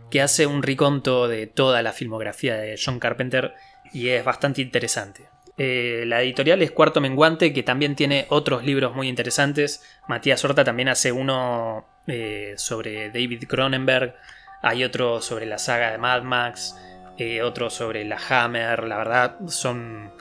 que 0.09 0.22
hace 0.22 0.45
un 0.45 0.63
riconto 0.63 1.28
de 1.28 1.47
toda 1.47 1.82
la 1.82 1.93
filmografía 1.93 2.55
de 2.55 2.80
John 2.84 2.99
Carpenter 2.99 3.53
y 3.93 4.09
es 4.09 4.24
bastante 4.24 4.61
interesante. 4.61 5.28
Eh, 5.57 6.03
la 6.05 6.22
editorial 6.22 6.61
es 6.61 6.72
Cuarto 6.72 7.01
Menguante, 7.01 7.53
que 7.53 7.63
también 7.63 7.95
tiene 7.95 8.26
otros 8.30 8.63
libros 8.63 8.93
muy 8.93 9.07
interesantes. 9.07 9.84
Matías 10.07 10.43
Horta 10.43 10.63
también 10.63 10.89
hace 10.89 11.11
uno 11.11 11.86
eh, 12.08 12.53
sobre 12.58 13.10
David 13.10 13.45
Cronenberg, 13.47 14.16
hay 14.62 14.84
otro 14.84 15.22
sobre 15.22 15.45
la 15.45 15.60
saga 15.60 15.91
de 15.91 15.99
Mad 15.99 16.24
Max, 16.24 16.76
eh, 17.18 17.41
otro 17.43 17.70
sobre 17.70 18.03
la 18.03 18.18
Hammer. 18.30 18.84
La 18.86 18.97
verdad, 18.97 19.36
son 19.47 20.12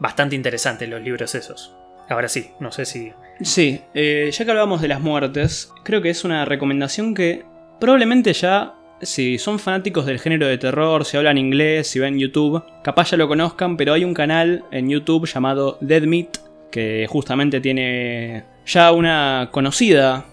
bastante 0.00 0.34
interesantes 0.34 0.88
los 0.88 1.00
libros 1.00 1.34
esos. 1.34 1.74
Ahora 2.08 2.28
sí, 2.28 2.50
no 2.60 2.72
sé 2.72 2.84
si. 2.84 3.12
Sí, 3.40 3.80
eh, 3.94 4.28
ya 4.32 4.44
que 4.44 4.50
hablamos 4.50 4.82
de 4.82 4.88
las 4.88 5.00
muertes, 5.00 5.72
creo 5.84 6.02
que 6.02 6.10
es 6.10 6.24
una 6.24 6.44
recomendación 6.44 7.14
que 7.14 7.44
probablemente 7.78 8.32
ya, 8.32 8.74
si 9.00 9.38
son 9.38 9.58
fanáticos 9.58 10.04
del 10.04 10.20
género 10.20 10.46
de 10.46 10.58
terror, 10.58 11.04
si 11.04 11.16
hablan 11.16 11.38
inglés, 11.38 11.86
si 11.86 11.98
ven 11.98 12.18
YouTube, 12.18 12.64
capaz 12.82 13.10
ya 13.10 13.16
lo 13.16 13.28
conozcan, 13.28 13.76
pero 13.76 13.92
hay 13.92 14.04
un 14.04 14.14
canal 14.14 14.64
en 14.72 14.90
YouTube 14.90 15.26
llamado 15.26 15.78
Dead 15.80 16.02
Meat, 16.02 16.38
que 16.70 17.06
justamente 17.08 17.60
tiene 17.60 18.44
ya 18.66 18.92
una 18.92 19.48
conocida 19.52 20.26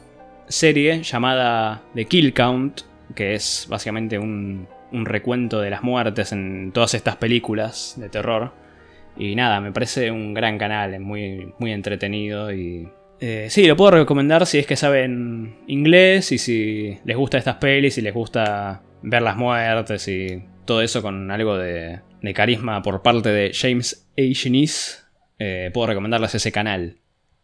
serie 0.49 1.03
llamada 1.03 1.83
The 1.95 2.05
Kill 2.05 2.33
Count, 2.33 2.81
que 3.15 3.35
es 3.35 3.67
básicamente 3.69 4.19
un, 4.19 4.67
un 4.91 5.05
recuento 5.05 5.61
de 5.61 5.69
las 5.69 5.83
muertes 5.83 6.31
en 6.31 6.71
todas 6.73 6.93
estas 6.93 7.15
películas 7.15 7.95
de 7.97 8.09
terror. 8.09 8.53
Y 9.17 9.35
nada, 9.35 9.61
me 9.61 9.71
parece 9.71 10.11
un 10.11 10.33
gran 10.33 10.57
canal, 10.57 10.99
muy, 10.99 11.53
muy 11.59 11.71
entretenido 11.71 12.53
y... 12.53 12.89
eh, 13.19 13.47
sí, 13.49 13.67
lo 13.67 13.75
puedo 13.75 13.91
recomendar 13.91 14.45
si 14.45 14.59
es 14.59 14.65
que 14.65 14.75
saben 14.75 15.57
inglés 15.67 16.31
y 16.31 16.37
si 16.37 16.97
les 17.03 17.17
gusta 17.17 17.37
estas 17.37 17.55
pelis, 17.55 17.95
si 17.95 18.01
les 18.01 18.13
gusta 18.13 18.81
ver 19.01 19.21
las 19.21 19.35
muertes 19.35 20.07
y 20.07 20.43
todo 20.65 20.81
eso 20.81 21.01
con 21.01 21.31
algo 21.31 21.57
de, 21.57 21.99
de 22.21 22.33
carisma 22.33 22.81
por 22.81 23.01
parte 23.01 23.29
de 23.29 23.51
James 23.53 24.09
A. 24.17 24.21
Shiniz, 24.21 25.05
eh, 25.37 25.69
puedo 25.73 25.87
recomendarles 25.87 26.35
ese 26.35 26.51
canal. 26.51 26.97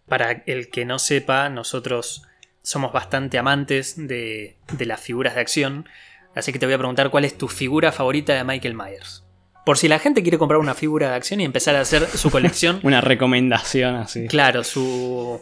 Para 0.07 0.43
el 0.45 0.69
que 0.69 0.85
no 0.85 0.99
sepa, 0.99 1.49
nosotros 1.49 2.23
somos 2.65 2.91
bastante 2.91 3.37
amantes 3.37 3.95
de, 3.95 4.57
de 4.73 4.85
las 4.85 4.99
figuras 4.99 5.35
de 5.35 5.41
acción. 5.41 5.87
Así 6.35 6.51
que 6.51 6.59
te 6.59 6.65
voy 6.65 6.73
a 6.73 6.77
preguntar 6.79 7.11
cuál 7.11 7.23
es 7.23 7.37
tu 7.37 7.47
figura 7.47 7.91
favorita 7.91 8.33
de 8.33 8.43
Michael 8.43 8.73
Myers. 8.73 9.23
Por 9.65 9.77
si 9.77 9.87
la 9.87 9.99
gente 9.99 10.23
quiere 10.23 10.37
comprar 10.37 10.59
una 10.59 10.73
figura 10.73 11.09
de 11.09 11.15
acción 11.15 11.39
y 11.41 11.45
empezar 11.45 11.75
a 11.75 11.81
hacer 11.81 12.05
su 12.07 12.29
colección. 12.31 12.79
Una 12.83 13.01
recomendación 13.01 13.95
así. 13.95 14.27
claro, 14.27 14.63
su, 14.63 15.41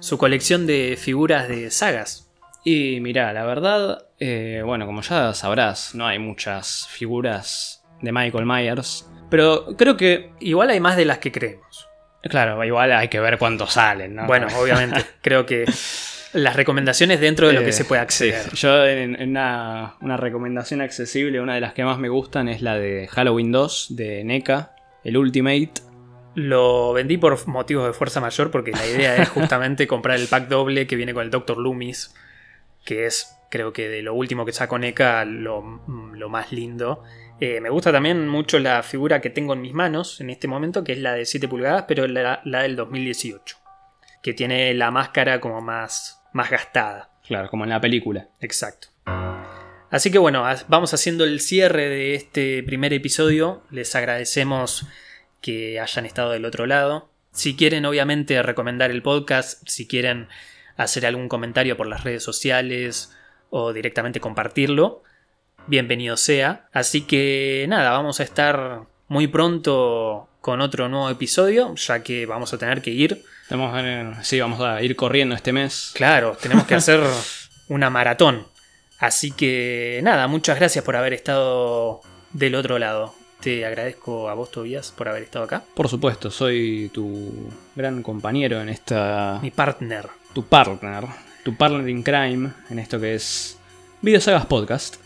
su 0.00 0.18
colección 0.18 0.66
de 0.66 0.96
figuras 1.00 1.48
de 1.48 1.70
sagas. 1.70 2.30
Y 2.64 2.98
mira, 3.00 3.32
la 3.32 3.44
verdad, 3.44 4.06
eh, 4.18 4.62
bueno, 4.64 4.86
como 4.86 5.02
ya 5.02 5.32
sabrás, 5.34 5.94
no 5.94 6.06
hay 6.06 6.18
muchas 6.18 6.88
figuras 6.88 7.82
de 8.00 8.12
Michael 8.12 8.46
Myers. 8.46 9.08
Pero 9.30 9.76
creo 9.76 9.96
que, 9.96 10.32
Igual 10.40 10.70
hay 10.70 10.80
más 10.80 10.96
de 10.96 11.04
las 11.04 11.18
que 11.18 11.32
creemos. 11.32 11.88
claro, 12.22 12.62
igual 12.64 12.92
hay 12.92 13.08
que 13.08 13.20
ver 13.20 13.38
cuántos 13.38 13.72
salen, 13.72 14.14
¿no? 14.14 14.26
Bueno, 14.26 14.46
obviamente, 14.58 15.04
creo 15.22 15.46
que 15.46 15.64
las 16.34 16.56
recomendaciones 16.56 17.20
dentro 17.20 17.46
de 17.48 17.54
lo 17.54 17.60
que 17.60 17.70
Eh, 17.70 17.72
se 17.72 17.84
puede 17.84 18.02
acceder. 18.02 18.42
sí. 18.50 18.56
Yo 18.56 18.86
en, 18.86 19.20
en 19.20 19.30
una, 19.30 19.94
una 20.00 20.16
recomendación 20.16 20.80
accesible, 20.80 21.40
una 21.40 21.54
de 21.54 21.60
las 21.60 21.72
que 21.72 21.84
más 21.84 21.98
me 21.98 22.08
gustan 22.08 22.48
es 22.48 22.60
la 22.60 22.76
de 22.76 23.06
Halloween 23.08 23.52
2 23.52 23.96
de 23.96 24.24
NECA, 24.24 24.74
el 25.04 25.16
Ultimate. 25.16 25.72
Lo 26.34 26.92
vendí 26.92 27.16
por 27.16 27.46
motivos 27.46 27.86
de 27.86 27.92
fuerza 27.92 28.20
mayor 28.20 28.50
porque 28.50 28.72
la 28.72 28.86
idea 28.86 29.16
es 29.16 29.28
justamente 29.28 29.86
comprar 29.88 30.18
el 30.18 30.26
pack 30.26 30.48
doble 30.48 30.86
que 30.86 30.96
viene 30.96 31.14
con 31.14 31.22
el 31.22 31.30
Dr. 31.30 31.56
Loomis, 31.58 32.14
que 32.84 33.06
es 33.06 33.36
creo 33.50 33.72
que 33.72 33.88
de 33.88 34.02
lo 34.02 34.14
último 34.14 34.44
que 34.44 34.52
sacó 34.52 34.78
NECA 34.78 35.24
lo, 35.24 35.80
lo 36.12 36.28
más 36.28 36.50
lindo. 36.50 37.04
Eh, 37.40 37.60
me 37.60 37.70
gusta 37.70 37.92
también 37.92 38.26
mucho 38.28 38.58
la 38.58 38.82
figura 38.82 39.20
que 39.20 39.30
tengo 39.30 39.52
en 39.54 39.60
mis 39.60 39.74
manos 39.74 40.20
en 40.20 40.30
este 40.30 40.48
momento, 40.48 40.82
que 40.82 40.92
es 40.92 40.98
la 40.98 41.12
de 41.14 41.24
7 41.24 41.46
pulgadas, 41.46 41.84
pero 41.86 42.08
la, 42.08 42.40
la 42.44 42.62
del 42.62 42.74
2018, 42.74 43.56
que 44.22 44.34
tiene 44.34 44.74
la 44.74 44.90
máscara 44.90 45.38
como 45.40 45.60
más, 45.60 46.23
más 46.34 46.50
gastada. 46.50 47.10
Claro, 47.26 47.48
como 47.48 47.64
en 47.64 47.70
la 47.70 47.80
película. 47.80 48.28
Exacto. 48.40 48.88
Así 49.90 50.10
que 50.10 50.18
bueno, 50.18 50.44
vamos 50.68 50.92
haciendo 50.92 51.24
el 51.24 51.40
cierre 51.40 51.88
de 51.88 52.14
este 52.14 52.62
primer 52.64 52.92
episodio. 52.92 53.62
Les 53.70 53.94
agradecemos 53.94 54.86
que 55.40 55.80
hayan 55.80 56.04
estado 56.04 56.32
del 56.32 56.44
otro 56.44 56.66
lado. 56.66 57.08
Si 57.30 57.56
quieren, 57.56 57.86
obviamente, 57.86 58.42
recomendar 58.42 58.90
el 58.90 59.02
podcast, 59.02 59.62
si 59.68 59.86
quieren 59.86 60.28
hacer 60.76 61.06
algún 61.06 61.28
comentario 61.28 61.76
por 61.76 61.86
las 61.86 62.02
redes 62.02 62.24
sociales 62.24 63.16
o 63.50 63.72
directamente 63.72 64.20
compartirlo, 64.20 65.04
bienvenido 65.68 66.16
sea. 66.16 66.68
Así 66.72 67.02
que 67.02 67.66
nada, 67.68 67.92
vamos 67.92 68.18
a 68.18 68.24
estar 68.24 68.82
muy 69.06 69.28
pronto 69.28 70.28
con 70.40 70.60
otro 70.60 70.88
nuevo 70.88 71.08
episodio, 71.08 71.74
ya 71.76 72.02
que 72.02 72.26
vamos 72.26 72.52
a 72.52 72.58
tener 72.58 72.82
que 72.82 72.90
ir. 72.90 73.24
Estamos 73.44 73.78
en- 73.78 74.16
sí, 74.24 74.40
vamos 74.40 74.60
a 74.60 74.82
ir 74.82 74.96
corriendo 74.96 75.34
este 75.34 75.52
mes. 75.52 75.92
Claro, 75.94 76.36
tenemos 76.40 76.64
que 76.66 76.74
hacer 76.80 77.00
una 77.68 77.88
maratón. 77.90 78.46
Así 78.98 79.30
que 79.32 80.00
nada, 80.02 80.26
muchas 80.28 80.58
gracias 80.58 80.84
por 80.84 80.96
haber 80.96 81.12
estado 81.14 82.00
del 82.32 82.54
otro 82.54 82.78
lado. 82.78 83.14
Te 83.40 83.66
agradezco 83.66 84.30
a 84.30 84.34
vos, 84.34 84.50
Tobías, 84.50 84.90
por 84.92 85.08
haber 85.08 85.24
estado 85.24 85.44
acá. 85.44 85.62
Por 85.74 85.88
supuesto, 85.88 86.30
soy 86.30 86.90
tu 86.94 87.50
gran 87.76 88.02
compañero 88.02 88.62
en 88.62 88.70
esta. 88.70 89.38
Mi 89.42 89.50
partner. 89.50 90.08
tu 90.32 90.46
partner. 90.46 91.04
Tu 91.44 91.54
partner 91.54 91.86
in 91.90 92.02
crime 92.02 92.50
en 92.70 92.78
esto 92.78 92.98
que 92.98 93.14
es 93.14 93.58
Videosagas 94.00 94.46
Podcast. 94.46 94.96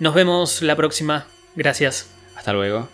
Nos 0.00 0.12
vemos 0.14 0.60
la 0.62 0.74
próxima. 0.74 1.26
Gracias. 1.54 2.08
Hasta 2.34 2.52
luego. 2.52 2.88